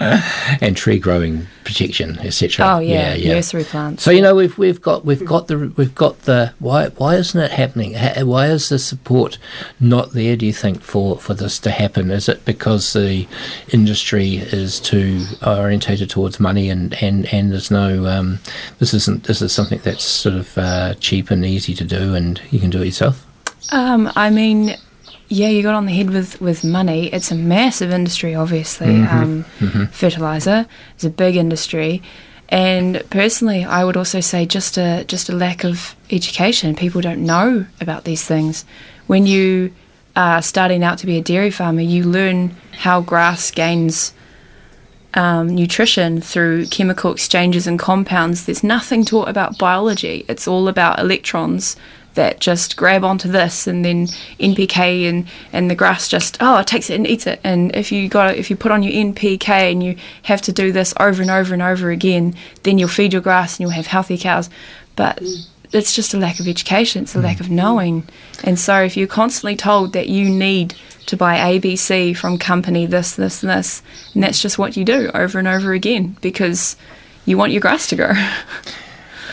and 0.62 0.76
tree 0.78 0.98
growing 0.98 1.46
protection, 1.64 2.18
etc. 2.20 2.64
Oh 2.66 2.78
yeah, 2.78 3.16
nursery 3.16 3.64
plants. 3.64 4.02
So 4.02 4.10
you 4.10 4.22
know 4.22 4.34
we've 4.34 4.56
we've 4.56 4.80
got 4.80 5.04
we've 5.04 5.24
got 5.26 5.46
the 5.48 5.72
we've 5.76 5.94
got 5.94 6.22
the 6.22 6.54
why 6.58 6.88
why 6.88 7.16
isn't 7.16 7.38
it 7.38 7.50
happening? 7.50 7.94
Why 8.26 8.46
is 8.46 8.70
the 8.70 8.78
support 8.78 9.36
not 9.78 10.12
there? 10.12 10.36
Do 10.36 10.46
you 10.46 10.54
think 10.54 10.80
for 10.80 11.18
for 11.18 11.34
this 11.34 11.58
to 11.60 11.70
happen? 11.70 12.10
Is 12.10 12.30
it 12.30 12.46
because 12.46 12.94
the 12.94 13.28
industry 13.72 14.36
is 14.36 14.80
too 14.80 15.26
orientated 15.46 16.08
towards 16.08 16.40
money 16.40 16.70
and 16.70 16.94
and 17.02 17.26
and 17.32 17.52
there's 17.52 17.70
no 17.70 18.06
um, 18.06 18.38
this 18.78 18.94
isn't 18.94 19.24
this 19.24 19.42
is 19.42 19.52
something 19.52 19.80
that's 19.84 20.04
sort 20.04 20.34
of 20.34 20.56
uh, 20.56 20.94
cheap 20.94 21.30
and 21.30 21.44
easy 21.44 21.74
to 21.74 21.84
do 21.84 22.14
and 22.14 22.40
you 22.50 22.58
can 22.58 22.70
do 22.70 22.80
it 22.80 22.86
yourself. 22.86 23.26
Um, 23.70 24.10
I 24.16 24.30
mean, 24.30 24.76
yeah, 25.32 25.48
you 25.48 25.62
got 25.62 25.74
on 25.74 25.86
the 25.86 25.92
head 25.94 26.10
with, 26.10 26.40
with 26.40 26.64
money. 26.64 27.06
It's 27.12 27.30
a 27.30 27.36
massive 27.36 27.90
industry, 27.92 28.34
obviously. 28.34 28.88
Mhm, 28.88 29.12
Um, 29.12 29.44
mhm. 29.60 29.88
Fertilizer 29.90 30.66
is 30.98 31.04
a 31.04 31.10
big 31.10 31.36
industry, 31.36 32.02
and 32.48 33.00
personally, 33.10 33.64
I 33.64 33.84
would 33.84 33.96
also 33.96 34.20
say 34.20 34.44
just 34.44 34.76
a 34.76 35.04
just 35.06 35.28
a 35.30 35.32
lack 35.34 35.64
of 35.64 35.94
education. 36.10 36.74
People 36.74 37.00
don't 37.00 37.24
know 37.24 37.66
about 37.80 38.04
these 38.04 38.24
things. 38.24 38.64
When 39.06 39.24
you 39.26 39.70
are 40.16 40.42
starting 40.42 40.82
out 40.82 40.98
to 40.98 41.06
be 41.06 41.16
a 41.16 41.22
dairy 41.22 41.50
farmer, 41.52 41.80
you 41.82 42.02
learn 42.02 42.56
how 42.82 43.00
grass 43.00 43.50
gains 43.52 44.12
um, 45.14 45.48
nutrition 45.54 46.20
through 46.20 46.66
chemical 46.66 47.12
exchanges 47.12 47.66
and 47.66 47.78
compounds. 47.78 48.44
There's 48.44 48.62
nothing 48.64 49.04
taught 49.04 49.28
about 49.28 49.58
biology. 49.58 50.24
It's 50.28 50.46
all 50.48 50.68
about 50.68 50.98
electrons 51.00 51.76
that 52.14 52.40
just 52.40 52.76
grab 52.76 53.04
onto 53.04 53.30
this 53.30 53.66
and 53.66 53.84
then 53.84 54.06
NPK 54.38 55.08
and, 55.08 55.28
and 55.52 55.70
the 55.70 55.74
grass 55.74 56.08
just 56.08 56.36
oh 56.40 56.58
it 56.58 56.66
takes 56.66 56.90
it 56.90 56.94
and 56.94 57.06
eats 57.06 57.26
it. 57.26 57.40
And 57.44 57.74
if 57.74 57.92
you 57.92 58.08
got 58.08 58.36
if 58.36 58.50
you 58.50 58.56
put 58.56 58.72
on 58.72 58.82
your 58.82 58.92
NPK 58.92 59.48
and 59.48 59.82
you 59.82 59.96
have 60.24 60.42
to 60.42 60.52
do 60.52 60.72
this 60.72 60.92
over 60.98 61.22
and 61.22 61.30
over 61.30 61.52
and 61.52 61.62
over 61.62 61.90
again, 61.90 62.34
then 62.62 62.78
you'll 62.78 62.88
feed 62.88 63.12
your 63.12 63.22
grass 63.22 63.54
and 63.54 63.60
you'll 63.60 63.70
have 63.70 63.86
healthy 63.86 64.18
cows. 64.18 64.50
But 64.96 65.16
mm. 65.16 65.46
it's 65.72 65.94
just 65.94 66.14
a 66.14 66.18
lack 66.18 66.40
of 66.40 66.48
education. 66.48 67.02
It's 67.02 67.14
a 67.14 67.18
mm. 67.18 67.24
lack 67.24 67.40
of 67.40 67.50
knowing. 67.50 68.08
And 68.44 68.58
so 68.58 68.82
if 68.82 68.96
you're 68.96 69.06
constantly 69.06 69.56
told 69.56 69.92
that 69.92 70.08
you 70.08 70.28
need 70.28 70.74
to 71.06 71.16
buy 71.16 71.38
ABC 71.38 72.16
from 72.16 72.38
company 72.38 72.86
this, 72.86 73.16
this, 73.16 73.42
and 73.42 73.50
this, 73.50 73.82
and 74.14 74.22
that's 74.22 74.40
just 74.40 74.58
what 74.58 74.76
you 74.76 74.84
do 74.84 75.10
over 75.14 75.38
and 75.38 75.48
over 75.48 75.72
again 75.72 76.16
because 76.20 76.76
you 77.24 77.36
want 77.36 77.52
your 77.52 77.60
grass 77.60 77.88
to 77.88 77.96
grow. 77.96 78.12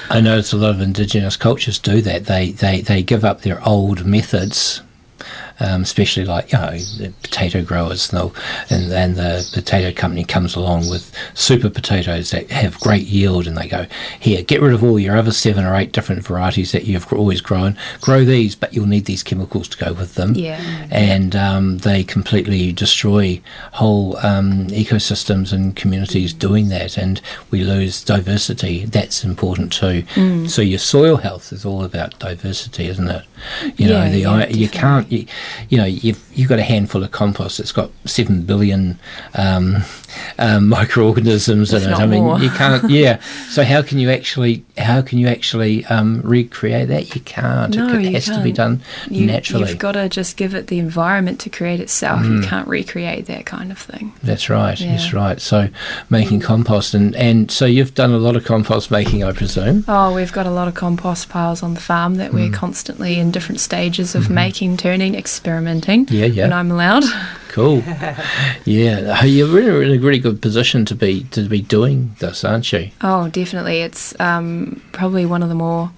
I 0.10 0.22
notice 0.22 0.54
a 0.54 0.58
lot 0.58 0.72
of 0.72 0.82
indigenous 0.82 1.36
cultures 1.36 1.80
do 1.80 2.02
that. 2.02 2.26
They 2.26 2.52
they, 2.52 2.82
they 2.82 3.04
give 3.04 3.26
up 3.26 3.42
their 3.42 3.66
old 3.68 4.06
methods, 4.06 4.82
um, 5.60 5.82
especially 5.82 6.26
like 6.26 6.52
you 6.52 6.58
know 6.58 6.72
the 6.72 7.14
potato 7.24 7.64
growers. 7.64 8.12
And, 8.12 8.32
and 8.70 8.92
and 8.92 9.16
the 9.16 9.50
potato 9.54 9.92
company 9.98 10.24
comes 10.24 10.56
along 10.56 10.90
with 10.90 11.16
super 11.34 11.70
potatoes 11.70 12.32
that 12.32 12.50
have 12.52 12.80
great 12.80 13.06
yield, 13.06 13.48
and 13.48 13.58
they 13.58 13.68
go, 13.68 13.86
here, 14.20 14.42
get 14.44 14.62
rid 14.62 14.74
of 14.74 14.84
all 14.84 15.00
your 15.00 15.16
other 15.16 15.32
seven 15.32 15.66
or 15.66 15.76
eight 15.76 15.92
different 15.92 16.26
varieties 16.26 16.72
that 16.72 16.86
you've 16.86 17.12
always 17.14 17.42
grown. 17.42 17.78
Grow 18.02 18.26
these, 18.26 18.56
but 18.56 18.74
you'll 18.74 18.88
need 18.88 19.06
these 19.06 19.24
chemicals 19.24 19.68
to 19.70 19.78
go 19.78 19.94
with 19.94 20.16
them. 20.16 20.34
Yeah. 20.36 20.88
And 20.92 21.36
um, 21.36 21.78
they 21.80 22.04
completely 22.04 22.72
destroy 22.72 23.42
whole 23.74 24.18
um, 24.18 24.68
ecosystems 24.68 25.54
and 25.54 25.76
communities 25.76 26.34
doing 26.34 26.70
that, 26.70 26.98
and 26.98 27.22
we 27.52 27.64
lose 27.64 28.04
diversity. 28.04 28.86
That's 28.86 29.24
important 29.24 29.72
too. 29.72 30.04
Mm. 30.16 30.50
So 30.50 30.62
your 30.62 30.80
soil 30.80 31.18
health 31.18 31.52
is 31.52 31.66
all 31.66 31.84
about 31.84 32.18
diversity, 32.20 32.88
isn't 32.88 33.08
it? 33.10 33.24
You 33.78 33.88
know, 33.90 34.04
Yeah, 34.04 34.10
the 34.10 34.20
yeah, 34.20 34.48
you 34.50 34.70
can't. 34.70 35.12
You, 35.12 35.26
you 35.70 35.78
know, 35.78 35.86
you've 35.86 36.24
you've 36.34 36.50
got 36.50 36.60
a 36.60 36.64
handful 36.64 37.04
of 37.04 37.12
compost 37.12 37.58
that's 37.58 37.72
got 37.72 37.90
seven 38.06 38.44
billion 38.44 39.00
um, 39.36 39.84
um, 40.40 40.68
microorganisms 41.08 41.74
in 41.74 41.84
it. 41.90 41.94
I 41.94 42.06
mean, 42.06 42.24
more. 42.24 42.40
you 42.40 42.50
can't. 42.50 42.90
Yeah. 42.98 43.20
So 43.50 43.64
how 43.64 43.82
can 43.82 44.00
you 44.00 44.10
actually 44.10 44.64
how 44.78 45.02
can 45.02 45.20
you 45.20 45.28
actually 45.28 45.86
um, 45.86 46.22
recreate 46.24 46.88
that? 46.90 47.14
You 47.16 47.22
can't. 47.22 47.76
No, 47.76 47.94
it 47.96 48.04
you 48.04 48.12
has 48.14 48.26
to 48.26 48.42
be 48.42 48.52
done 48.52 48.82
You, 49.10 49.26
naturally. 49.26 49.70
You've 49.70 49.78
got 49.80 49.94
to 49.94 50.08
just 50.10 50.38
give 50.38 50.54
it 50.56 50.68
the 50.68 50.80
environment 50.80 51.40
to 51.42 51.50
create 51.50 51.80
itself. 51.80 52.24
You 52.24 52.28
Mm. 52.38 52.46
can't 52.48 52.68
recreate 52.68 53.26
that 53.28 53.46
kind 53.46 53.72
of 53.72 53.78
thing. 53.80 54.14
That's 54.24 54.50
right. 54.50 54.80
Yeah. 54.80 54.92
That's 54.92 55.14
right. 55.14 55.40
So 55.42 55.70
making 56.10 56.40
compost 56.42 56.94
and 56.94 57.16
and 57.16 57.52
so 57.52 57.66
you've 57.66 57.94
done 57.96 58.12
a 58.12 58.18
lot 58.18 58.36
of 58.36 58.46
compost 58.46 58.90
making, 58.92 59.24
I 59.24 59.32
presume. 59.32 59.84
Oh, 59.88 60.14
we've 60.14 60.32
got 60.34 60.46
a 60.46 60.52
lot 60.52 60.68
of 60.68 60.74
compost 60.76 61.30
piles 61.30 61.62
on 61.64 61.74
the 61.74 61.80
farm 61.82 62.16
that 62.16 62.34
we're 62.34 62.50
Mm. 62.50 62.54
constantly 62.54 63.20
in 63.20 63.27
different 63.32 63.60
stages 63.60 64.16
of 64.16 64.26
Mhm. 64.26 64.30
making, 64.32 64.78
turning, 64.78 65.16
experimenting. 65.16 66.08
Yeah, 66.10 66.26
yeah. 66.26 66.44
When 66.44 66.54
I'm 66.54 66.72
allowed. 66.72 67.04
cool. 67.50 67.84
Yeah, 68.66 69.24
you're 69.24 69.48
really 69.48 69.94
in 69.94 70.00
a 70.00 70.04
really 70.04 70.20
good 70.20 70.42
position 70.42 70.86
to 70.86 70.96
be 70.96 71.24
to 71.32 71.48
be 71.48 71.62
doing 71.62 72.16
this, 72.20 72.44
aren't 72.44 72.72
you? 72.74 72.90
Oh, 73.02 73.30
definitely. 73.30 73.82
It's 73.82 74.14
um, 74.20 74.82
probably 74.92 75.26
one 75.26 75.42
of 75.44 75.50
the 75.50 75.56
more 75.56 75.92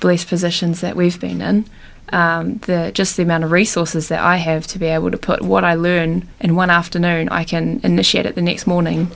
blessed 0.00 0.28
positions 0.28 0.80
that 0.80 0.94
we've 0.96 1.18
been 1.18 1.40
in. 1.40 1.64
Um, 2.12 2.58
the 2.66 2.90
just 2.92 3.16
the 3.16 3.22
amount 3.22 3.44
of 3.44 3.50
resources 3.52 4.08
that 4.08 4.20
I 4.20 4.36
have 4.36 4.66
to 4.68 4.78
be 4.78 4.86
able 4.86 5.10
to 5.10 5.16
put 5.16 5.40
what 5.42 5.64
I 5.64 5.74
learn 5.74 6.28
in 6.40 6.54
one 6.54 6.68
afternoon, 6.70 7.28
I 7.30 7.44
can 7.44 7.80
initiate 7.82 8.26
it 8.26 8.34
the 8.34 8.42
next 8.42 8.66
morning 8.66 9.10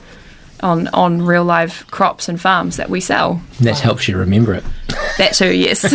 on 0.61 0.87
on 0.87 1.21
real 1.21 1.43
live 1.45 1.85
crops 1.91 2.27
and 2.27 2.41
farms 2.41 2.77
that 2.77 2.89
we 2.89 2.99
sell. 2.99 3.41
And 3.59 3.67
that 3.67 3.79
helps 3.79 4.07
you 4.07 4.17
remember 4.17 4.55
it. 4.55 4.63
That 5.17 5.33
too, 5.33 5.51
yes. 5.51 5.81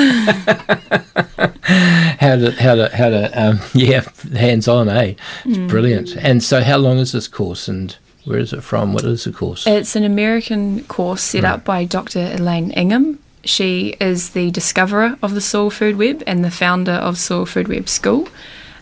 How 2.21 2.37
to 2.37 2.53
how 2.53 2.75
to 2.77 2.89
how 2.95 3.09
to 3.09 3.31
um, 3.43 3.61
yeah, 3.75 4.03
hands 4.35 4.69
on, 4.69 4.89
eh? 4.89 5.15
It's 5.45 5.59
Mm. 5.59 5.69
brilliant. 5.69 6.17
And 6.17 6.43
so, 6.43 6.63
how 6.63 6.77
long 6.77 6.99
is 6.99 7.13
this 7.13 7.27
course, 7.29 7.67
and 7.69 7.97
where 8.25 8.39
is 8.39 8.53
it 8.53 8.63
from? 8.63 8.93
What 8.93 9.05
is 9.05 9.25
the 9.25 9.33
course? 9.33 9.67
It's 9.67 9.97
an 9.97 10.05
American 10.05 10.85
course 10.85 11.23
set 11.23 11.45
up 11.45 11.65
by 11.65 11.85
Dr. 11.85 12.31
Elaine 12.35 12.71
Ingham. 12.73 13.19
She 13.45 13.97
is 14.01 14.31
the 14.31 14.51
discoverer 14.53 15.17
of 15.23 15.35
the 15.35 15.41
Soil 15.41 15.71
Food 15.71 15.97
Web 15.97 16.23
and 16.27 16.45
the 16.45 16.51
founder 16.51 16.93
of 16.93 17.19
Soil 17.19 17.45
Food 17.47 17.67
Web 17.69 17.89
School. 17.89 18.29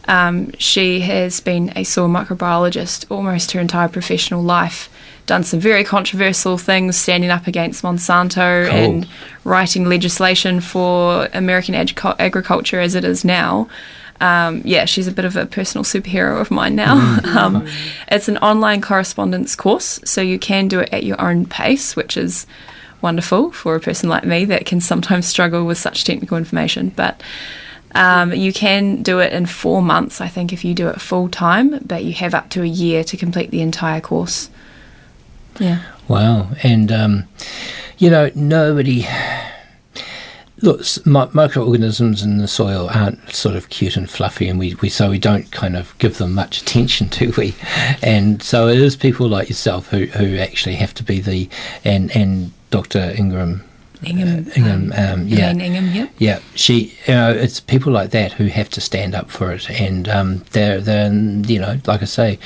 Um, 0.08 0.52
she 0.58 1.00
has 1.00 1.40
been 1.40 1.72
a 1.76 1.84
soil 1.84 2.08
microbiologist 2.08 3.06
almost 3.10 3.52
her 3.52 3.60
entire 3.60 3.88
professional 3.88 4.42
life, 4.42 4.90
done 5.30 5.44
some 5.44 5.60
very 5.60 5.84
controversial 5.84 6.58
things, 6.58 6.96
standing 6.96 7.30
up 7.30 7.46
against 7.46 7.84
Monsanto 7.84 8.68
Cool. 8.68 8.76
and 8.76 9.08
writing 9.44 9.84
legislation 9.84 10.60
for 10.60 11.28
American 11.32 11.76
ag- 11.76 12.00
agriculture 12.18 12.80
as 12.80 12.96
it 12.96 13.04
is 13.04 13.24
now. 13.24 13.68
Um, 14.20 14.60
yeah, 14.64 14.86
she's 14.86 15.06
a 15.06 15.12
bit 15.12 15.24
of 15.24 15.36
a 15.36 15.46
personal 15.46 15.84
superhero 15.84 16.40
of 16.40 16.50
mine 16.50 16.74
now. 16.74 17.20
um, 17.38 17.64
it's 18.08 18.26
an 18.26 18.38
online 18.38 18.80
correspondence 18.80 19.54
course, 19.54 20.00
so 20.04 20.20
you 20.20 20.36
can 20.36 20.66
do 20.66 20.80
it 20.80 20.88
at 20.92 21.04
your 21.04 21.20
own 21.20 21.46
pace, 21.46 21.94
which 21.94 22.16
is 22.16 22.44
wonderful 23.00 23.52
for 23.52 23.76
a 23.76 23.80
person 23.80 24.08
like 24.08 24.24
me 24.24 24.44
that 24.46 24.66
can 24.66 24.80
sometimes 24.80 25.26
struggle 25.26 25.64
with 25.64 25.78
such 25.78 26.02
technical 26.02 26.38
information. 26.38 26.88
But 26.88 27.22
um, 27.94 28.34
you 28.34 28.52
can 28.52 29.04
do 29.04 29.20
it 29.20 29.32
in 29.32 29.46
four 29.46 29.80
months, 29.80 30.20
I 30.20 30.26
think, 30.26 30.52
if 30.52 30.64
you 30.64 30.74
do 30.74 30.88
it 30.88 31.00
full 31.00 31.28
time, 31.28 31.78
but 31.86 32.02
you 32.02 32.14
have 32.14 32.34
up 32.34 32.50
to 32.50 32.62
a 32.62 32.66
year 32.66 33.04
to 33.04 33.16
complete 33.16 33.52
the 33.52 33.60
entire 33.60 34.00
course. 34.00 34.50
Yeah. 35.60 35.82
Wow. 36.08 36.48
And, 36.64 36.90
um, 36.90 37.28
you 37.98 38.10
know, 38.10 38.30
nobody. 38.34 39.06
Look, 40.62 40.84
microorganisms 41.06 42.22
in 42.22 42.36
the 42.36 42.48
soil 42.48 42.90
aren't 42.92 43.32
sort 43.34 43.56
of 43.56 43.70
cute 43.70 43.96
and 43.96 44.10
fluffy, 44.10 44.46
and 44.48 44.58
we, 44.58 44.74
we 44.76 44.90
so 44.90 45.08
we 45.08 45.18
don't 45.18 45.50
kind 45.52 45.74
of 45.74 45.96
give 45.98 46.18
them 46.18 46.34
much 46.34 46.60
attention, 46.60 47.06
do 47.10 47.32
we? 47.36 47.54
And 48.02 48.42
so 48.42 48.68
it 48.68 48.78
is 48.78 48.96
people 48.96 49.28
like 49.28 49.48
yourself 49.48 49.88
who, 49.88 50.06
who 50.06 50.36
actually 50.36 50.74
have 50.74 50.92
to 50.94 51.02
be 51.02 51.20
the 51.20 51.48
and 51.84 52.14
and 52.16 52.52
Dr. 52.70 53.14
Ingram. 53.16 53.64
Ingham, 54.02 54.50
Ingham, 54.56 54.92
um, 54.96 55.28
yeah, 55.28 55.50
Elaine 55.52 55.60
Ingham, 55.60 55.88
yep. 55.92 56.10
yeah. 56.18 56.38
She, 56.54 56.96
you 57.06 57.14
know, 57.14 57.30
it's 57.32 57.60
people 57.60 57.92
like 57.92 58.10
that 58.10 58.32
who 58.32 58.46
have 58.46 58.68
to 58.70 58.80
stand 58.80 59.14
up 59.14 59.30
for 59.30 59.52
it, 59.52 59.68
and 59.70 60.08
um, 60.08 60.42
they're, 60.52 60.80
they're, 60.80 61.12
you 61.12 61.58
know, 61.60 61.78
like 61.86 62.00
I 62.02 62.06
say, 62.06 62.38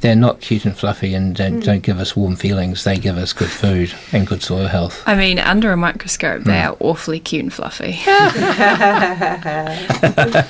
they're 0.00 0.16
not 0.16 0.40
cute 0.40 0.64
and 0.64 0.76
fluffy, 0.76 1.14
and 1.14 1.34
don't, 1.36 1.46
Mm. 1.60 1.64
don't 1.64 1.82
give 1.82 1.98
us 2.00 2.16
warm 2.16 2.34
feelings. 2.36 2.82
They 2.84 2.96
give 2.98 3.16
us 3.16 3.32
good 3.32 3.50
food 3.50 3.94
and 4.12 4.26
good 4.26 4.42
soil 4.42 4.66
health. 4.66 5.02
I 5.06 5.14
mean, 5.14 5.38
under 5.38 5.70
a 5.72 5.76
microscope, 5.76 6.42
they 6.44 6.52
Mm. 6.52 6.70
are 6.70 6.76
awfully 6.80 7.20
cute 7.20 7.44
and 7.44 7.52
fluffy. 7.52 7.92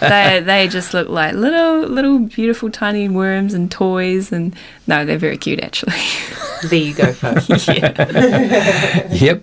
they 0.00 0.40
they 0.44 0.68
just 0.68 0.94
look 0.94 1.08
like 1.08 1.34
little 1.34 1.80
little 1.86 2.18
beautiful 2.20 2.70
tiny 2.70 3.08
worms 3.08 3.54
and 3.54 3.70
toys, 3.70 4.32
and 4.32 4.54
no, 4.86 5.04
they're 5.04 5.18
very 5.18 5.36
cute 5.36 5.60
actually. 5.60 5.96
There 6.62 6.78
you 6.78 6.94
go, 6.94 7.12
folks. 7.12 7.48
yep. 9.20 9.42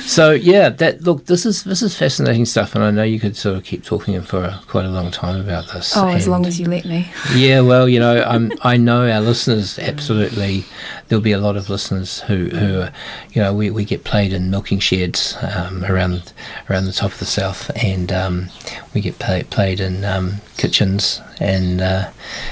so 0.05 0.31
yeah, 0.31 0.69
that 0.69 1.01
look, 1.01 1.25
this 1.25 1.45
is 1.45 1.63
this 1.63 1.81
is 1.81 1.97
fascinating 1.97 2.45
stuff, 2.45 2.75
and 2.75 2.83
I 2.83 2.91
know 2.91 3.03
you 3.03 3.19
could 3.19 3.35
sort 3.35 3.57
of 3.57 3.63
keep 3.63 3.83
talking 3.83 4.21
for 4.21 4.43
a, 4.43 4.61
quite 4.67 4.85
a 4.85 4.89
long 4.89 5.11
time 5.11 5.39
about 5.39 5.71
this. 5.71 5.95
Oh, 5.95 6.07
as 6.07 6.27
long 6.27 6.45
as 6.45 6.59
you 6.59 6.67
let 6.67 6.85
me. 6.85 7.09
Yeah, 7.33 7.61
well, 7.61 7.87
you 7.87 7.99
know, 7.99 8.23
um, 8.25 8.51
I 8.61 8.77
know 8.77 9.09
our 9.09 9.21
listeners 9.21 9.79
absolutely. 9.79 10.65
There'll 11.07 11.21
be 11.21 11.33
a 11.33 11.39
lot 11.39 11.57
of 11.57 11.69
listeners 11.69 12.21
who, 12.21 12.47
who, 12.47 12.81
are, 12.81 12.93
you 13.33 13.41
know, 13.41 13.53
we, 13.53 13.69
we 13.69 13.83
get 13.83 14.05
played 14.05 14.31
in 14.31 14.49
milking 14.49 14.79
sheds 14.79 15.37
um, 15.41 15.83
around 15.83 16.31
around 16.69 16.85
the 16.85 16.93
top 16.93 17.11
of 17.11 17.19
the 17.19 17.25
south, 17.25 17.69
and 17.75 18.11
um, 18.11 18.49
we 18.93 19.01
get 19.01 19.19
play, 19.19 19.43
played 19.43 19.79
in 19.79 20.05
um, 20.05 20.35
kitchens 20.57 21.21
and 21.39 21.81
uh, 21.81 22.09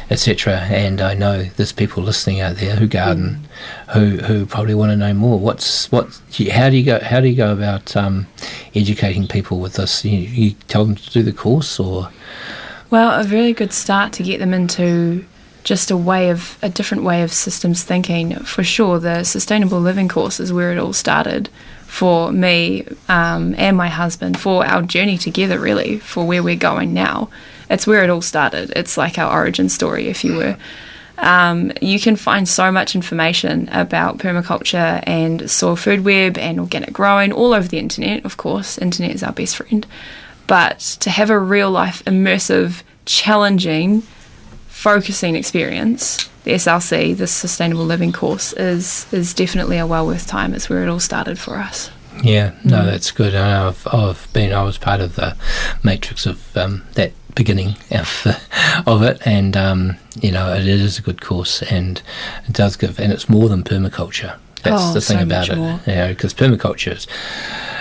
etc. 0.09 0.61
And 0.71 0.99
I 0.99 1.13
know 1.13 1.43
there's 1.43 1.71
people 1.71 2.03
listening 2.03 2.41
out 2.41 2.57
there 2.57 2.75
who 2.75 2.87
garden, 2.87 3.47
who 3.93 4.17
who 4.17 4.45
probably 4.45 4.73
want 4.73 4.91
to 4.91 4.95
know 4.95 5.13
more. 5.13 5.39
What's 5.39 5.91
what? 5.91 6.19
How 6.51 6.69
do 6.69 6.77
you 6.77 6.83
go? 6.83 6.99
How 6.99 7.21
do 7.21 7.27
you 7.27 7.35
go 7.39 7.53
about 7.53 7.95
um, 7.95 8.27
educating 8.75 9.27
people 9.27 9.59
with 9.59 9.73
this? 9.75 10.03
You, 10.03 10.19
you 10.19 10.51
tell 10.67 10.85
them 10.85 10.95
to 10.95 11.09
do 11.11 11.23
the 11.23 11.33
course, 11.33 11.79
or 11.79 12.09
Well, 12.89 13.21
a 13.21 13.27
really 13.27 13.53
good 13.53 13.73
start 13.73 14.13
to 14.13 14.23
get 14.23 14.39
them 14.39 14.53
into 14.53 15.25
just 15.63 15.91
a 15.91 15.97
way 15.97 16.29
of 16.29 16.57
a 16.61 16.69
different 16.69 17.03
way 17.03 17.23
of 17.23 17.31
systems 17.31 17.83
thinking. 17.83 18.35
For 18.39 18.63
sure, 18.63 18.99
the 18.99 19.23
sustainable 19.23 19.79
living 19.79 20.07
course 20.07 20.39
is 20.39 20.53
where 20.53 20.71
it 20.71 20.77
all 20.77 20.93
started 20.93 21.49
for 21.85 22.31
me 22.31 22.85
um, 23.07 23.55
and 23.57 23.75
my 23.75 23.87
husband 23.87 24.39
for 24.39 24.65
our 24.65 24.81
journey 24.81 25.17
together. 25.17 25.59
Really, 25.59 25.99
for 25.99 26.25
where 26.25 26.43
we're 26.43 26.55
going 26.55 26.93
now, 26.93 27.29
it's 27.69 27.87
where 27.87 28.03
it 28.03 28.09
all 28.09 28.21
started. 28.21 28.71
It's 28.75 28.97
like 28.97 29.17
our 29.17 29.31
origin 29.31 29.69
story, 29.69 30.07
if 30.07 30.23
you 30.23 30.35
were. 30.35 30.57
Um, 31.21 31.71
you 31.81 31.99
can 31.99 32.15
find 32.15 32.47
so 32.47 32.71
much 32.71 32.95
information 32.95 33.67
about 33.69 34.17
permaculture 34.19 35.03
and 35.05 35.49
soil 35.51 35.75
food 35.75 36.05
web 36.05 36.37
and 36.37 36.59
organic 36.59 36.93
growing 36.93 37.31
all 37.33 37.53
over 37.53 37.67
the 37.67 37.77
internet. 37.79 38.23
Of 38.25 38.37
course, 38.37 38.77
internet 38.77 39.11
is 39.11 39.23
our 39.23 39.33
best 39.33 39.57
friend. 39.57 39.85
But 40.47 40.79
to 41.01 41.09
have 41.09 41.29
a 41.29 41.37
real 41.37 41.69
life, 41.71 42.03
immersive, 42.05 42.83
challenging, 43.05 44.01
focusing 44.67 45.35
experience, 45.35 46.29
the 46.45 46.51
SLC, 46.51 47.15
the 47.17 47.27
Sustainable 47.27 47.85
Living 47.85 48.11
course, 48.13 48.53
is 48.53 49.11
is 49.13 49.33
definitely 49.33 49.77
a 49.77 49.85
well 49.85 50.05
worth 50.07 50.25
time. 50.25 50.53
It's 50.53 50.69
where 50.69 50.83
it 50.83 50.89
all 50.89 50.99
started 50.99 51.37
for 51.37 51.57
us. 51.57 51.91
Yeah, 52.23 52.51
no, 52.63 52.79
Mm. 52.79 52.85
that's 52.85 53.11
good. 53.11 53.35
I 53.35 53.49
know 53.51 53.67
I've, 53.69 53.87
I've 53.93 54.27
been, 54.33 54.51
I 54.53 54.63
was 54.63 54.77
part 54.77 54.99
of 54.99 55.15
the 55.15 55.35
matrix 55.83 56.25
of 56.25 56.57
um, 56.57 56.83
that 56.95 57.11
beginning 57.39 57.75
of, 57.91 58.09
of 58.85 59.01
it, 59.01 59.17
and 59.25 59.55
um, 59.57 59.97
you 60.21 60.31
know, 60.31 60.53
it 60.53 60.67
is 60.67 60.99
a 60.99 61.01
good 61.01 61.21
course, 61.21 61.61
and 61.63 62.01
it 62.47 62.53
does 62.53 62.75
give, 62.75 62.99
and 62.99 63.11
it's 63.13 63.27
more 63.29 63.47
than 63.49 63.63
permaculture. 63.63 64.35
That's 64.63 64.83
Oh, 64.83 64.93
the 64.93 65.01
thing 65.01 65.17
so 65.19 65.23
about 65.23 65.49
it, 65.49 65.55
more. 65.55 65.79
you 65.87 65.95
know, 65.95 66.09
because 66.09 66.33
permaculture 66.33 66.91
is 66.97 67.07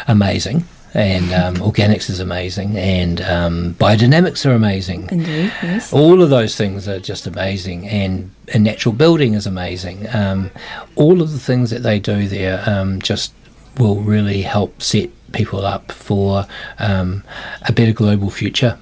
amazing. 0.06 0.64
And 0.94 1.32
um, 1.34 1.56
organics 1.56 2.08
is 2.08 2.18
amazing, 2.18 2.78
and 2.78 3.20
um, 3.20 3.74
biodynamics 3.74 4.46
are 4.46 4.52
amazing. 4.54 5.08
Indeed, 5.12 5.52
yes. 5.62 5.92
All 5.92 6.22
of 6.22 6.30
those 6.30 6.56
things 6.56 6.88
are 6.88 6.98
just 6.98 7.26
amazing, 7.26 7.86
and, 7.88 8.30
and 8.54 8.64
natural 8.64 8.94
building 8.94 9.34
is 9.34 9.46
amazing. 9.46 10.06
Um, 10.14 10.50
all 10.96 11.20
of 11.20 11.30
the 11.30 11.38
things 11.38 11.68
that 11.70 11.82
they 11.82 12.00
do 12.00 12.26
there 12.26 12.62
um, 12.66 13.02
just 13.02 13.34
will 13.76 14.00
really 14.00 14.40
help 14.42 14.80
set 14.80 15.10
people 15.32 15.66
up 15.66 15.92
for 15.92 16.46
um, 16.78 17.22
a 17.68 17.72
better 17.72 17.92
global 17.92 18.30
future. 18.30 18.78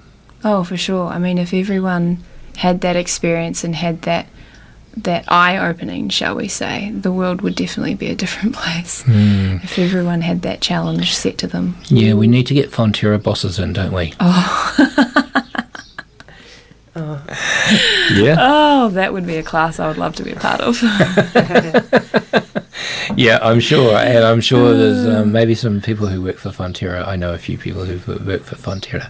Oh, 0.48 0.62
for 0.62 0.76
sure. 0.76 1.08
I 1.08 1.18
mean, 1.18 1.38
if 1.38 1.52
everyone 1.52 2.18
had 2.58 2.80
that 2.82 2.94
experience 2.94 3.64
and 3.64 3.74
had 3.74 4.02
that 4.02 4.28
that 4.96 5.24
eye 5.26 5.58
opening, 5.58 6.08
shall 6.08 6.36
we 6.36 6.46
say, 6.46 6.90
the 6.92 7.10
world 7.12 7.42
would 7.42 7.56
definitely 7.56 7.96
be 7.96 8.06
a 8.06 8.14
different 8.14 8.54
place. 8.60 9.02
Mm. 9.02 9.62
If 9.64 9.76
everyone 9.76 10.20
had 10.20 10.42
that 10.42 10.60
challenge 10.60 11.16
set 11.16 11.36
to 11.38 11.48
them. 11.48 11.76
Yeah, 11.88 12.14
we 12.14 12.28
need 12.28 12.46
to 12.46 12.54
get 12.54 12.70
Fonterra 12.70 13.20
bosses 13.20 13.58
in, 13.58 13.72
don't 13.72 13.92
we? 13.92 14.14
Oh. 14.20 14.72
Yeah. 18.14 18.36
Oh, 18.38 18.88
that 18.90 19.12
would 19.12 19.26
be 19.26 19.36
a 19.36 19.42
class 19.42 19.80
I 19.80 19.88
would 19.88 19.98
love 19.98 20.14
to 20.16 20.22
be 20.22 20.32
a 20.32 20.36
part 20.36 20.60
of. 20.60 20.80
Yeah, 23.16 23.38
I'm 23.40 23.60
sure, 23.60 23.96
and 23.96 24.24
I'm 24.24 24.40
sure 24.40 24.76
there's 24.76 25.06
um, 25.06 25.32
maybe 25.32 25.54
some 25.54 25.80
people 25.80 26.08
who 26.08 26.20
work 26.22 26.36
for 26.36 26.50
Fonterra. 26.50 27.06
I 27.06 27.16
know 27.16 27.32
a 27.32 27.38
few 27.38 27.56
people 27.56 27.84
who 27.84 27.94
work 28.26 28.42
for 28.42 28.56
Fonterra 28.56 29.08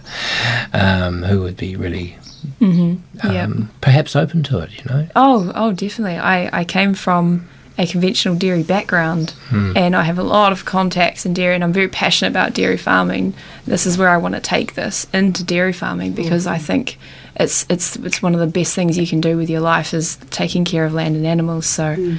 um, 0.73 1.23
who 1.23 1.41
would 1.41 1.57
be 1.57 1.75
really 1.75 2.17
Mhm, 2.61 2.99
yeah. 3.25 3.43
um, 3.43 3.69
perhaps 3.81 4.15
open 4.15 4.43
to 4.43 4.59
it. 4.59 4.71
You 4.77 4.83
know. 4.89 5.07
Oh, 5.15 5.51
oh, 5.55 5.73
definitely. 5.73 6.17
I, 6.17 6.59
I 6.59 6.63
came 6.63 6.93
from 6.93 7.49
a 7.77 7.85
conventional 7.85 8.35
dairy 8.35 8.63
background 8.63 9.31
Hmm. 9.49 9.73
and 9.75 9.95
I 9.95 10.03
have 10.03 10.17
a 10.19 10.23
lot 10.23 10.51
of 10.51 10.63
contacts 10.63 11.25
in 11.25 11.33
dairy 11.33 11.55
and 11.55 11.63
I'm 11.63 11.73
very 11.73 11.87
passionate 11.89 12.29
about 12.31 12.53
dairy 12.53 12.77
farming. 12.77 13.33
This 13.65 13.85
is 13.85 13.97
where 13.97 14.09
I 14.09 14.17
want 14.17 14.35
to 14.35 14.41
take 14.41 14.75
this 14.75 15.07
into 15.13 15.43
dairy 15.43 15.73
farming 15.73 16.13
because 16.13 16.47
I 16.47 16.57
think 16.59 16.97
it's 17.39 17.65
it's 17.69 17.95
it's 17.97 18.21
one 18.21 18.33
of 18.33 18.39
the 18.39 18.47
best 18.47 18.73
things 18.73 18.97
you 18.97 19.07
can 19.07 19.21
do 19.21 19.37
with 19.37 19.49
your 19.49 19.61
life 19.61 19.93
is 19.93 20.17
taking 20.29 20.65
care 20.65 20.85
of 20.85 20.93
land 20.93 21.15
and 21.15 21.25
animals. 21.25 21.65
So 21.67 21.95
mm. 21.95 22.17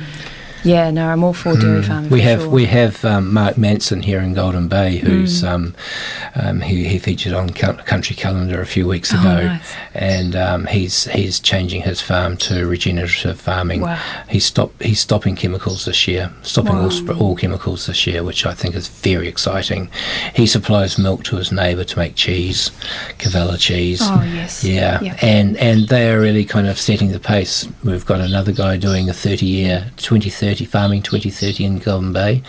Yeah, 0.64 0.90
no, 0.90 1.09
I'm 1.09 1.22
all 1.22 1.32
for 1.32 1.55
dairy 1.56 1.82
farming. 1.82 2.10
Mm. 2.10 2.12
We 2.12 2.18
for 2.20 2.24
have 2.24 2.40
sure. 2.40 2.48
we 2.51 2.64
have 2.66 3.05
um, 3.05 3.32
Mark 3.32 3.56
Manson 3.56 4.02
here 4.02 4.20
in 4.20 4.35
Golden 4.35 4.68
Bay, 4.68 4.97
who's 4.98 5.43
Mm. 5.43 5.48
um, 5.48 5.74
um, 6.35 6.60
he, 6.60 6.85
he 6.85 6.98
featured 6.98 7.32
on 7.32 7.51
Country 7.51 8.16
Calendar 8.16 8.60
a 8.60 8.66
few 8.66 8.86
weeks 8.86 9.12
Oh, 9.14 9.20
ago, 9.20 9.47
nice. 9.47 9.72
and 9.94 10.35
um, 10.35 10.66
he's 10.66 11.05
he's 11.05 11.39
changing 11.40 11.82
his 11.82 12.01
farm 12.01 12.36
to 12.39 12.66
regenerative 12.66 13.40
farming. 13.40 13.82
Wow. 13.82 13.98
He's 14.28 14.47
stop 14.47 14.72
he's 14.82 15.01
stopping 15.01 15.36
chemicals 15.36 15.85
this 15.85 16.09
year, 16.09 16.32
stopping 16.43 16.76
all 16.76 16.82
Wow. 16.85 16.89
sp- 16.90 17.20
all 17.20 17.36
chemicals 17.36 17.86
this 17.86 18.06
year, 18.06 18.24
which 18.24 18.44
I 18.44 18.52
think 18.55 18.74
is 18.74 18.89
very 18.89 19.28
exciting. 19.28 19.90
He 20.35 20.47
supplies 20.47 20.98
milk 20.98 21.22
to 21.24 21.36
his 21.36 21.52
neighbour 21.52 21.85
to 21.85 21.98
make 21.98 22.14
cheese, 22.16 22.70
Cavella 23.18 23.59
cheese. 23.59 24.01
Oh, 24.02 24.22
yes. 24.22 24.64
Yeah, 24.64 25.01
Yeah. 25.02 25.16
and 25.22 25.56
and 25.59 25.89
they 25.89 26.10
are 26.10 26.20
really 26.20 26.44
kind 26.44 26.66
of 26.66 26.78
setting 26.80 27.12
the 27.12 27.20
pace. 27.20 27.66
We've 27.85 28.05
got 28.06 28.20
another 28.20 28.52
guy 28.52 28.76
doing 28.76 29.09
a 29.09 29.12
30 29.12 29.47
year, 29.47 29.90
2030 29.98 30.47
farming 30.54 31.02
2030 31.02 31.64
in 31.64 31.78
Golden 31.78 32.12
Bay, 32.12 32.42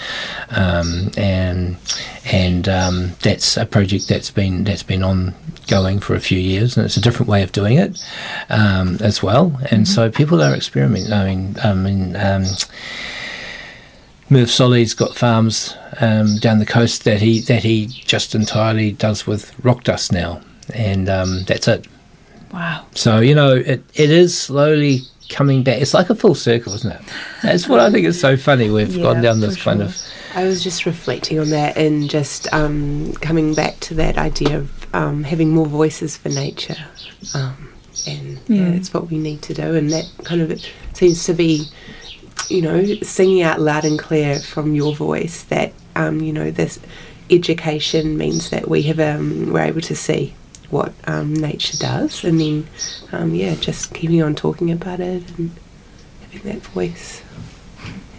um, 0.52 1.12
and 1.18 1.78
and 2.26 2.68
um, 2.68 3.12
that's 3.22 3.58
a 3.58 3.66
project 3.66 4.08
that's 4.08 4.32
been 4.32 4.64
that's 4.64 4.84
been 4.84 5.04
ongoing 5.04 6.00
for 6.00 6.16
a 6.16 6.20
few 6.20 6.40
years, 6.40 6.78
and 6.78 6.86
it's 6.86 6.98
a 6.98 7.02
different 7.02 7.30
way 7.30 7.44
of 7.44 7.52
doing 7.52 7.78
it 7.78 8.04
um, 8.50 8.98
as 9.02 9.24
well. 9.24 9.60
And 9.72 9.88
so 9.88 10.10
people 10.10 10.42
are 10.42 10.56
experimenting. 10.56 11.14
I 11.14 11.26
mean, 11.26 11.56
I 11.64 11.74
mean. 11.74 12.16
Um, 12.16 12.46
Merv 14.32 14.52
Solly's 14.52 14.94
got 14.94 15.16
farms 15.16 15.76
um, 16.00 16.38
down 16.38 16.60
the 16.60 16.66
coast 16.66 17.04
that 17.04 17.20
he 17.20 17.40
that 17.42 17.64
he 17.64 17.88
just 17.88 18.36
entirely 18.36 18.92
does 18.92 19.26
with 19.26 19.54
rock 19.66 19.84
dust 19.84 20.12
now, 20.12 20.42
and 20.72 21.10
um, 21.10 21.46
that's 21.48 21.68
it. 21.68 21.88
Wow. 22.54 22.86
So 22.94 23.20
you 23.22 23.34
know, 23.34 23.56
it, 23.56 23.84
it 23.96 24.12
is 24.12 24.38
slowly 24.38 25.00
coming 25.30 25.64
back. 25.64 25.82
It's 25.82 25.94
like 25.94 26.10
a 26.10 26.16
full 26.16 26.36
circle, 26.36 26.74
isn't 26.74 26.92
it? 26.92 27.02
That's 27.44 27.68
what 27.70 27.80
I 27.80 27.92
think 27.92 28.06
is 28.06 28.20
so 28.20 28.36
funny. 28.36 28.70
We've 28.70 28.94
Yeah, 28.96 29.04
gone 29.04 29.22
down 29.22 29.40
for 29.40 29.48
this 29.48 29.62
kind 29.62 29.82
of 29.82 29.96
I 30.36 30.44
was 30.44 30.64
just 30.64 30.86
reflecting 30.86 31.40
on 31.40 31.50
that 31.50 31.78
and 31.78 32.10
just 32.10 32.52
um, 32.54 33.14
coming 33.14 33.56
back 33.56 33.80
to 33.82 33.96
that 33.96 34.18
idea 34.18 34.60
of 34.60 34.96
um, 34.96 35.24
having 35.24 35.50
more 35.52 35.66
voices 35.66 36.18
for 36.18 36.30
nature. 36.30 36.76
Um, 37.34 37.74
and 38.08 38.40
yeah. 38.48 38.62
Yeah. 38.62 38.70
it's 38.70 38.94
what 38.94 39.10
we 39.10 39.18
need 39.18 39.42
to 39.44 39.54
do. 39.54 39.76
And 39.76 39.92
that 39.92 40.06
kind 40.24 40.42
of 40.42 40.52
it 40.52 40.72
seems 40.94 41.24
to 41.26 41.34
be, 41.34 41.66
you 42.48 42.62
know, 42.62 42.84
singing 43.02 43.42
out 43.42 43.60
loud 43.60 43.86
and 43.86 43.98
clear 43.98 44.40
from 44.40 44.76
your 44.76 44.96
voice 44.96 45.44
that, 45.44 45.74
um, 45.96 46.22
you 46.22 46.32
know, 46.32 46.52
this 46.52 46.80
education 47.30 48.18
means 48.18 48.50
that 48.52 48.68
we 48.68 48.84
have, 48.84 49.00
um, 49.00 49.52
we're 49.52 49.62
able 49.62 49.82
to 49.82 49.96
see 49.96 50.34
what 50.72 50.94
um, 51.08 51.34
nature 51.34 51.78
does. 51.78 52.24
And 52.24 52.40
then, 52.40 52.68
um, 53.12 53.34
yeah, 53.34 53.56
just 53.56 53.94
keeping 53.94 54.22
on 54.22 54.36
talking 54.36 54.72
about 54.72 55.00
it 55.00 55.24
and 55.38 55.52
having 56.22 56.52
that 56.52 56.62
voice. 56.68 57.22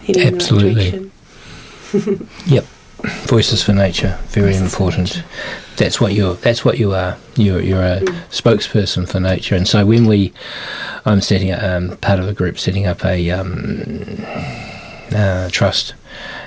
the 0.05 0.13
right 0.13 0.33
Absolutely. 0.33 1.11
Yep. 2.45 2.65
Voices 3.25 3.63
for 3.63 3.73
nature, 3.73 4.17
very 4.27 4.55
important. 4.55 5.23
That's 5.77 5.99
what 5.99 6.13
you're. 6.13 6.35
That's 6.35 6.63
what 6.63 6.77
you 6.77 6.93
are. 6.93 7.17
You're 7.35 7.59
you're 7.59 7.81
a 7.81 8.01
spokesperson 8.29 9.09
for 9.09 9.19
nature, 9.19 9.55
and 9.55 9.67
so 9.67 9.87
when 9.87 10.05
we, 10.05 10.31
I'm 11.05 11.19
setting 11.19 11.51
um, 11.51 11.97
part 11.97 12.19
of 12.19 12.27
a 12.27 12.33
group 12.33 12.59
setting 12.59 12.85
up 12.85 13.03
a 13.03 13.31
um, 13.31 14.23
uh, 15.15 15.49
trust, 15.49 15.95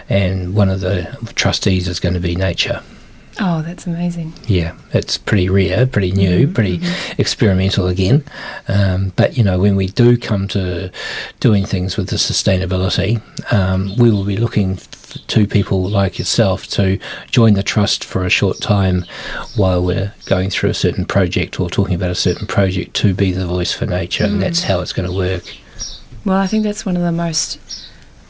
and 0.08 0.54
one 0.54 0.68
of 0.68 0.80
the 0.80 1.32
trustees 1.34 1.88
is 1.88 1.98
going 1.98 2.14
to 2.14 2.20
be 2.20 2.36
nature. 2.36 2.80
Oh, 3.40 3.62
that's 3.62 3.86
amazing. 3.86 4.32
Yeah, 4.46 4.74
it's 4.92 5.18
pretty 5.18 5.48
rare, 5.48 5.86
pretty 5.86 6.12
new, 6.12 6.46
Mhm, 6.46 6.54
pretty 6.54 6.80
experimental 7.18 7.88
again. 7.88 8.22
Um, 8.68 9.12
but 9.16 9.36
you 9.36 9.42
know, 9.42 9.58
when 9.58 9.74
we 9.74 9.88
do 9.88 10.16
come 10.16 10.46
to 10.48 10.90
doing 11.40 11.64
things 11.66 11.96
with 11.96 12.08
the 12.10 12.16
sustainability, 12.16 13.20
um, 13.52 13.96
we 13.96 14.10
will 14.10 14.24
be 14.24 14.36
looking 14.36 14.78
to 15.26 15.46
people 15.46 15.88
like 15.88 16.18
yourself 16.18 16.66
to 16.68 16.98
join 17.30 17.54
the 17.54 17.62
trust 17.62 18.04
for 18.04 18.24
a 18.24 18.30
short 18.30 18.60
time 18.60 19.04
while 19.56 19.82
we're 19.82 20.12
going 20.26 20.50
through 20.50 20.70
a 20.70 20.74
certain 20.74 21.04
project 21.04 21.58
or 21.58 21.68
talking 21.68 21.94
about 21.94 22.10
a 22.10 22.14
certain 22.16 22.46
project 22.46 22.94
to 22.94 23.14
be 23.14 23.32
the 23.32 23.46
voice 23.46 23.72
for 23.72 23.86
nature, 23.86 24.24
and 24.24 24.36
Mm. 24.36 24.40
that's 24.40 24.62
how 24.64 24.80
it's 24.80 24.92
going 24.92 25.08
to 25.08 25.14
work. 25.14 25.42
Well, 26.24 26.36
I 26.38 26.46
think 26.46 26.62
that's 26.64 26.86
one 26.86 26.96
of 26.96 27.02
the 27.02 27.12
most 27.12 27.58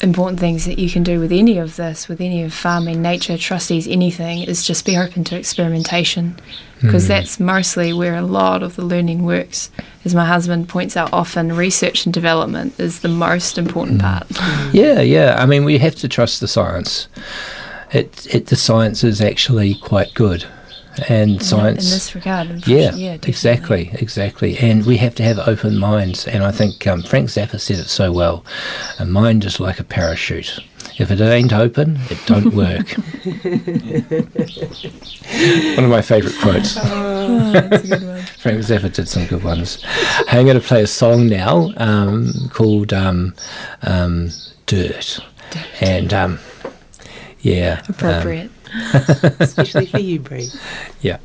important 0.04 0.38
things 0.38 0.64
that 0.66 0.78
you 0.78 0.88
can 0.88 1.02
do 1.02 1.18
with 1.18 1.32
any 1.32 1.58
of 1.58 1.74
this, 1.74 2.06
with 2.08 2.20
any 2.20 2.44
of 2.44 2.54
farming, 2.54 3.02
nature, 3.02 3.36
trustees, 3.36 3.88
anything, 3.88 4.42
is 4.42 4.64
just 4.64 4.84
be 4.86 4.96
open 4.96 5.24
to 5.24 5.36
experimentation. 5.36 6.36
Because 6.80 7.04
Mm. 7.06 7.08
that's 7.08 7.40
mostly 7.40 7.92
where 7.92 8.14
a 8.14 8.22
lot 8.22 8.62
of 8.62 8.76
the 8.76 8.84
learning 8.84 9.24
works. 9.24 9.70
As 10.04 10.14
my 10.14 10.26
husband 10.26 10.68
points 10.68 10.96
out 10.96 11.08
often, 11.12 11.56
research 11.56 12.04
and 12.04 12.12
development 12.12 12.74
is 12.78 13.00
the 13.00 13.08
most 13.08 13.56
important 13.58 14.02
part. 14.02 14.26
Yeah, 14.72 15.00
yeah. 15.00 15.36
I 15.38 15.46
mean, 15.46 15.64
we 15.64 15.78
have 15.78 15.94
to 15.96 16.08
trust 16.08 16.40
the 16.40 16.48
science. 16.48 17.08
It, 17.90 18.26
it 18.30 18.46
the 18.46 18.56
science 18.56 19.02
is 19.02 19.20
actually 19.20 19.76
quite 19.76 20.12
good, 20.14 20.44
and 21.08 21.32
In- 21.32 21.40
science 21.40 21.84
in 21.84 21.90
this 21.90 22.14
regard, 22.14 22.66
Yeah, 22.66 22.94
yeah, 22.94 23.14
exactly, 23.22 23.90
exactly. 23.94 24.56
And 24.58 24.84
we 24.86 24.96
have 24.98 25.14
to 25.16 25.22
have 25.22 25.38
open 25.40 25.78
minds. 25.78 26.26
And 26.26 26.44
I 26.44 26.50
think 26.52 26.86
um, 26.86 27.02
Frank 27.02 27.28
Zappa 27.30 27.60
said 27.60 27.78
it 27.78 27.88
so 27.88 28.12
well. 28.12 28.44
A 28.98 29.04
mind 29.04 29.44
is 29.44 29.58
like 29.60 29.80
a 29.80 29.84
parachute. 29.84 30.60
If 30.96 31.10
it 31.10 31.20
ain't 31.20 31.52
open, 31.52 31.98
it 32.08 32.18
don't 32.26 32.54
work. 32.54 32.90
one 35.76 35.84
of 35.84 35.90
my 35.90 36.02
favourite 36.02 36.36
quotes. 36.40 36.76
Oh, 36.80 37.50
that's 37.52 37.84
a 37.84 37.88
good 37.88 38.06
one. 38.06 38.22
Frank 38.38 38.60
Zappa 38.60 38.92
did 38.92 39.08
some 39.08 39.26
good 39.26 39.42
ones. 39.42 39.84
I'm 40.28 40.44
going 40.46 40.60
to 40.60 40.66
play 40.66 40.82
a 40.82 40.86
song 40.86 41.28
now 41.28 41.72
um, 41.78 42.32
called 42.52 42.92
um, 42.92 43.34
um, 43.82 44.30
Dirt. 44.66 45.18
And 45.80 46.12
um, 46.14 46.38
yeah. 47.40 47.80
um, 47.88 47.94
Appropriate. 47.94 48.50
Especially 49.40 49.86
for 49.86 49.98
you, 49.98 50.18
Bree. 50.20 50.48
yeah. 51.00 51.18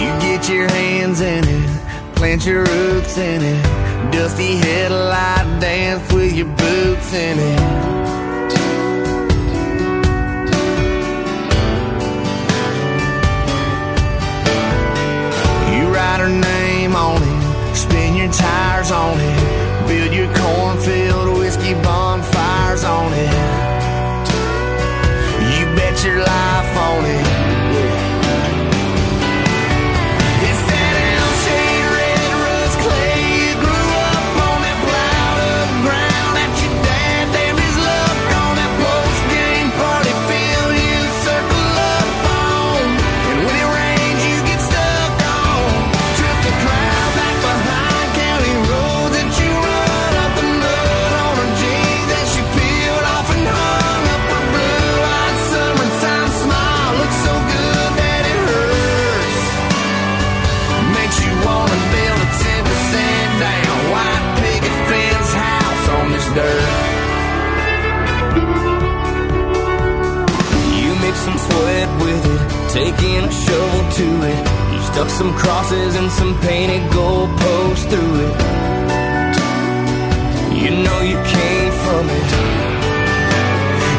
You 0.00 0.10
get 0.20 0.48
your 0.48 0.68
hands 0.68 1.20
in 1.20 1.44
it, 1.46 2.14
plant 2.16 2.44
your 2.44 2.64
roots 2.64 3.16
in 3.16 3.42
it. 3.42 3.62
Dusty 4.12 4.56
headlight 4.56 5.60
dance 5.60 6.12
with 6.12 6.34
your 6.34 6.46
boots 6.56 7.12
in 7.14 7.38
it. 7.38 8.03
Tires 18.32 18.90
on 18.90 19.18
it, 19.18 19.33
stuck 75.04 75.18
some 75.18 75.34
crosses 75.34 75.96
and 75.96 76.10
some 76.10 76.38
painted 76.40 76.82
goalposts 76.90 77.88
through 77.90 78.14
it. 78.26 78.34
You 80.62 80.70
know 80.70 81.00
you 81.00 81.16
came 81.16 81.72
from 81.84 82.08
it, 82.08 82.32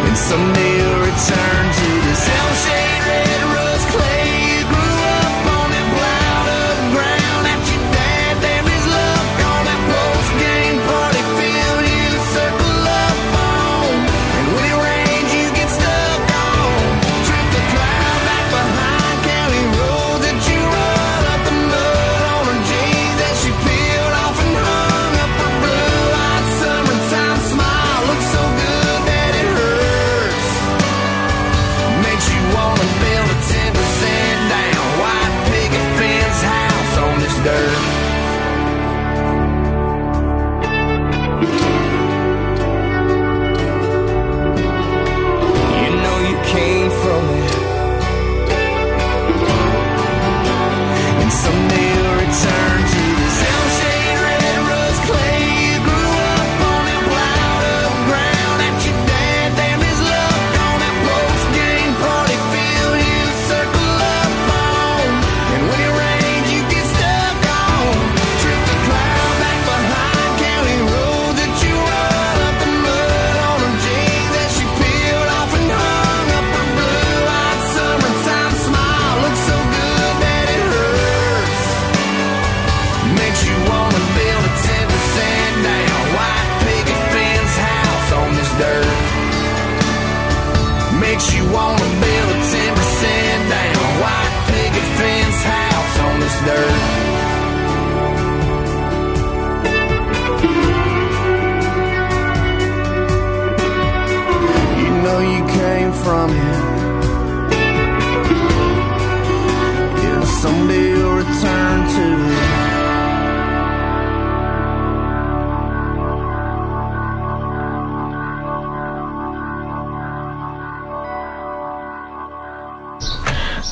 and 0.08 0.18
someday 0.18 0.78
you'll 0.78 1.00
return 1.00 1.64
to 1.80 1.88
this 2.06 2.30
L-shaped 2.30 2.85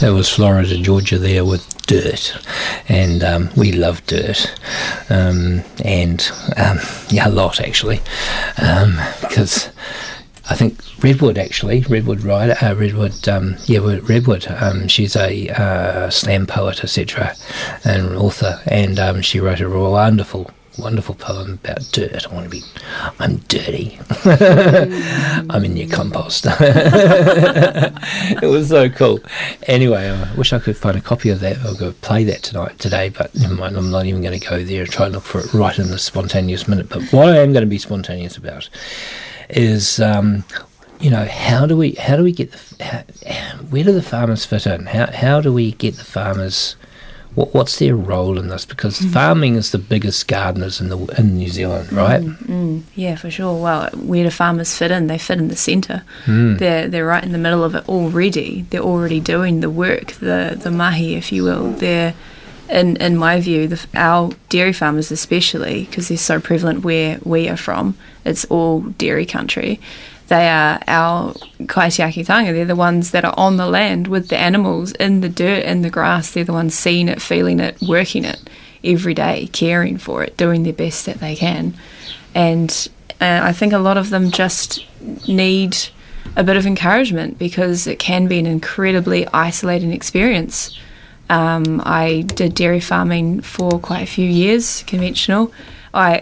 That 0.03 0.11
was 0.13 0.27
Florida, 0.27 0.75
Georgia, 0.75 1.17
there 1.17 1.45
with 1.45 1.65
dirt, 1.87 2.37
and 2.89 3.23
um, 3.23 3.49
we 3.55 3.71
love 3.71 4.05
dirt, 4.05 4.53
um, 5.09 5.63
and 5.81 6.29
um, 6.57 6.79
yeah, 7.07 7.29
a 7.29 7.31
lot 7.31 7.61
actually, 7.61 8.01
um, 8.61 8.99
because 9.21 9.69
I 10.49 10.55
think 10.55 10.77
Redwood 11.01 11.37
actually, 11.37 11.83
Redwood 11.83 12.21
writer, 12.21 12.57
uh, 12.61 12.75
Redwood, 12.75 13.29
um, 13.29 13.55
yeah, 13.63 13.79
Redwood. 13.79 14.45
Um, 14.49 14.89
she's 14.89 15.15
a 15.15 15.47
uh, 15.47 16.09
slam 16.09 16.47
poet, 16.47 16.83
etc., 16.83 17.33
and 17.85 18.13
author, 18.17 18.59
and 18.67 18.99
um, 18.99 19.21
she 19.21 19.39
wrote 19.39 19.61
a 19.61 19.69
wonderful, 19.69 20.51
wonderful 20.77 21.15
poem 21.15 21.53
about 21.53 21.87
dirt. 21.91 22.25
I 22.25 22.33
want 22.33 22.45
to 22.45 22.49
be, 22.49 22.61
I'm 23.19 23.37
dirty. 23.47 23.99
I'm 24.25 25.63
in 25.63 25.77
your 25.77 25.89
compost. 25.89 26.45
it 26.49 28.47
was 28.47 28.69
so 28.69 28.89
cool. 28.89 29.19
Anyway, 29.67 30.09
I 30.09 30.33
wish 30.35 30.53
I 30.53 30.59
could 30.59 30.77
find 30.77 30.97
a 30.97 31.01
copy 31.01 31.29
of 31.29 31.39
that. 31.41 31.57
I'll 31.59 31.75
go 31.75 31.91
play 32.01 32.23
that 32.25 32.43
tonight, 32.43 32.79
today, 32.79 33.09
but 33.09 33.33
never 33.35 33.55
mind. 33.55 33.77
I'm 33.77 33.91
not 33.91 34.05
even 34.05 34.21
going 34.21 34.39
to 34.39 34.47
go 34.47 34.63
there 34.63 34.83
and 34.83 34.91
try 34.91 35.05
and 35.05 35.15
look 35.15 35.23
for 35.23 35.39
it 35.41 35.53
right 35.53 35.77
in 35.77 35.89
the 35.89 35.99
spontaneous 35.99 36.67
minute. 36.67 36.89
But 36.89 37.03
what 37.13 37.29
I 37.29 37.37
am 37.37 37.53
going 37.53 37.63
to 37.63 37.69
be 37.69 37.77
spontaneous 37.77 38.37
about 38.37 38.69
is 39.49 39.99
um, 39.99 40.43
you 40.99 41.09
know 41.09 41.25
how 41.25 41.65
do 41.65 41.75
we 41.75 41.91
how 41.93 42.15
do 42.15 42.23
we 42.23 42.31
get 42.31 42.51
the 42.51 43.03
how, 43.27 43.57
where 43.69 43.83
do 43.83 43.91
the 43.91 44.01
farmers 44.01 44.45
fit 44.45 44.65
in 44.65 44.85
how 44.85 45.11
how 45.11 45.41
do 45.41 45.51
we 45.51 45.73
get 45.73 45.95
the 45.95 46.03
farmers 46.03 46.75
what, 47.35 47.53
what's 47.53 47.79
their 47.79 47.95
role 47.95 48.37
in 48.37 48.47
this 48.47 48.65
because 48.65 48.99
farming 48.99 49.55
is 49.55 49.71
the 49.71 49.77
biggest 49.77 50.27
gardeners 50.27 50.79
in 50.79 50.89
the 50.89 50.97
in 51.17 51.37
New 51.37 51.49
Zealand 51.49 51.91
right 51.91 52.21
Mm, 52.21 52.37
mm, 52.45 52.81
yeah, 52.95 53.15
for 53.15 53.29
sure. 53.31 53.61
Well, 53.61 53.89
where 53.95 54.23
do 54.23 54.29
farmers 54.29 54.77
fit 54.77 54.91
in? 54.91 55.07
They 55.07 55.17
fit 55.17 55.37
in 55.39 55.47
the 55.47 55.55
centre. 55.55 56.03
Mm. 56.25 56.59
They're 56.59 56.87
they're 56.87 57.05
right 57.05 57.23
in 57.23 57.31
the 57.31 57.37
middle 57.37 57.63
of 57.63 57.75
it 57.75 57.87
already. 57.89 58.65
They're 58.69 58.81
already 58.81 59.19
doing 59.19 59.59
the 59.61 59.69
work, 59.69 60.13
the 60.13 60.57
the 60.61 60.71
mahi, 60.71 61.15
if 61.15 61.31
you 61.31 61.43
will. 61.43 61.71
They're 61.71 62.13
in 62.69 62.97
in 62.97 63.17
my 63.17 63.39
view, 63.39 63.67
the, 63.67 63.85
our 63.93 64.31
dairy 64.49 64.73
farmers 64.73 65.11
especially 65.11 65.85
because 65.85 66.07
they're 66.07 66.17
so 66.17 66.39
prevalent 66.39 66.83
where 66.83 67.19
we 67.23 67.49
are 67.49 67.57
from. 67.57 67.95
It's 68.25 68.45
all 68.45 68.81
dairy 68.81 69.25
country. 69.25 69.79
They 70.27 70.47
are 70.47 70.79
our 70.87 71.33
kaitiakitanga. 71.61 72.53
They're 72.53 72.65
the 72.65 72.75
ones 72.75 73.11
that 73.11 73.25
are 73.25 73.33
on 73.37 73.57
the 73.57 73.67
land 73.67 74.07
with 74.07 74.29
the 74.29 74.37
animals 74.37 74.91
in 74.93 75.21
the 75.21 75.29
dirt, 75.29 75.63
in 75.63 75.81
the 75.81 75.89
grass. 75.89 76.31
They're 76.31 76.43
the 76.43 76.53
ones 76.53 76.73
seeing 76.73 77.07
it, 77.09 77.21
feeling 77.21 77.59
it, 77.59 77.81
working 77.81 78.25
it 78.25 78.39
every 78.83 79.13
day, 79.13 79.49
caring 79.51 79.97
for 79.97 80.23
it, 80.23 80.37
doing 80.37 80.63
their 80.63 80.73
best 80.73 81.05
that 81.05 81.19
they 81.19 81.35
can. 81.35 81.73
And 82.33 82.89
uh, 83.21 83.41
I 83.43 83.53
think 83.53 83.73
a 83.73 83.77
lot 83.77 83.97
of 83.97 84.09
them 84.09 84.31
just 84.31 84.85
need 85.27 85.77
a 86.35 86.43
bit 86.43 86.57
of 86.57 86.65
encouragement 86.65 87.37
because 87.37 87.85
it 87.85 87.99
can 87.99 88.27
be 88.27 88.39
an 88.39 88.45
incredibly 88.45 89.27
isolating 89.27 89.91
experience. 89.91 90.77
Um, 91.29 91.81
I 91.85 92.21
did 92.21 92.55
dairy 92.55 92.79
farming 92.79 93.41
for 93.41 93.79
quite 93.79 94.01
a 94.01 94.07
few 94.07 94.27
years, 94.27 94.83
conventional. 94.83 95.53
I 95.93 96.21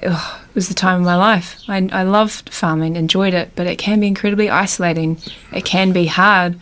was 0.54 0.68
the 0.68 0.74
time 0.74 1.00
of 1.00 1.06
my 1.06 1.16
life. 1.16 1.62
I, 1.68 1.88
I 1.92 2.04
loved 2.04 2.54
farming, 2.54 2.96
enjoyed 2.96 3.34
it, 3.34 3.52
but 3.56 3.68
it 3.68 3.78
can 3.78 4.00
be 4.00 4.08
incredibly 4.08 4.50
isolating. 4.50 5.18
It 5.54 5.66
can 5.66 5.92
be 5.94 6.08
hard, 6.08 6.60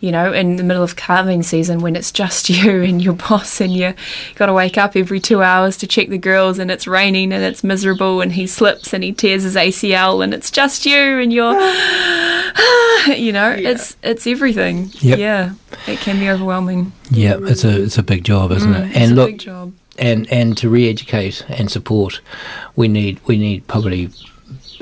you 0.00 0.12
know, 0.12 0.32
in 0.32 0.56
the 0.56 0.62
middle 0.62 0.82
of 0.82 0.96
calving 0.96 1.42
season 1.42 1.80
when 1.80 1.96
it's 1.96 2.12
just 2.12 2.48
you 2.50 2.82
and 2.82 3.02
your 3.02 3.14
boss, 3.14 3.60
and 3.60 3.72
you 3.72 3.94
got 4.34 4.46
to 4.46 4.52
wake 4.52 4.76
up 4.78 4.96
every 4.96 5.18
two 5.20 5.42
hours 5.42 5.76
to 5.78 5.86
check 5.86 6.08
the 6.10 6.18
girls, 6.18 6.58
and 6.58 6.70
it's 6.70 6.86
raining 6.86 7.32
and 7.32 7.42
it's 7.42 7.64
miserable, 7.64 8.20
and 8.20 8.32
he 8.34 8.46
slips 8.46 8.92
and 8.92 9.02
he 9.02 9.12
tears 9.12 9.42
his 9.44 9.56
ACL, 9.56 10.22
and 10.22 10.32
it's 10.34 10.50
just 10.50 10.84
you, 10.86 11.18
and 11.20 11.32
you're, 11.32 11.52
you 13.16 13.32
know, 13.32 13.50
it's 13.50 13.96
it's 14.02 14.26
everything. 14.26 14.90
Yep. 15.00 15.18
Yeah, 15.18 15.52
it 15.86 15.98
can 16.00 16.18
be 16.18 16.28
overwhelming. 16.30 16.92
yeah 17.10 17.36
it's 17.40 17.64
a 17.64 17.82
it's 17.82 17.98
a 17.98 18.02
big 18.02 18.24
job 18.24 18.50
isn't 18.52 18.72
Mm, 18.72 18.80
it 18.84 18.88
it's 18.88 18.96
and 18.96 19.12
a 19.12 19.14
look 19.14 19.28
big 19.30 19.38
job. 19.40 19.72
And 19.98 20.30
and 20.32 20.56
to 20.58 20.68
re-educate 20.68 21.44
and 21.48 21.70
support 21.70 22.20
we 22.76 22.88
need 22.88 23.20
we 23.26 23.36
need 23.36 23.66
probably 23.66 24.10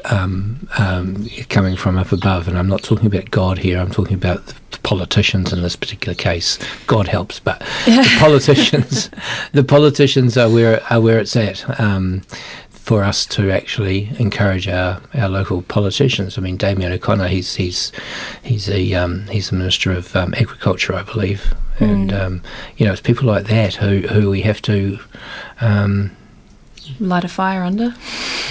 um, 0.06 0.68
um, 0.78 1.28
coming 1.48 1.76
from 1.76 1.96
up 1.96 2.10
above 2.10 2.48
and 2.48 2.58
I'm 2.58 2.66
not 2.66 2.82
talking 2.82 3.06
about 3.06 3.30
God 3.30 3.58
here 3.58 3.78
I'm 3.78 3.90
talking 3.90 4.14
about 4.14 4.44
the 4.46 4.78
politicians 4.82 5.52
in 5.52 5.62
this 5.62 5.76
particular 5.76 6.14
case 6.14 6.58
God 6.86 7.06
helps 7.06 7.38
but 7.38 7.60
the 7.86 8.16
politicians 8.18 9.10
the 9.52 9.62
politicians 9.62 10.36
are 10.36 10.50
where 10.50 10.82
are 10.90 11.00
where 11.00 11.20
it's 11.20 11.36
at 11.36 11.78
um, 11.80 12.22
for 12.82 13.04
us 13.04 13.24
to 13.24 13.48
actually 13.52 14.10
encourage 14.18 14.66
our, 14.66 15.00
our 15.14 15.28
local 15.28 15.62
politicians. 15.62 16.36
I 16.36 16.40
mean, 16.40 16.56
Damien 16.56 16.90
O'Connor, 16.90 17.28
he's 17.28 17.54
he's 17.54 17.92
he's 18.42 18.68
a 18.68 18.92
um, 18.94 19.28
he's 19.28 19.50
the 19.50 19.56
minister 19.56 19.92
of 19.92 20.16
um, 20.16 20.34
agriculture, 20.34 20.92
I 20.92 21.02
believe, 21.02 21.54
and 21.80 22.10
Mm. 22.10 22.20
um, 22.20 22.42
you 22.76 22.86
know, 22.86 22.92
it's 22.92 23.00
people 23.00 23.26
like 23.26 23.44
that 23.46 23.74
who 23.74 24.00
who 24.08 24.30
we 24.30 24.42
have 24.42 24.60
to. 24.62 24.98
Um, 25.60 26.10
Light 26.98 27.22
a 27.24 27.28
fire 27.28 27.62
under. 27.62 27.94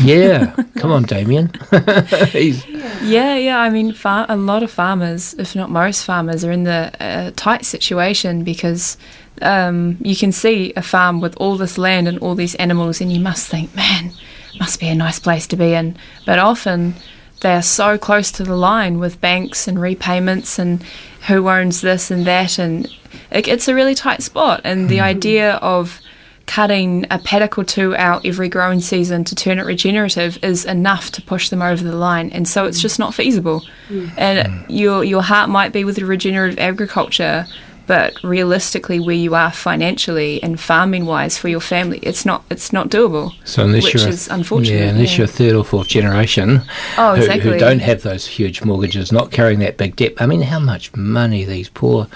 yeah, 0.01 0.55
come 0.77 0.91
on, 0.91 1.03
Damien. 1.03 1.51
he's, 2.31 2.65
Yeah, 3.03 3.35
yeah. 3.35 3.59
I 3.59 3.69
mean, 3.69 3.91
far- 3.93 4.25
a 4.29 4.37
lot 4.37 4.63
of 4.63 4.71
farmers, 4.71 5.33
if 5.35 5.53
not 5.55 5.69
most 5.69 6.05
farmers, 6.05 6.43
are 6.45 6.51
in 6.51 6.63
the 6.63 6.91
uh, 6.99 7.31
tight 7.35 7.65
situation 7.65 8.43
because 8.45 8.97
um, 9.41 9.97
you 10.01 10.15
can 10.15 10.31
see 10.31 10.71
a 10.77 10.81
farm 10.81 11.19
with 11.19 11.35
all 11.37 11.57
this 11.57 11.77
land 11.77 12.07
and 12.07 12.17
all 12.19 12.33
these 12.35 12.55
animals, 12.55 13.01
and 13.01 13.11
you 13.11 13.19
must 13.19 13.47
think, 13.49 13.75
man, 13.75 14.11
must 14.59 14.79
be 14.79 14.87
a 14.87 14.95
nice 14.95 15.19
place 15.19 15.45
to 15.47 15.57
be 15.57 15.73
in. 15.73 15.97
But 16.25 16.39
often 16.39 16.95
they 17.41 17.53
are 17.53 17.61
so 17.61 17.97
close 17.97 18.31
to 18.33 18.43
the 18.43 18.55
line 18.55 18.99
with 18.99 19.21
banks 19.21 19.67
and 19.67 19.79
repayments 19.79 20.57
and 20.57 20.83
who 21.27 21.49
owns 21.49 21.81
this 21.81 22.09
and 22.09 22.25
that, 22.25 22.57
and 22.57 22.85
it, 23.31 23.47
it's 23.47 23.67
a 23.67 23.75
really 23.75 23.95
tight 23.95 24.23
spot. 24.23 24.61
And 24.63 24.89
the 24.89 24.97
mm-hmm. 24.97 25.05
idea 25.05 25.53
of 25.55 25.99
cutting 26.47 27.05
a 27.09 27.17
paddock 27.17 27.57
or 27.57 27.63
two 27.63 27.95
out 27.95 28.25
every 28.25 28.49
growing 28.49 28.81
season 28.81 29.23
to 29.23 29.35
turn 29.35 29.57
it 29.57 29.63
regenerative 29.63 30.43
is 30.43 30.65
enough 30.65 31.11
to 31.11 31.21
push 31.21 31.49
them 31.49 31.61
over 31.61 31.83
the 31.83 31.95
line, 31.95 32.29
and 32.31 32.47
so 32.47 32.65
it's 32.65 32.79
mm. 32.79 32.83
just 32.83 32.99
not 32.99 33.13
feasible. 33.13 33.63
Mm. 33.89 34.11
And 34.17 34.69
your 34.69 35.03
your 35.03 35.21
heart 35.21 35.49
might 35.49 35.71
be 35.71 35.83
with 35.83 35.95
the 35.95 36.05
regenerative 36.05 36.59
agriculture, 36.59 37.47
but 37.91 38.23
realistically, 38.23 39.01
where 39.01 39.17
you 39.17 39.35
are 39.35 39.51
financially 39.51 40.41
and 40.41 40.57
farming 40.57 41.05
wise 41.05 41.37
for 41.37 41.49
your 41.49 41.59
family, 41.59 41.99
it's 42.01 42.25
not 42.25 42.41
it's 42.49 42.71
not 42.71 42.87
doable. 42.87 43.33
so 43.43 43.65
unless 43.65 43.83
which 43.83 43.95
is 43.95 44.29
unfortunate. 44.29 44.79
yeah, 44.79 44.85
unless 44.91 45.11
yeah. 45.11 45.17
you're 45.17 45.27
third 45.27 45.55
or 45.55 45.65
fourth 45.65 45.89
generation, 45.89 46.61
Oh, 46.97 47.15
who, 47.15 47.23
exactly. 47.23 47.51
who 47.51 47.57
don't 47.57 47.79
have 47.79 48.01
those 48.03 48.25
huge 48.25 48.63
mortgages, 48.63 49.11
not 49.11 49.29
carrying 49.29 49.59
that 49.59 49.75
big 49.75 49.97
debt. 49.97 50.13
I 50.19 50.25
mean, 50.25 50.43
how 50.43 50.59
much 50.59 50.95
money 50.95 51.43
these 51.43 51.67
poor 51.67 52.07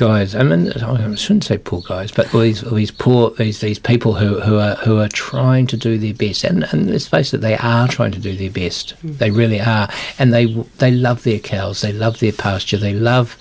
guys. 0.00 0.34
I 0.34 0.42
mean, 0.42 0.72
I 0.72 1.14
shouldn't 1.16 1.44
say 1.44 1.58
poor 1.58 1.82
guys, 1.82 2.10
but 2.10 2.34
all 2.34 2.40
these 2.40 2.64
all 2.64 2.74
these 2.74 2.90
poor 2.90 3.30
these 3.32 3.60
these 3.60 3.78
people 3.78 4.14
who, 4.14 4.40
who 4.40 4.58
are 4.58 4.76
who 4.76 4.98
are 4.98 5.08
trying 5.08 5.66
to 5.68 5.76
do 5.76 5.98
their 5.98 6.14
best, 6.14 6.42
and, 6.44 6.64
and 6.72 6.90
let's 6.90 7.06
face 7.06 7.34
it, 7.34 7.42
they 7.42 7.56
are 7.58 7.86
trying 7.86 8.12
to 8.12 8.18
do 8.18 8.34
their 8.34 8.50
best. 8.50 8.92
Hmm. 8.92 9.12
They 9.18 9.30
really 9.30 9.60
are, 9.60 9.88
and 10.18 10.32
they 10.32 10.46
they 10.78 10.90
love 10.90 11.24
their 11.24 11.38
cows, 11.38 11.82
they 11.82 11.92
love 11.92 12.18
their 12.20 12.32
pasture, 12.32 12.78
they 12.78 12.94
love, 12.94 13.36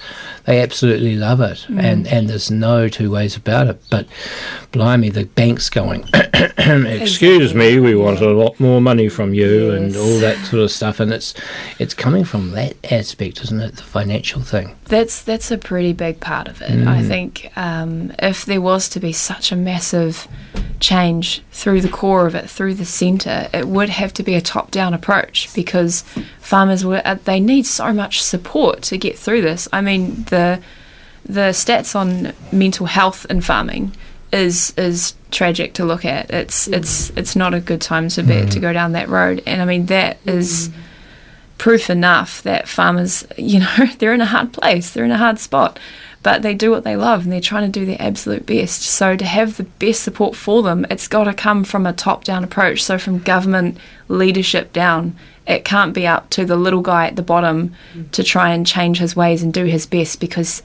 they 0.50 0.62
absolutely 0.62 1.16
love 1.16 1.42
it, 1.42 1.60
Mm. 1.70 1.84
and 1.84 2.08
and 2.08 2.28
there's 2.30 2.50
no 2.50 2.88
two 2.90 3.12
ways 3.12 3.36
about 3.36 3.68
it. 3.68 3.80
But 3.92 4.08
blimey, 4.72 5.10
the 5.10 5.26
bank's 5.26 5.70
going. 5.70 6.04
Excuse 6.58 7.54
me, 7.54 7.80
we 7.80 7.96
want 7.96 8.20
a 8.22 8.30
lot 8.32 8.60
more 8.60 8.82
money 8.82 9.10
from 9.10 9.34
you, 9.34 9.72
and 9.72 9.96
all 9.96 10.18
that 10.20 10.38
sort 10.48 10.64
of 10.64 10.72
stuff, 10.72 11.00
and 11.00 11.14
it's 11.14 11.34
it's 11.78 11.94
coming 11.94 12.24
from 12.24 12.52
that 12.52 12.74
aspect, 12.92 13.42
isn't 13.44 13.62
it? 13.62 13.76
The 13.76 13.84
financial 13.84 14.42
thing. 14.42 14.76
That's 14.86 15.22
that's 15.22 15.52
a 15.52 15.58
pretty 15.58 15.94
big 15.94 16.20
part 16.20 16.48
of 16.48 16.62
it. 16.62 16.72
I 16.72 17.02
Mm. 17.02 17.08
think 17.08 17.52
um, 17.56 18.12
if 18.20 18.46
there 18.46 18.62
was 18.62 18.90
to 18.90 19.00
be 19.00 19.14
such 19.14 19.52
a 19.52 19.56
massive 19.56 20.28
change 20.80 21.42
through 21.52 21.82
the 21.82 21.90
core 21.90 22.26
of 22.26 22.34
it, 22.36 22.50
through 22.50 22.74
the 22.74 22.86
centre, 22.86 23.48
it 23.54 23.68
would 23.68 23.90
have 23.90 24.14
to 24.14 24.24
be 24.24 24.34
a 24.36 24.42
top-down 24.42 24.94
approach 24.94 25.50
because 25.54 26.04
farmers 26.50 26.84
were 26.84 27.04
uh, 27.06 27.16
they 27.26 27.40
need 27.40 27.64
so 27.64 27.94
much 27.94 28.24
support 28.24 28.82
to 28.82 28.98
get 28.98 29.16
through 29.18 29.42
this. 29.42 29.68
I 29.72 29.82
mean 29.82 30.24
the 30.26 30.60
the 31.24 31.52
stats 31.52 31.96
on 31.96 32.34
mental 32.52 32.88
health 32.88 33.28
in 33.30 33.42
farming 33.42 33.92
is 34.34 34.74
is 34.76 35.14
tragic 35.30 35.74
to 35.76 35.86
look 35.86 36.06
at. 36.06 36.32
It's 36.32 36.68
mm. 36.68 36.74
it's 36.78 37.12
it's 37.12 37.36
not 37.36 37.54
a 37.54 37.60
good 37.60 37.82
time 37.82 38.10
to 38.10 38.24
be 38.24 38.42
to 38.48 38.58
mm. 38.58 38.62
go 38.62 38.74
down 38.74 38.94
that 38.94 39.10
road. 39.10 39.44
And 39.46 39.62
I 39.62 39.66
mean 39.66 39.86
that 39.86 40.24
mm. 40.24 40.34
is 40.34 40.72
proof 41.60 41.92
enough 41.92 42.42
that 42.42 42.68
farmers, 42.68 43.28
you 43.38 43.60
know, 43.60 43.86
they're 44.00 44.16
in 44.16 44.22
a 44.22 44.26
hard 44.26 44.52
place, 44.52 44.90
they're 44.90 45.06
in 45.06 45.12
a 45.12 45.18
hard 45.18 45.38
spot, 45.38 45.78
but 46.24 46.42
they 46.42 46.56
do 46.56 46.72
what 46.72 46.84
they 46.84 46.96
love 46.96 47.24
and 47.24 47.32
they're 47.32 47.40
trying 47.40 47.72
to 47.72 47.80
do 47.80 47.86
their 47.86 48.02
absolute 48.02 48.48
best. 48.48 48.82
So 48.82 49.16
to 49.16 49.26
have 49.26 49.58
the 49.58 49.66
best 49.66 50.02
support 50.02 50.36
for 50.36 50.64
them, 50.64 50.88
it's 50.90 51.08
got 51.08 51.26
to 51.26 51.34
come 51.34 51.64
from 51.64 51.86
a 51.86 51.94
top-down 51.94 52.44
approach. 52.44 52.84
So 52.84 52.98
from 52.98 53.20
government 53.20 53.78
leadership 54.08 54.74
down, 54.74 55.16
it 55.50 55.66
can't 55.66 55.94
be 55.94 56.06
up 56.06 56.30
to 56.30 56.46
the 56.46 56.56
little 56.56 56.82
guy 56.82 57.08
at 57.08 57.16
the 57.16 57.24
bottom 57.24 57.74
to 58.12 58.24
try 58.24 58.52
and 58.52 58.66
change 58.66 59.00
his 59.00 59.16
ways 59.16 59.42
and 59.42 59.52
do 59.52 59.66
his 59.66 59.88
best 59.88 60.20
because 60.20 60.62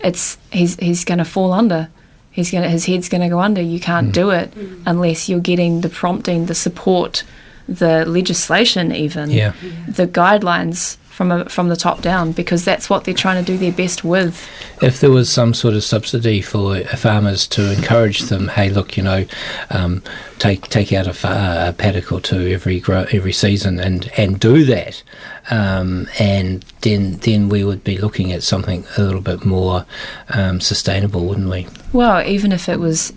it's 0.00 0.38
he's 0.52 0.76
he's 0.76 1.04
going 1.04 1.18
to 1.18 1.24
fall 1.24 1.52
under. 1.52 1.88
He's 2.30 2.52
going 2.52 2.70
his 2.70 2.86
head's 2.86 3.08
going 3.08 3.22
to 3.22 3.28
go 3.28 3.40
under. 3.40 3.60
You 3.60 3.80
can't 3.80 4.08
mm. 4.08 4.12
do 4.12 4.30
it 4.30 4.52
unless 4.86 5.28
you're 5.28 5.40
getting 5.40 5.80
the 5.80 5.88
prompting, 5.88 6.46
the 6.46 6.54
support, 6.54 7.24
the 7.68 8.04
legislation, 8.06 8.92
even 8.92 9.30
Yeah. 9.30 9.52
the 9.88 10.06
guidelines 10.06 10.96
from 11.18 11.32
a, 11.32 11.48
from 11.48 11.68
the 11.68 11.74
top 11.74 12.00
down 12.00 12.30
because 12.30 12.64
that's 12.64 12.88
what 12.88 13.02
they're 13.02 13.12
trying 13.12 13.44
to 13.44 13.52
do 13.52 13.58
their 13.58 13.72
best 13.72 14.04
with. 14.04 14.48
If 14.80 15.00
there 15.00 15.10
was 15.10 15.28
some 15.28 15.52
sort 15.52 15.74
of 15.74 15.82
subsidy 15.82 16.40
for 16.40 16.80
farmers 16.84 17.48
to 17.48 17.72
encourage 17.72 18.20
them, 18.20 18.46
hey, 18.46 18.70
look, 18.70 18.96
you 18.96 19.02
know, 19.02 19.24
um, 19.70 20.00
take 20.38 20.68
take 20.68 20.92
out 20.92 21.08
a, 21.08 21.12
fa- 21.12 21.70
a 21.70 21.72
paddock 21.72 22.12
or 22.12 22.20
two 22.20 22.46
every 22.46 22.78
grow, 22.78 23.04
every 23.10 23.32
season 23.32 23.80
and, 23.80 24.08
and 24.16 24.38
do 24.38 24.64
that, 24.66 25.02
um, 25.50 26.06
and 26.20 26.64
then 26.82 27.14
then 27.14 27.48
we 27.48 27.64
would 27.64 27.82
be 27.82 27.98
looking 27.98 28.30
at 28.30 28.44
something 28.44 28.84
a 28.96 29.02
little 29.02 29.20
bit 29.20 29.44
more 29.44 29.86
um, 30.28 30.60
sustainable, 30.60 31.26
wouldn't 31.26 31.50
we? 31.50 31.66
Well, 31.92 32.24
even 32.24 32.52
if 32.52 32.68
it 32.68 32.78
was, 32.78 33.12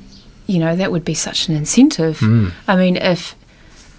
you 0.47 0.57
know, 0.57 0.75
that 0.75 0.91
would 0.91 1.05
be 1.05 1.13
such 1.13 1.47
an 1.47 1.55
incentive. 1.55 2.17
Mm. 2.17 2.51
I 2.67 2.75
mean, 2.75 2.97
if 2.97 3.35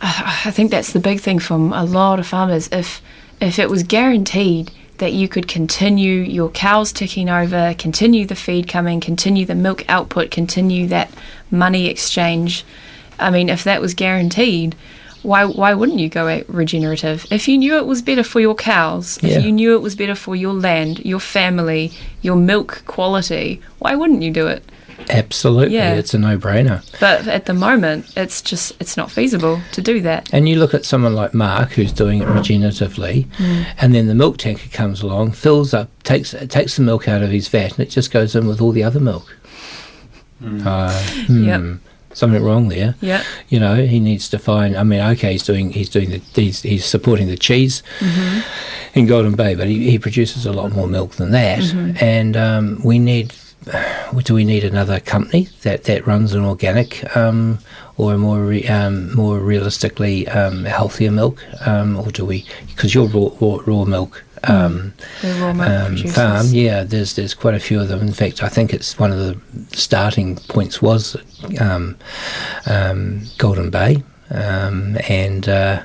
I 0.01 0.43
I 0.47 0.51
think 0.51 0.73
that's 0.73 0.93
the 0.93 0.99
big 0.99 1.21
thing 1.21 1.39
from 1.39 1.73
a 1.73 1.85
lot 1.85 2.19
of 2.19 2.27
farmers. 2.27 2.69
If 2.73 3.01
if 3.43 3.59
it 3.59 3.69
was 3.69 3.83
guaranteed 3.83 4.71
that 4.99 5.13
you 5.13 5.29
could 5.29 5.49
continue 5.49 6.21
your 6.23 6.49
cows 6.51 6.93
ticking 6.93 7.29
over, 7.29 7.75
continue 7.77 8.25
the 8.25 8.37
feed 8.37 8.69
coming, 8.69 9.01
continue 9.01 9.45
the 9.45 9.55
milk 9.55 9.85
output, 9.89 10.31
continue 10.31 10.87
that 10.87 11.11
money 11.51 11.87
exchange. 11.89 12.65
I 13.19 13.31
mean, 13.31 13.49
if 13.49 13.65
that 13.65 13.81
was 13.81 13.95
guaranteed, 13.95 14.77
why 15.23 15.45
why 15.45 15.75
wouldn't 15.75 15.99
you 16.01 16.09
go 16.09 16.29
at 16.29 16.49
regenerative? 16.49 17.27
If 17.31 17.49
you 17.49 17.59
knew 17.59 17.77
it 17.77 17.87
was 17.87 18.03
better 18.03 18.25
for 18.25 18.41
your 18.41 18.55
cows, 18.55 19.19
Yeah. 19.23 19.39
if 19.39 19.45
you 19.45 19.53
knew 19.53 19.75
it 19.75 19.83
was 19.83 19.95
better 19.97 20.15
for 20.15 20.35
your 20.37 20.53
land, 20.55 21.01
your 21.01 21.21
family, 21.21 21.93
your 22.23 22.37
milk 22.37 22.83
quality, 22.87 23.61
why 23.79 23.95
wouldn't 23.97 24.23
you 24.23 24.31
do 24.31 24.47
it? 24.47 24.65
Absolutely, 25.11 25.75
Yeah. 25.75 25.95
it's 25.95 26.15
a 26.15 26.19
no-brainer. 26.19 26.83
But 27.01 27.27
at 27.29 27.47
the 27.47 27.55
moment, 27.55 28.07
it's 28.17 28.41
just 28.41 28.73
it's 28.81 28.97
not 28.97 29.11
feasible 29.11 29.61
to 29.73 29.81
do 29.83 30.01
that. 30.03 30.29
And 30.33 30.49
you 30.49 30.57
look 30.57 30.75
at 30.75 30.85
someone 30.85 31.15
like 31.15 31.35
Mark, 31.35 31.73
who's 31.73 31.93
doing 31.93 32.23
it 32.23 32.29
regeneratively, 32.29 33.27
Mm. 33.39 33.67
and 33.79 33.95
then 33.95 34.07
the 34.07 34.15
milk 34.15 34.39
tanker 34.39 34.69
comes 34.73 35.03
along, 35.03 35.33
fills 35.33 35.75
up, 35.75 35.89
takes 36.05 36.35
takes 36.49 36.77
the 36.77 36.83
milk 36.83 37.09
out 37.09 37.23
of 37.23 37.31
his 37.31 37.49
vat, 37.49 37.73
and 37.73 37.81
it 37.81 37.91
just 37.91 38.11
goes 38.11 38.35
in 38.35 38.47
with 38.47 38.61
all 38.61 38.73
the 38.73 38.85
other 38.85 39.01
milk. 39.01 39.37
Uh, 40.65 40.93
hmm, 41.27 41.45
Yep. 41.45 41.63
Something 42.15 42.43
wrong 42.45 42.69
there. 42.69 42.95
Yeah. 43.01 43.23
You 43.49 43.59
know, 43.59 43.87
he 43.87 43.99
needs 43.99 44.29
to 44.31 44.39
find. 44.39 44.77
I 44.77 44.83
mean, 44.83 45.01
okay, 45.01 45.33
he's 45.33 45.45
doing 45.45 45.73
he's 45.73 45.89
doing 45.89 46.11
the 46.11 46.21
he's, 46.35 46.61
he's 46.61 46.85
supporting 46.85 47.27
the 47.29 47.39
cheese 47.39 47.83
Mhm. 48.01 48.43
in 48.95 49.07
Golden 49.07 49.35
Bay, 49.35 49.55
but 49.55 49.67
he, 49.67 49.91
he 49.91 49.99
produces 49.99 50.45
a 50.45 50.53
lot 50.53 50.73
more 50.73 50.87
milk 50.87 51.13
than 51.17 51.31
that, 51.31 51.61
Mhm. 51.61 52.03
and 52.03 52.37
um, 52.37 52.81
we 52.85 52.99
need. 52.99 53.33
Do 54.25 54.35
we 54.35 54.45
need 54.45 54.65
another 54.65 55.01
company 55.01 55.49
that, 55.63 55.85
that 55.85 56.07
runs 56.07 56.35
an 56.35 56.45
organic 56.45 57.17
um, 57.17 57.59
or 57.97 58.15
a 58.15 58.19
more 58.19 58.41
re, 58.45 58.67
um, 58.67 59.15
more 59.15 59.39
realistically 59.39 60.29
um, 60.29 60.65
healthier 60.65 61.11
milk, 61.11 61.43
um, 61.67 61.97
or 61.97 62.11
do 62.11 62.25
we? 62.25 62.47
Because 62.69 62.95
your 62.95 63.07
raw, 63.09 63.31
raw, 63.41 63.63
raw 63.65 63.85
milk 63.85 64.25
um, 64.45 64.93
raw 65.23 65.53
milk 65.53 65.69
um, 65.69 65.97
farm, 66.09 66.47
yeah, 66.51 66.83
there's 66.83 67.15
there's 67.15 67.35
quite 67.35 67.55
a 67.55 67.61
few 67.61 67.81
of 67.81 67.89
them. 67.89 68.01
In 68.01 68.13
fact, 68.13 68.43
I 68.43 68.49
think 68.49 68.73
it's 68.73 68.99
one 68.99 69.13
of 69.13 69.19
the 69.19 69.39
starting 69.77 70.37
points 70.37 70.83
was 70.83 71.17
um, 71.61 71.97
um, 72.67 73.23
Golden 73.39 73.71
Bay, 73.71 74.03
um, 74.31 74.99
and 75.09 75.49
uh, 75.49 75.83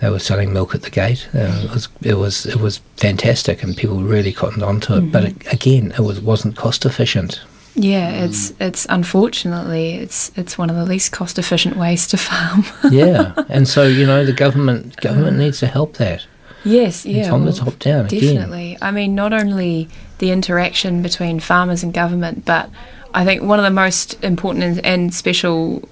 they 0.00 0.10
were 0.10 0.18
selling 0.18 0.52
milk 0.52 0.74
at 0.74 0.82
the 0.82 0.90
gate. 0.90 1.28
Uh, 1.34 1.62
it 1.64 1.70
was 1.70 1.88
it 2.02 2.14
was 2.14 2.46
it 2.46 2.56
was 2.56 2.78
fantastic, 2.96 3.62
and 3.62 3.76
people 3.76 4.02
really 4.02 4.32
cottoned 4.32 4.62
onto 4.62 4.94
it. 4.94 5.12
But 5.12 5.24
Mhm. 5.24 5.26
it, 5.46 5.52
again, 5.52 5.92
it 5.92 6.00
was 6.00 6.20
wasn't 6.20 6.56
cost 6.56 6.84
efficient. 6.86 7.40
Yeah, 7.74 8.10
it's 8.24 8.52
it's 8.58 8.86
unfortunately 8.90 9.94
it's 9.94 10.32
it's 10.36 10.58
one 10.58 10.70
of 10.70 10.76
the 10.76 10.84
least 10.84 11.12
cost 11.12 11.38
efficient 11.38 11.76
ways 11.76 12.06
to 12.08 12.16
farm. 12.28 12.64
yeah, 12.90 13.32
and 13.48 13.68
so 13.68 13.86
you 13.86 14.06
know 14.06 14.24
the 14.24 14.32
government 14.32 14.96
government 15.00 15.38
needs 15.38 15.60
to 15.60 15.66
help 15.66 15.94
that. 15.98 16.26
yes, 16.64 17.06
yeah. 17.06 17.28
from 17.28 17.44
the 17.44 17.52
top 17.52 17.78
down 17.78 18.06
again. 18.06 18.20
Definitely. 18.34 18.76
I 18.82 18.90
mean, 18.90 19.14
not 19.14 19.32
only 19.32 19.88
the 20.18 20.30
interaction 20.30 21.00
between 21.02 21.40
farmers 21.40 21.82
and 21.82 21.94
government, 21.94 22.44
but 22.44 22.68
I 23.14 23.24
think 23.24 23.42
one 23.42 23.58
of 23.58 23.64
the 23.64 23.70
most 23.70 24.22
important 24.24 24.64
and, 24.64 24.84
and 24.84 25.14
special 25.14 25.88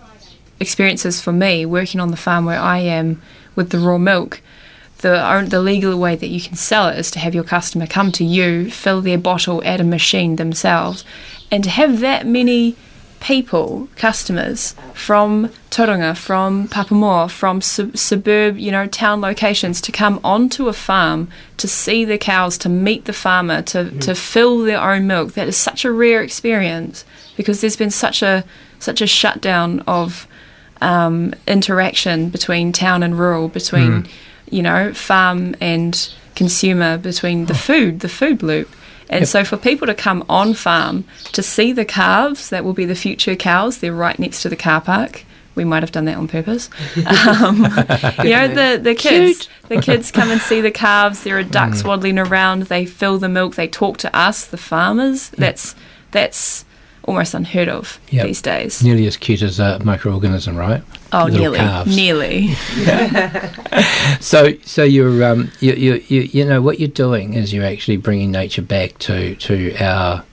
experiences 0.61 1.21
for 1.21 1.33
me 1.33 1.65
working 1.65 2.01
on 2.01 2.11
the 2.11 2.17
farm 2.17 2.45
where 2.45 2.59
I 2.61 2.79
am 2.79 3.23
with 3.59 3.71
the 3.71 3.79
raw 3.81 3.99
milk. 3.99 4.41
The, 4.99 5.47
the 5.49 5.61
legal 5.61 5.99
way 5.99 6.15
that 6.15 6.29
you 6.29 6.41
can 6.41 6.55
sell 6.55 6.89
it 6.89 6.99
is 6.99 7.11
to 7.11 7.19
have 7.19 7.35
your 7.35 7.45
customer 7.45 7.87
come 7.87 8.13
to 8.13 8.25
you, 8.25 8.71
fill 8.71 9.01
their 9.03 9.19
bottle 9.19 9.63
at 9.65 9.81
a 9.81 9.85
machine 9.85 10.37
themselves, 10.37 11.05
and 11.51 11.65
to 11.65 11.71
have 11.71 11.99
that 12.01 12.25
many 12.25 12.77
people, 13.21 13.89
customers 13.97 14.77
from 14.95 15.51
Tauranga, 15.71 16.17
from 16.17 16.69
Papamoa, 16.69 17.29
from 17.29 17.61
sub- 17.61 17.97
suburb, 17.97 18.59
you 18.59 18.71
know, 18.71 18.87
town 18.87 19.21
locations 19.21 19.81
to 19.81 19.93
come 19.93 20.21
onto 20.23 20.69
a 20.69 20.73
farm 20.73 21.29
to 21.57 21.67
see 21.67 22.05
the 22.05 22.19
cows, 22.19 22.57
to 22.59 22.69
meet 22.69 23.07
the 23.07 23.13
farmer, 23.13 23.61
to, 23.63 23.79
mm. 23.85 24.01
to 24.01 24.15
fill 24.15 24.61
their 24.61 24.81
own 24.81 25.09
milk. 25.09 25.33
That 25.33 25.49
is 25.49 25.57
such 25.57 25.85
a 25.85 25.91
rare 25.91 26.23
experience 26.23 27.05
because 27.37 27.61
there's 27.61 27.77
been 27.77 27.91
such 27.91 28.23
a 28.23 28.45
such 28.81 29.01
a 29.01 29.07
shutdown 29.09 29.81
of 29.89 30.28
um, 30.81 31.35
interaction 31.47 32.29
between 32.31 32.73
town 32.73 33.03
and 33.03 33.19
rural, 33.19 33.49
between 33.49 34.03
Mm. 34.05 34.09
you 34.51 34.63
know 34.63 34.93
farm 34.95 35.55
and 35.61 36.09
consumer, 36.35 36.97
between 36.99 37.47
the 37.47 37.55
food, 37.55 38.01
the 38.01 38.09
food 38.09 38.43
loop. 38.43 38.69
And 39.11 39.21
Yep. 39.21 39.29
so, 39.29 39.45
for 39.45 39.57
people 39.57 39.87
to 39.87 39.95
come 39.95 40.23
on 40.29 40.53
farm 40.55 41.05
to 41.33 41.43
see 41.43 41.73
the 41.73 41.85
calves, 41.87 42.51
that 42.51 42.63
will 42.65 42.75
be 42.75 42.85
the 42.85 42.95
future 42.95 43.35
cows. 43.37 43.79
They're 43.79 43.93
right 43.93 44.19
next 44.19 44.43
to 44.43 44.49
the 44.51 44.57
car 44.57 44.81
park. 44.83 45.25
We 45.55 45.65
might 45.65 45.83
have 45.83 45.91
done 45.93 46.05
that 46.05 46.17
on 46.17 46.29
purpose. 46.29 46.69
Um, 47.07 47.57
you 48.23 48.31
know, 48.31 48.47
the, 48.49 48.79
the 48.83 48.95
kids, 48.95 49.49
the 49.69 49.81
kids 49.81 50.11
come 50.13 50.31
and 50.31 50.41
see 50.41 50.61
the 50.61 50.71
calves. 50.71 51.23
There 51.25 51.39
are 51.39 51.43
ducks 51.43 51.83
Mm. 51.83 51.87
waddling 51.89 52.19
around. 52.19 52.65
They 52.65 52.85
fill 52.87 53.19
the 53.19 53.29
milk. 53.29 53.55
They 53.57 53.67
talk 53.67 53.97
to 53.99 54.15
us, 54.17 54.45
the 54.45 54.57
farmers. 54.59 55.31
That's 55.31 55.75
that's 56.13 56.65
almost 57.09 57.35
unheard 57.35 57.69
of 57.69 57.99
Yep. 58.11 58.27
these 58.27 58.43
days. 58.43 58.83
Nearly 58.85 59.07
as 59.07 59.17
cute 59.17 59.43
as 59.43 59.59
a 59.59 59.79
microorganism, 59.83 60.57
right? 60.57 60.83
Oh, 61.13 61.25
Little 61.25 61.41
nearly, 61.41 61.59
calves. 61.59 61.97
nearly. 61.97 62.49
so 64.21 64.53
so 64.65 64.85
you're 64.85 65.25
um 65.25 65.51
you, 65.61 65.73
you 65.73 66.05
you 66.09 66.21
you 66.23 66.45
know 66.45 66.61
what 66.61 66.79
you're 66.79 66.89
doing 66.89 67.35
is 67.35 67.53
you're 67.53 67.65
actually 67.65 67.97
bringing 67.97 68.31
nature 68.31 68.63
back 68.63 68.99
to 68.99 69.35
to 69.37 69.75
our 69.79 70.25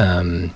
um 0.00 0.52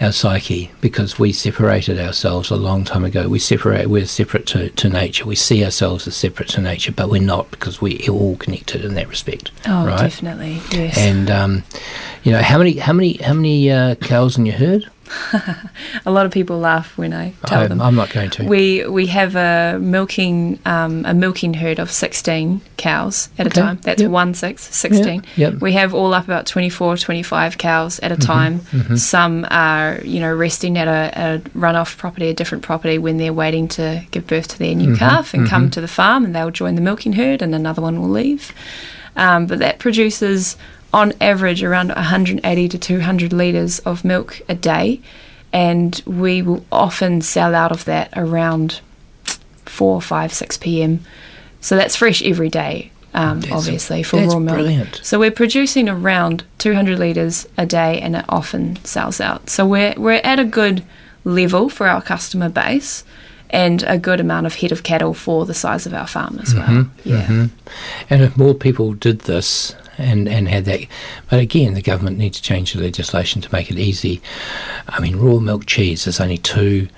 our 0.00 0.12
psyche 0.12 0.70
because 0.80 1.18
we 1.18 1.32
separated 1.32 1.98
ourselves 2.00 2.50
a 2.50 2.56
long 2.56 2.84
time 2.84 3.04
ago 3.04 3.28
we 3.28 3.38
separate 3.38 3.88
we're 3.88 4.06
separate 4.06 4.46
to, 4.46 4.70
to 4.70 4.88
nature 4.88 5.26
we 5.26 5.34
see 5.34 5.62
ourselves 5.64 6.06
as 6.08 6.16
separate 6.16 6.48
to 6.48 6.60
nature 6.60 6.90
but 6.92 7.10
we're 7.10 7.20
not 7.20 7.50
because 7.50 7.82
we're 7.82 7.98
all 8.10 8.36
connected 8.36 8.82
in 8.84 8.94
that 8.94 9.08
respect 9.08 9.50
Oh, 9.66 9.86
right 9.86 9.98
definitely. 10.00 10.60
Yes. 10.70 10.96
and 10.96 11.30
um 11.30 11.62
you 12.22 12.32
know 12.32 12.40
how 12.42 12.56
many 12.58 12.72
how 12.78 12.92
many 12.94 13.14
how 13.18 13.34
many 13.34 13.70
uh, 13.70 13.94
cows 13.96 14.38
in 14.38 14.46
your 14.46 14.56
herd 14.56 14.88
a 16.06 16.10
lot 16.10 16.26
of 16.26 16.32
people 16.32 16.58
laugh 16.58 16.96
when 16.96 17.12
I 17.12 17.32
tell 17.46 17.60
I, 17.60 17.66
them. 17.66 17.80
I'm 17.80 17.94
not 17.94 18.10
going 18.10 18.30
to 18.30 18.44
We 18.44 18.86
we 18.86 19.06
have 19.06 19.34
a 19.36 19.78
milking 19.80 20.58
um, 20.64 21.04
a 21.06 21.14
milking 21.14 21.54
herd 21.54 21.78
of 21.78 21.90
sixteen 21.90 22.60
cows 22.76 23.28
at 23.38 23.46
a 23.46 23.50
time. 23.50 23.78
That's 23.82 24.02
yep. 24.02 24.10
one 24.10 24.34
six, 24.34 24.62
16. 24.74 25.24
yep. 25.36 25.54
We 25.54 25.72
have 25.72 25.94
all 25.94 26.14
up 26.14 26.24
about 26.24 26.46
24, 26.46 26.96
25 26.96 27.58
cows 27.58 27.98
at 28.00 28.12
a 28.12 28.16
Mhm, 28.16 28.26
time. 28.26 28.60
mhm. 28.60 28.98
Some 28.98 29.46
are 29.50 30.00
you 30.04 30.20
know 30.20 30.32
resting 30.34 30.78
at 30.78 30.88
a, 30.88 31.12
a 31.20 31.38
runoff 31.58 31.96
property, 31.96 32.28
a 32.28 32.34
different 32.34 32.62
property 32.64 32.98
when 32.98 33.16
they're 33.18 33.32
waiting 33.32 33.68
to 33.68 34.04
give 34.10 34.26
birth 34.26 34.48
to 34.48 34.58
their 34.58 34.74
new 34.74 34.90
Mhm, 34.94 34.98
calf 34.98 35.34
and 35.34 35.48
come 35.48 35.68
mhm. 35.68 35.72
to 35.72 35.80
the 35.80 35.88
farm, 35.88 36.24
and 36.24 36.34
they'll 36.34 36.50
join 36.50 36.74
the 36.74 36.80
milking 36.82 37.14
herd, 37.14 37.42
and 37.42 37.54
another 37.54 37.82
one 37.82 38.00
will 38.00 38.08
leave. 38.10 38.52
Um, 39.16 39.46
but 39.46 39.58
that 39.58 39.78
produces 39.80 40.56
on 40.92 41.12
average 41.20 41.62
around 41.62 41.88
180 41.88 42.68
to 42.68 42.78
200 42.78 43.32
litres 43.32 43.78
of 43.80 44.04
milk 44.04 44.40
a 44.48 44.54
day, 44.54 45.00
and 45.52 46.02
we 46.06 46.42
will 46.42 46.64
often 46.70 47.20
sell 47.20 47.54
out 47.54 47.72
of 47.72 47.84
that 47.84 48.10
around 48.16 48.80
4, 49.66 50.00
5, 50.02 50.32
6 50.32 50.58
p.m. 50.58 51.04
So 51.60 51.76
that's 51.76 51.96
fresh 51.96 52.22
every 52.22 52.48
day, 52.48 52.90
um, 53.14 53.42
obviously, 53.52 54.02
for 54.02 54.16
raw 54.18 54.38
milk. 54.38 54.56
brilliant. 54.56 55.00
So 55.02 55.18
we're 55.18 55.30
producing 55.30 55.88
around 55.88 56.44
200 56.58 56.98
litres 56.98 57.46
a 57.58 57.66
day, 57.66 58.00
and 58.00 58.16
it 58.16 58.24
often 58.28 58.76
sells 58.84 59.20
out. 59.20 59.50
So 59.50 59.66
we're, 59.66 59.94
we're 59.96 60.20
at 60.24 60.38
a 60.40 60.44
good 60.44 60.82
level 61.24 61.68
for 61.68 61.86
our 61.86 62.00
customer 62.00 62.48
base 62.48 63.04
and 63.50 63.82
a 63.82 63.98
good 63.98 64.20
amount 64.20 64.46
of 64.46 64.54
head 64.56 64.70
of 64.72 64.82
cattle 64.84 65.12
for 65.12 65.44
the 65.44 65.52
size 65.54 65.84
of 65.84 65.92
our 65.92 66.06
farm 66.06 66.38
as 66.40 66.54
well. 66.54 66.66
Mhm, 66.68 66.88
Yeah. 67.04 67.26
mhm. 67.26 67.50
And 68.08 68.22
if 68.22 68.36
more 68.36 68.54
people 68.54 68.94
did 68.94 69.20
this 69.22 69.74
and, 70.00 70.28
and 70.28 70.48
had 70.48 70.64
that, 70.66 70.80
but 71.28 71.38
again, 71.40 71.74
the 71.74 71.82
government 71.82 72.18
needs 72.18 72.38
to 72.38 72.42
change 72.42 72.72
the 72.72 72.80
legislation 72.80 73.40
to 73.42 73.52
make 73.52 73.70
it 73.70 73.78
easy. 73.78 74.20
I 74.88 75.00
mean, 75.00 75.16
raw 75.16 75.38
milk 75.38 75.66
cheese, 75.66 76.04
there's 76.04 76.20
only 76.20 76.38
two 76.38 76.88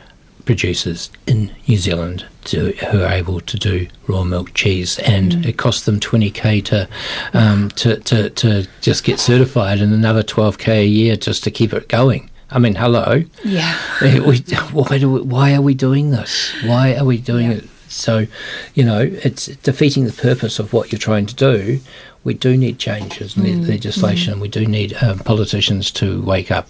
producers 0.45 1.11
in 1.27 1.53
New 1.69 1.77
Zealand 1.77 2.27
to, 2.45 2.73
who 2.91 3.03
are 3.03 3.13
able 3.13 3.41
to 3.41 3.57
do 3.57 3.87
raw 4.09 4.25
milk 4.25 4.55
cheese, 4.55 4.99
and 5.01 5.33
Mm. 5.33 5.47
it 5.47 5.57
costs 5.57 5.85
them 5.85 6.01
20k 6.01 6.65
to, 6.65 6.89
um, 7.33 7.71
to, 7.77 7.97
to, 8.01 8.31
to 8.31 8.67
just 8.81 9.05
get 9.05 9.21
certified 9.21 9.81
and 9.81 9.93
another 9.95 10.23
12k 10.23 10.69
a 10.69 10.85
year 10.87 11.17
just 11.17 11.45
to 11.45 11.51
keep 11.51 11.73
it 11.73 11.89
going. 11.89 12.29
I 12.51 12.59
mean, 12.59 12.75
hello. 12.75 13.25
Yeah. 13.45 13.79
We, 14.03 14.39
why 14.73 14.99
do 14.99 15.11
we, 15.13 15.21
why 15.23 15.55
are 15.55 15.63
we 15.63 15.75
doing 15.75 16.11
this? 16.11 16.53
Why 16.65 16.97
are 16.97 17.05
we 17.05 17.19
doing 17.19 17.51
it? 17.53 17.69
So, 17.89 18.27
you 18.75 18.85
know, 18.85 19.01
it's 19.01 19.47
defeating 19.47 20.07
the 20.07 20.13
purpose 20.13 20.59
of 20.59 20.73
what 20.73 20.91
you're 20.91 20.99
trying 20.99 21.27
to 21.27 21.35
do 21.35 21.81
we 22.25 22.35
do 22.35 22.57
need 22.57 22.79
changes 22.79 23.37
in 23.37 23.43
Mm, 23.45 23.63
le- 23.63 23.69
legislation. 23.69 24.41
We 24.41 24.49
do 24.49 24.67
need 24.67 24.95
um, 25.03 25.19
politicians 25.21 25.91
to 25.93 26.23
wake 26.23 26.51
up. 26.51 26.69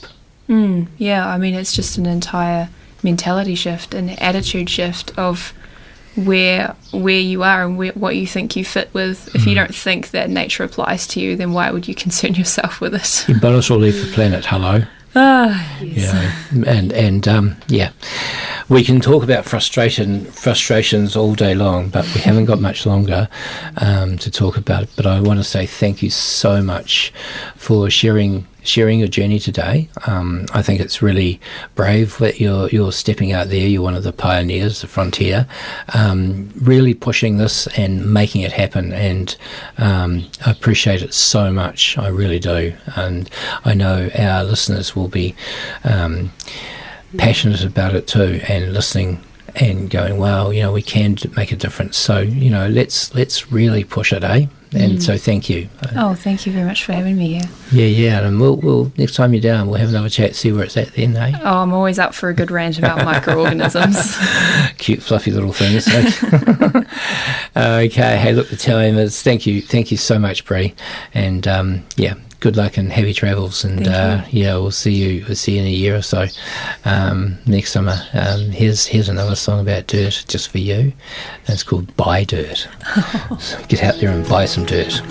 Mm, 0.49 0.87
yeah, 0.99 1.27
I 1.29 1.39
mean, 1.39 1.55
it's 1.55 1.73
just 1.75 1.99
an 1.99 2.07
entire 2.07 2.69
mentality 3.03 3.55
shift, 3.55 3.95
an 3.95 4.11
attitude 4.11 4.69
shift 4.71 5.17
of 5.19 5.53
where 6.15 6.77
where 6.93 7.19
you 7.19 7.43
are 7.43 7.65
and 7.65 7.79
where, 7.79 7.93
what 7.93 8.17
you 8.17 8.27
think 8.27 8.55
you 8.55 8.65
fit 8.65 8.93
with. 8.93 9.35
If 9.35 9.47
you 9.47 9.55
don't 9.55 9.75
think 9.75 10.11
that 10.11 10.29
nature 10.31 10.63
applies 10.65 11.07
to 11.09 11.21
you, 11.21 11.37
then 11.37 11.53
why 11.53 11.71
would 11.71 11.89
you 11.89 11.95
concern 12.05 12.35
yourself 12.35 12.81
with 12.81 12.95
it? 12.95 13.29
You 13.29 13.37
as 13.49 13.71
well 13.71 13.79
leave 13.79 14.05
the 14.05 14.13
planet. 14.13 14.45
Hello. 14.47 14.83
Ah, 15.15 15.79
yes. 15.83 16.13
Yeah, 16.53 16.65
and 16.67 16.93
and 16.93 17.29
um, 17.29 17.57
yeah, 17.69 17.91
we 18.69 18.85
can 18.85 19.01
talk 19.01 19.23
about 19.23 19.45
frustration 19.45 20.25
frustrations 20.27 21.17
all 21.17 21.35
day 21.35 21.55
long, 21.55 21.89
but 21.89 22.05
we 22.15 22.21
haven't 22.21 22.47
got 22.47 22.61
much 22.61 22.87
longer 22.87 23.29
um, 23.79 24.19
to 24.19 24.31
talk 24.31 24.57
about 24.57 24.85
it. 24.85 24.91
But 24.97 25.07
I 25.07 25.21
want 25.21 25.41
to 25.41 25.45
say 25.45 25.67
thank 25.67 26.03
you 26.03 26.11
so 26.11 26.63
much 26.63 27.13
for 27.57 27.91
sharing 27.91 28.47
sharing 28.65 28.99
your 29.01 29.09
journey 29.09 29.39
today. 29.39 29.89
Um, 30.07 30.47
I 30.55 30.63
think 30.63 30.81
it's 30.81 31.03
really 31.03 31.41
brave 31.75 32.19
that 32.19 32.41
you're 32.41 32.69
you're 32.69 32.93
stepping 32.93 33.33
out 33.33 33.49
there. 33.49 33.67
You're 33.67 33.83
one 33.83 33.95
of 33.95 34.05
the 34.05 34.13
pioneers, 34.13 34.81
the 34.81 34.87
frontier, 34.87 35.47
um, 35.95 36.51
really 36.61 36.95
pushing 36.95 37.39
this 37.39 37.67
and 37.79 38.13
making 38.13 38.43
it 38.43 38.53
happen. 38.53 38.93
And 38.93 39.37
um, 39.79 40.27
I 40.47 40.51
appreciate 40.51 41.03
it 41.03 41.15
so 41.15 41.53
much. 41.53 41.99
I 41.99 42.09
really 42.09 42.39
do. 42.39 42.75
And 42.97 43.29
I 43.65 43.75
know 43.75 44.11
our 44.17 44.45
listeners 44.45 44.95
will 44.95 45.09
be 45.09 45.35
um, 45.85 46.33
passionate 47.19 47.65
about 47.65 47.95
it 47.95 48.07
too, 48.07 48.41
and 48.49 48.73
listening 48.73 49.21
and 49.55 49.91
going, 49.91 50.19
"Wow, 50.19 50.51
you 50.51 50.63
know, 50.63 50.73
we 50.73 50.83
can 50.83 51.17
make 51.37 51.53
a 51.53 51.57
difference." 51.57 51.97
So 51.99 52.21
you 52.21 52.51
know, 52.51 52.69
let's 52.69 53.15
let's 53.15 53.51
really 53.53 53.85
push 53.85 54.13
it, 54.13 54.25
eh? 54.25 54.47
And 54.75 54.93
Mm. 54.97 55.03
so, 55.03 55.19
thank 55.19 55.51
you. 55.51 55.69
Oh, 55.97 56.15
thank 56.15 56.47
you 56.47 56.53
very 56.55 56.65
much 56.65 56.83
for 56.85 56.95
having 56.95 57.19
me 57.19 57.35
here. 57.35 57.43
Yeah, 57.73 57.85
yeah, 57.89 58.27
and 58.27 58.41
we'll, 58.41 58.57
we'll 58.57 58.91
next 58.97 59.17
time 59.17 59.35
you're 59.35 59.43
down, 59.43 59.67
we'll 59.69 59.79
have 59.79 59.91
another 59.91 60.09
chat, 60.09 60.35
see 60.35 60.51
where 60.51 60.65
it's 60.65 60.79
at 60.79 60.95
then, 60.95 61.15
eh? 61.15 61.39
Oh, 61.43 61.59
I'm 61.59 61.75
always 61.75 61.99
up 61.99 62.15
for 62.15 62.31
a 62.31 62.35
good 62.35 62.51
rant 62.51 62.79
about 62.79 63.05
microorganisms. 63.05 64.17
Cute, 64.79 65.03
fluffy 65.03 65.31
little 65.31 65.53
things. 65.53 65.87
okay, 67.57 68.17
hey, 68.17 68.33
look, 68.33 68.49
the 68.49 68.57
time 68.57 68.97
is. 68.97 69.23
Thank 69.23 69.47
you, 69.47 69.61
thank 69.61 69.91
you 69.91 69.97
so 69.99 70.19
much, 70.19 70.45
Bree, 70.47 70.75
and 71.13 71.47
um, 71.47 71.85
yeah, 71.97 72.15
good 72.43 72.57
luck 72.57 72.77
and 72.77 72.93
happy 72.93 73.15
travels. 73.15 73.65
And 73.65 73.87
uh, 73.87 74.25
yeah, 74.31 74.55
we'll 74.57 74.73
see 74.73 74.93
you. 74.93 75.25
We'll 75.27 75.37
see 75.37 75.55
you 75.55 75.61
in 75.61 75.67
a 75.67 75.71
year 75.71 75.97
or 75.97 76.03
so 76.03 76.27
um, 76.85 77.39
next 77.47 77.71
summer. 77.71 77.97
Um, 78.13 78.51
here's 78.51 78.85
here's 78.85 79.09
another 79.09 79.37
song 79.37 79.61
about 79.61 79.87
dirt, 79.87 80.25
just 80.27 80.51
for 80.51 80.59
you. 80.59 80.93
And 81.47 81.49
it's 81.49 81.63
called 81.63 81.97
"Buy 81.97 82.25
Dirt." 82.25 82.69
so 83.39 83.63
get 83.69 83.85
out 83.85 83.95
there 84.01 84.11
and 84.11 84.29
buy 84.29 84.45
some 84.47 84.67
dirt. 84.67 85.01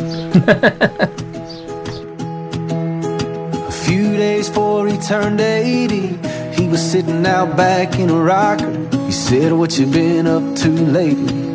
A 3.67 3.71
few 3.85 4.11
days 4.17 4.49
before 4.49 4.87
he 4.87 4.97
turned 4.97 5.39
80, 5.39 6.07
he 6.61 6.67
was 6.67 6.81
sitting 6.81 7.25
out 7.25 7.55
back 7.55 7.97
in 7.97 8.09
a 8.09 8.15
rocker. 8.15 8.71
He 9.05 9.11
said, 9.11 9.53
What 9.53 9.77
you 9.79 9.85
been 9.85 10.27
up 10.27 10.55
to 10.57 10.69
lately? 10.69 11.51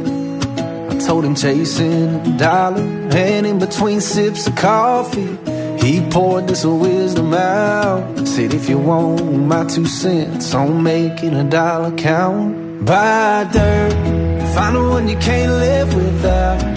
I 0.88 0.98
told 0.98 1.24
him 1.24 1.34
chasing 1.34 2.14
a 2.14 2.38
dollar, 2.38 2.80
and 2.80 3.46
in 3.46 3.58
between 3.58 4.00
sips 4.00 4.46
of 4.46 4.56
coffee, 4.56 5.38
he 5.82 6.00
poured 6.10 6.48
this 6.48 6.64
wisdom 6.64 7.34
out. 7.34 8.26
Said, 8.26 8.54
If 8.54 8.68
you 8.68 8.78
want 8.78 9.46
my 9.46 9.64
two 9.64 9.86
cents 9.86 10.54
on 10.54 10.82
making 10.82 11.34
a 11.34 11.44
dollar 11.44 11.96
count, 11.96 12.84
buy 12.84 13.48
dirt, 13.52 14.54
find 14.54 14.76
one 14.76 15.08
you 15.08 15.16
can't 15.18 15.52
live 15.52 15.94
without. 15.94 16.76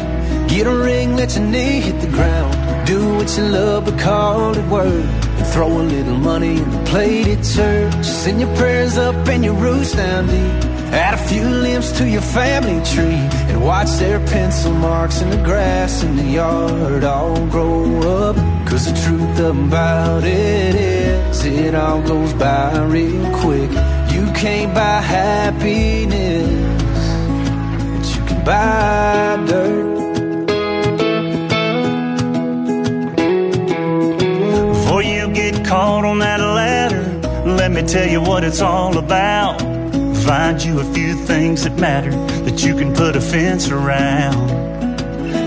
Get 0.50 0.66
a 0.66 0.76
ring, 0.76 1.16
let 1.16 1.36
your 1.36 1.46
knee 1.46 1.80
hit 1.80 2.02
the 2.02 2.08
ground. 2.08 2.88
Do 2.88 3.16
what 3.16 3.38
you 3.38 3.44
love, 3.44 3.86
but 3.86 4.00
call 4.00 4.58
it 4.58 4.68
work. 4.68 5.06
And 5.38 5.48
throw 5.54 5.68
a 5.68 5.84
little 5.84 6.18
money 6.18 6.58
in 6.58 6.70
the 6.72 6.84
plate 6.86 7.28
at 7.28 7.44
church. 7.46 8.04
Send 8.04 8.42
your 8.42 8.54
prayers 8.56 8.98
up 8.98 9.16
and 9.28 9.46
your 9.46 9.54
roots 9.54 9.94
down 9.94 10.26
deep. 10.26 10.70
Add 10.92 11.14
a 11.14 11.18
few 11.18 11.44
limbs 11.48 11.92
to 12.00 12.10
your 12.10 12.24
family 12.24 12.84
tree. 12.84 13.22
And 13.50 13.64
watch 13.64 13.92
their 14.00 14.20
pencil 14.26 14.74
marks 14.74 15.22
in 15.22 15.30
the 15.30 15.44
grass 15.44 16.02
in 16.02 16.16
the 16.16 16.24
yard 16.24 17.04
all 17.04 17.46
grow 17.48 18.30
up. 18.30 18.59
Cause 18.70 18.86
the 18.86 18.94
truth 19.02 19.40
about 19.40 20.24
it 20.24 20.76
is, 20.76 21.44
it 21.44 21.74
all 21.74 22.02
goes 22.04 22.34
by 22.34 22.80
real 22.84 23.26
quick. 23.40 23.72
You 24.14 24.32
can't 24.34 24.74
buy 24.74 25.02
happiness, 25.02 26.48
but 27.96 28.06
you 28.16 28.26
can 28.26 28.46
buy 28.46 29.46
dirt. 29.48 30.00
Before 34.74 35.04
you 35.04 35.34
get 35.34 35.66
caught 35.66 36.06
on 36.06 36.20
that 36.20 36.40
ladder, 36.40 37.04
let 37.46 37.72
me 37.72 37.82
tell 37.82 38.08
you 38.08 38.22
what 38.22 38.44
it's 38.44 38.62
all 38.62 38.98
about. 38.98 39.60
Find 40.24 40.64
you 40.64 40.80
a 40.80 40.94
few 40.94 41.16
things 41.26 41.64
that 41.64 41.80
matter 41.80 42.12
that 42.46 42.64
you 42.64 42.76
can 42.76 42.94
put 42.94 43.16
a 43.16 43.22
fence 43.22 43.70
around. 43.72 44.52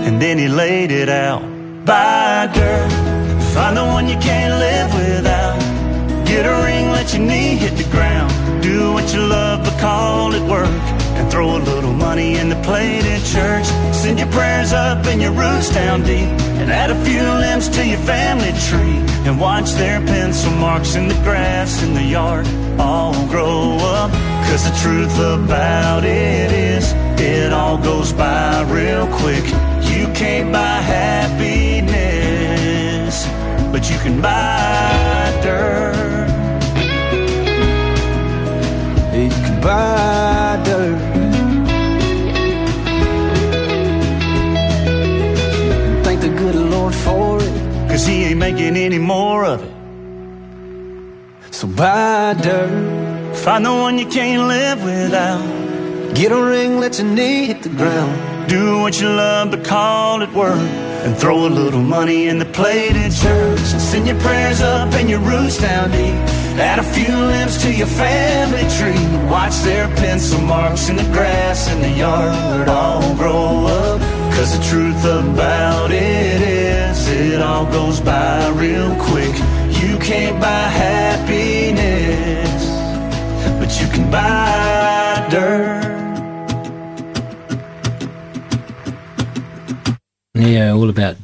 And 0.05 0.21
then 0.21 0.37
he 0.37 0.49
laid 0.49 0.91
it 0.91 1.07
out. 1.07 1.41
Buy 1.85 2.49
dirt, 2.53 3.12
find 3.53 3.77
the 3.77 3.85
one 3.85 4.07
you 4.07 4.17
can't 4.17 4.53
live 4.59 4.89
without. 4.93 5.59
Get 6.25 6.45
a 6.45 6.55
ring, 6.63 6.89
let 6.89 7.13
your 7.13 7.23
knee 7.23 7.55
hit 7.55 7.77
the 7.77 7.89
ground. 7.91 8.31
Do 8.63 8.93
what 8.93 9.13
you 9.13 9.21
love, 9.21 9.63
but 9.63 9.79
call 9.79 10.33
it 10.33 10.43
work. 10.49 10.83
And 11.17 11.29
throw 11.31 11.57
a 11.57 11.61
little 11.71 11.93
money 11.93 12.37
in 12.37 12.49
the 12.49 12.59
plate 12.67 13.05
at 13.05 13.23
church. 13.35 13.67
Send 13.93 14.17
your 14.19 14.31
prayers 14.31 14.73
up 14.73 15.05
and 15.05 15.21
your 15.21 15.31
roots 15.31 15.69
down 15.73 16.01
deep. 16.03 16.29
And 16.59 16.71
add 16.71 16.89
a 16.89 17.05
few 17.05 17.21
limbs 17.21 17.69
to 17.69 17.85
your 17.85 17.99
family 17.99 18.53
tree. 18.67 18.99
And 19.27 19.39
watch 19.39 19.71
their 19.73 19.99
pencil 19.99 20.51
marks 20.53 20.95
in 20.95 21.07
the 21.07 21.19
grass 21.23 21.83
in 21.83 21.93
the 21.93 22.03
yard 22.03 22.47
all 22.79 23.13
grow 23.27 23.77
up. 23.81 24.11
Cause 24.47 24.63
the 24.69 24.75
truth 24.81 25.17
about 25.19 26.03
it 26.03 26.51
is, 26.51 26.93
it 27.19 27.53
all 27.53 27.77
goes 27.77 28.11
by 28.13 28.63
real 28.69 29.07
quick. 29.17 29.45
You 29.91 30.07
can't 30.13 30.51
buy 30.51 30.77
happiness, 30.81 31.62
but 33.83 33.91
you 33.91 33.99
can 33.99 34.21
buy 34.21 35.39
dirt. 35.43 36.29
You 39.13 39.29
can 39.29 39.61
buy 39.61 40.61
dirt. 40.63 40.99
Thank 46.05 46.21
the 46.21 46.29
good 46.29 46.55
Lord 46.55 46.95
for 46.95 47.39
it. 47.41 47.89
Cause 47.89 48.05
he 48.05 48.23
ain't 48.23 48.39
making 48.39 48.77
any 48.77 48.99
more 48.99 49.43
of 49.43 49.61
it. 49.61 49.73
So 51.51 51.67
buy 51.67 52.35
dirt. 52.41 53.35
Find 53.35 53.65
the 53.65 53.71
one 53.71 53.97
you 53.97 54.07
can't 54.07 54.47
live 54.47 54.81
without. 54.81 55.43
Get 56.15 56.31
a 56.31 56.41
ring, 56.41 56.79
let 56.79 56.99
your 56.99 57.07
knee 57.07 57.47
hit 57.47 57.63
the 57.63 57.69
ground. 57.69 58.47
Do 58.47 58.79
what 58.79 59.01
you 59.01 59.09
love, 59.09 59.51
but 59.51 59.65
call 59.65 60.21
it 60.21 60.31
work. 60.31 60.92
And 61.03 61.17
throw 61.17 61.47
a 61.47 61.51
little 61.61 61.81
money 61.81 62.27
in 62.27 62.39
the 62.39 62.45
plate 62.45 62.95
at 62.95 63.11
church. 63.11 63.59
Send 63.59 64.07
your 64.07 64.19
prayers 64.21 64.61
up 64.61 64.93
and 64.93 65.09
your 65.09 65.19
roots 65.19 65.57
down 65.57 65.91
deep. 65.91 66.15
Add 66.57 66.79
a 66.79 66.83
few 66.83 67.13
limbs 67.13 67.57
to 67.63 67.73
your 67.73 67.87
family 67.87 68.65
tree. 68.77 69.05
Watch 69.29 69.55
their 69.63 69.87
pencil 69.95 70.39
marks 70.39 70.87
in 70.87 70.95
the 70.95 71.03
grass 71.11 71.69
in 71.69 71.81
the 71.81 71.89
yard 71.89 72.69
all 72.69 73.15
grow 73.15 73.65
up. 73.65 73.99
Cause 74.33 74.57
the 74.57 74.63
truth 74.65 75.03
about 75.03 75.91
it 75.91 76.41
is, 76.41 77.07
it 77.09 77.41
all 77.41 77.65
goes 77.65 77.99
by 77.99 78.47
real 78.49 78.95
quick. 78.95 79.35
You 79.81 79.97
can't 79.97 80.39
buy 80.39 80.67
happiness, 80.85 81.83
but 83.59 83.81
you 83.81 83.87
can 83.87 84.09
buy 84.09 85.27
dirt. 85.29 85.92
Yeah, 90.45 90.73
all 90.73 90.89
about 90.89 91.15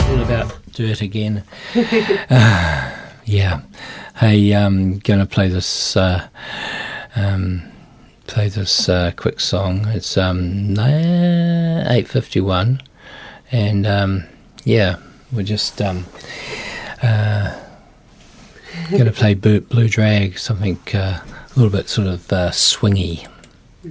all 0.00 0.20
about 0.20 0.52
dirt 0.72 1.00
again. 1.00 1.44
Uh, 2.28 2.90
yeah. 3.24 3.60
Hey, 4.16 4.52
um, 4.52 4.98
gonna 4.98 5.26
play 5.26 5.48
this. 5.48 5.96
Uh, 5.96 6.26
um, 7.14 7.62
play 8.26 8.48
this 8.48 8.88
uh, 8.88 9.12
quick 9.14 9.38
song. 9.38 9.86
It's 9.88 10.16
um 10.16 10.74
eight 10.76 12.08
fifty 12.08 12.40
one, 12.40 12.82
and 13.52 13.86
um, 13.86 14.24
yeah, 14.64 14.96
we're 15.30 15.44
just 15.44 15.80
um, 15.80 16.04
uh, 17.00 17.56
gonna 18.90 19.12
play 19.12 19.34
Blue, 19.34 19.60
Blue 19.60 19.88
Drag, 19.88 20.36
something 20.36 20.80
uh, 20.92 21.20
a 21.22 21.52
little 21.54 21.70
bit 21.70 21.88
sort 21.88 22.08
of 22.08 22.32
uh, 22.32 22.50
swingy. 22.50 23.28
Do 23.84 23.90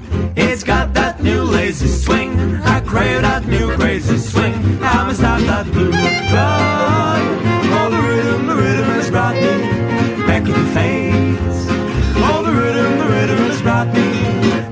it's 0.35 0.63
got 0.63 0.93
that 0.93 1.21
new 1.21 1.43
lazy 1.43 1.87
swing. 1.87 2.55
I 2.63 2.79
crave 2.81 3.21
that 3.21 3.45
new 3.47 3.75
crazy 3.75 4.17
swing. 4.17 4.53
I'ma 4.81 5.13
stop 5.13 5.39
that 5.41 5.65
blue 5.71 5.91
drive. 5.91 7.71
All 7.73 7.89
the 7.89 8.01
rhythm, 8.09 8.47
the 8.47 8.55
rhythm 8.55 8.85
has 8.85 9.09
brought 9.09 9.35
me 9.35 9.53
back 10.27 10.43
in 10.43 10.51
the 10.51 10.67
face. 10.77 11.61
All 12.23 12.43
the 12.43 12.51
rhythm, 12.51 12.97
the 12.97 13.05
rhythm 13.05 13.37
has 13.49 13.61
brought 13.61 13.87
me 13.87 14.07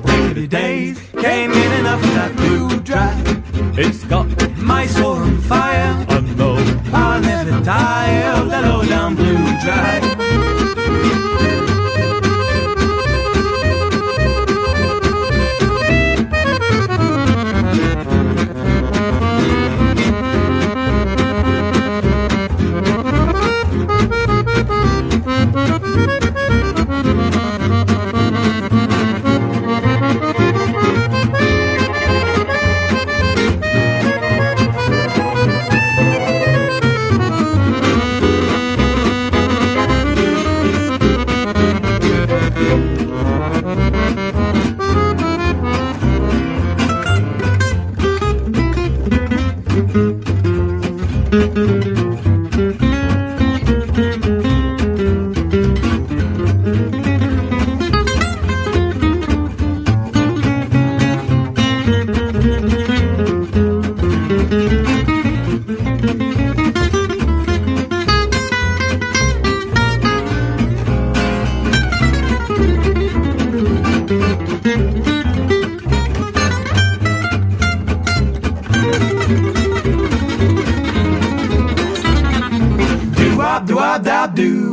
back 0.03 0.27
to 0.27 0.33
the 0.33 0.47
days. 0.47 0.99
Came 1.19 1.51
in 1.51 1.71
enough 1.79 2.03
of 2.03 2.13
that 2.13 2.35
blue 2.35 2.79
drive. 2.81 3.77
It's 3.77 4.03
got 4.05 4.27
my 4.57 4.85
soul 4.87 5.17
on 5.17 5.37
fire. 5.39 6.05
I 6.09 6.19
know 6.37 6.55
I'll 6.93 7.21
never 7.21 7.63
tire 7.63 8.41
of 8.41 8.49
that 8.49 8.63
low 8.65 8.83
down 8.85 9.15
blue 9.15 9.45
drive. 9.63 10.19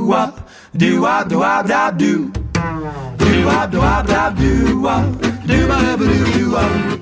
Wop. 0.07 0.49
Do 0.77 1.03
wop, 1.03 1.29
do 1.29 1.39
wop, 1.39 1.67
dab, 1.67 1.99
do. 1.99 2.31
Do 2.31 3.47
wop, 3.47 3.71
do 3.71 3.79
wop, 3.79 4.07
dab, 4.07 4.37
do 4.37 4.81
wop. 4.81 5.05
Do 5.47 5.67
do 5.99 6.33
do 6.33 6.51
wop. 6.53 6.97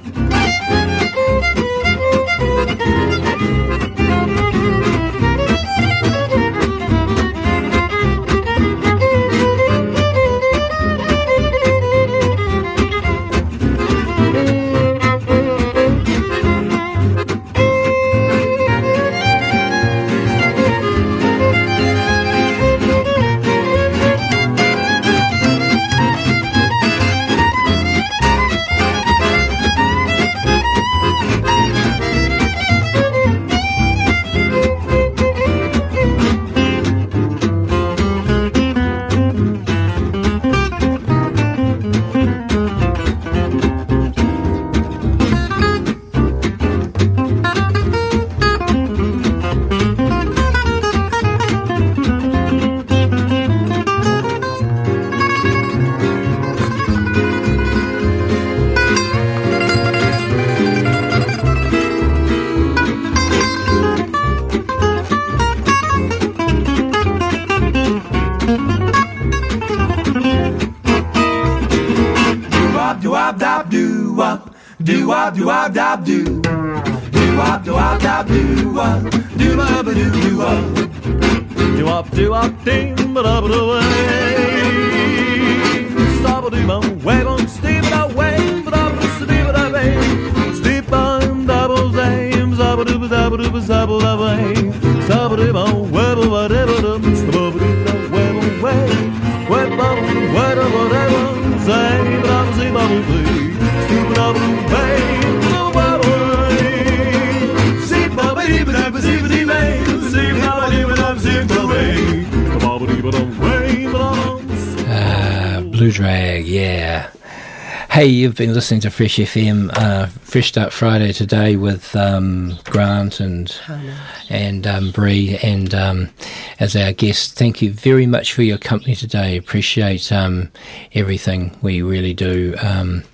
You've 118.34 118.48
been 118.48 118.52
listening 118.52 118.80
to 118.80 118.90
Fresh 118.90 119.18
FM, 119.18 119.70
uh, 119.74 120.06
Fresh 120.06 120.48
Start 120.48 120.72
Friday 120.72 121.12
today 121.12 121.54
with 121.54 121.94
um, 121.94 122.58
Grant 122.64 123.20
and 123.20 123.48
Hannah. 123.48 123.96
and 124.28 124.66
um, 124.66 124.90
Bree, 124.90 125.38
and 125.40 125.72
um, 125.72 126.10
as 126.58 126.74
our 126.74 126.90
guest. 126.90 127.38
Thank 127.38 127.62
you 127.62 127.70
very 127.70 128.06
much 128.06 128.32
for 128.32 128.42
your 128.42 128.58
company 128.58 128.96
today. 128.96 129.36
Appreciate 129.36 130.10
um, 130.10 130.50
everything. 130.94 131.56
We 131.62 131.82
really 131.82 132.12
do 132.12 132.56
um, 132.60 133.04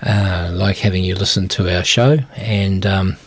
uh, 0.00 0.48
like 0.54 0.78
having 0.78 1.04
you 1.04 1.14
listen 1.14 1.46
to 1.48 1.76
our 1.76 1.84
show, 1.84 2.20
and 2.34 2.86
um, 2.86 3.18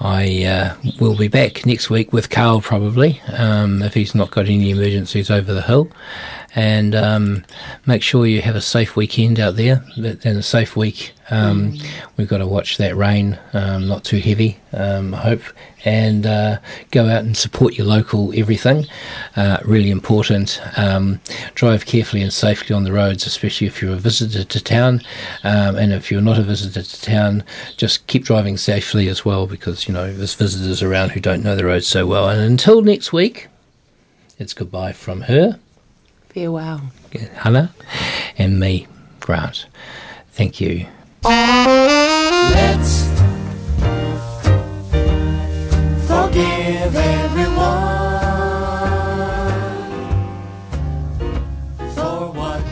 I 0.00 0.44
uh, 0.44 0.76
will 0.98 1.16
be 1.16 1.28
back 1.28 1.66
next 1.66 1.90
week 1.90 2.10
with 2.12 2.30
Carl 2.30 2.62
probably 2.62 3.20
um, 3.36 3.82
if 3.82 3.92
he's 3.92 4.14
not 4.14 4.30
got 4.30 4.46
any 4.46 4.70
emergencies 4.70 5.30
over 5.30 5.52
the 5.52 5.60
hill. 5.62 5.90
And 6.54 6.94
um, 6.94 7.44
make 7.86 8.02
sure 8.02 8.26
you 8.26 8.40
have 8.42 8.56
a 8.56 8.60
safe 8.60 8.96
weekend 8.96 9.38
out 9.38 9.56
there 9.56 9.84
and 9.96 10.24
a 10.24 10.42
safe 10.42 10.76
week. 10.76 11.12
Um, 11.30 11.78
We've 12.16 12.28
got 12.28 12.38
to 12.38 12.46
watch 12.46 12.76
that 12.78 12.96
rain, 12.96 13.38
um, 13.52 13.88
not 13.88 14.04
too 14.04 14.18
heavy, 14.18 14.58
um, 14.72 15.14
I 15.14 15.18
hope, 15.18 15.42
and 15.84 16.26
uh, 16.26 16.58
go 16.90 17.08
out 17.08 17.24
and 17.24 17.36
support 17.36 17.74
your 17.74 17.86
local 17.86 18.32
everything. 18.38 18.86
Uh, 19.36 19.58
really 19.64 19.90
important. 19.90 20.60
Um, 20.76 21.20
drive 21.54 21.86
carefully 21.86 22.22
and 22.22 22.32
safely 22.32 22.74
on 22.74 22.84
the 22.84 22.92
roads, 22.92 23.26
especially 23.26 23.66
if 23.66 23.82
you're 23.82 23.94
a 23.94 23.96
visitor 23.96 24.44
to 24.44 24.62
town. 24.62 25.02
Um, 25.42 25.76
and 25.76 25.92
if 25.92 26.10
you're 26.10 26.22
not 26.22 26.38
a 26.38 26.42
visitor 26.42 26.82
to 26.82 27.02
town, 27.02 27.42
just 27.76 28.06
keep 28.06 28.24
driving 28.24 28.56
safely 28.56 29.08
as 29.08 29.24
well 29.24 29.46
because, 29.46 29.88
you 29.88 29.94
know, 29.94 30.12
there's 30.12 30.34
visitors 30.34 30.82
around 30.82 31.10
who 31.10 31.20
don't 31.20 31.42
know 31.42 31.56
the 31.56 31.64
roads 31.64 31.86
so 31.86 32.06
well. 32.06 32.28
And 32.28 32.40
until 32.40 32.82
next 32.82 33.12
week, 33.12 33.48
it's 34.38 34.54
goodbye 34.54 34.92
from 34.92 35.22
her. 35.22 35.58
Farewell. 36.28 36.82
Hannah, 37.18 37.74
and 38.38 38.58
me, 38.58 38.86
Grant. 39.20 39.66
Thank 40.32 40.60
you. 40.60 40.86
Let's 41.24 43.04
forgive 46.06 46.94
everyone 46.94 47.80
for 51.94 52.32
what 52.32 52.62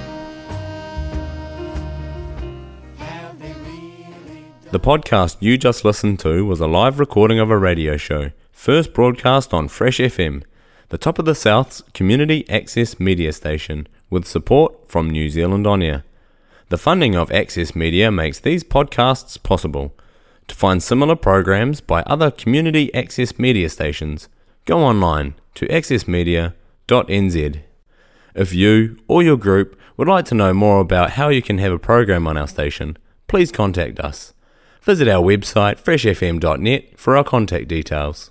The 4.71 4.81
podcast 4.81 5.37
you 5.41 5.57
just 5.57 5.85
listened 5.85 6.19
to 6.21 6.45
was 6.45 6.61
a 6.61 6.67
live 6.67 6.99
recording 6.99 7.39
of 7.39 7.51
a 7.51 7.59
radio 7.59 7.97
show, 7.97 8.31
first 8.53 8.93
broadcast 8.93 9.55
on 9.55 9.69
Fresh 9.69 9.99
FM, 9.99 10.43
the 10.89 10.99
top 10.99 11.19
of 11.19 11.25
the 11.25 11.35
South's 11.35 11.83
community 11.95 12.49
access 12.51 12.99
media 13.01 13.33
station, 13.33 13.87
with 14.13 14.27
support 14.27 14.89
from 14.89 15.09
New 15.11 15.31
Zealand 15.31 15.67
On 15.67 15.83
Air. 15.83 16.05
The 16.69 16.77
funding 16.77 17.17
of 17.17 17.33
Access 17.33 17.75
Media 17.75 18.13
makes 18.13 18.39
these 18.39 18.63
podcasts 18.63 19.43
possible. 19.43 19.95
To 20.49 20.55
find 20.55 20.83
similar 20.83 21.17
programs 21.17 21.81
by 21.81 22.03
other 22.03 22.31
community 22.31 22.93
access 22.95 23.39
media 23.39 23.71
stations, 23.71 24.29
go 24.67 24.81
online 24.81 25.35
to 25.55 25.67
accessmedia.nz. 25.69 27.61
If 28.35 28.53
you 28.55 28.99
or 29.09 29.23
your 29.23 29.37
group 29.39 29.79
would 29.97 30.09
like 30.09 30.27
to 30.27 30.35
know 30.35 30.53
more 30.53 30.81
about 30.81 31.13
how 31.13 31.29
you 31.31 31.43
can 31.43 31.59
have 31.59 31.73
a 31.73 31.79
program 31.79 32.27
on 32.27 32.37
our 32.37 32.49
station, 32.49 32.99
please 33.29 33.51
contact 33.51 33.99
us. 33.99 34.35
Visit 34.83 35.09
our 35.09 35.23
website 35.23 35.81
freshfm.net 35.81 36.99
for 36.99 37.17
our 37.17 37.25
contact 37.25 37.69
details. 37.69 38.31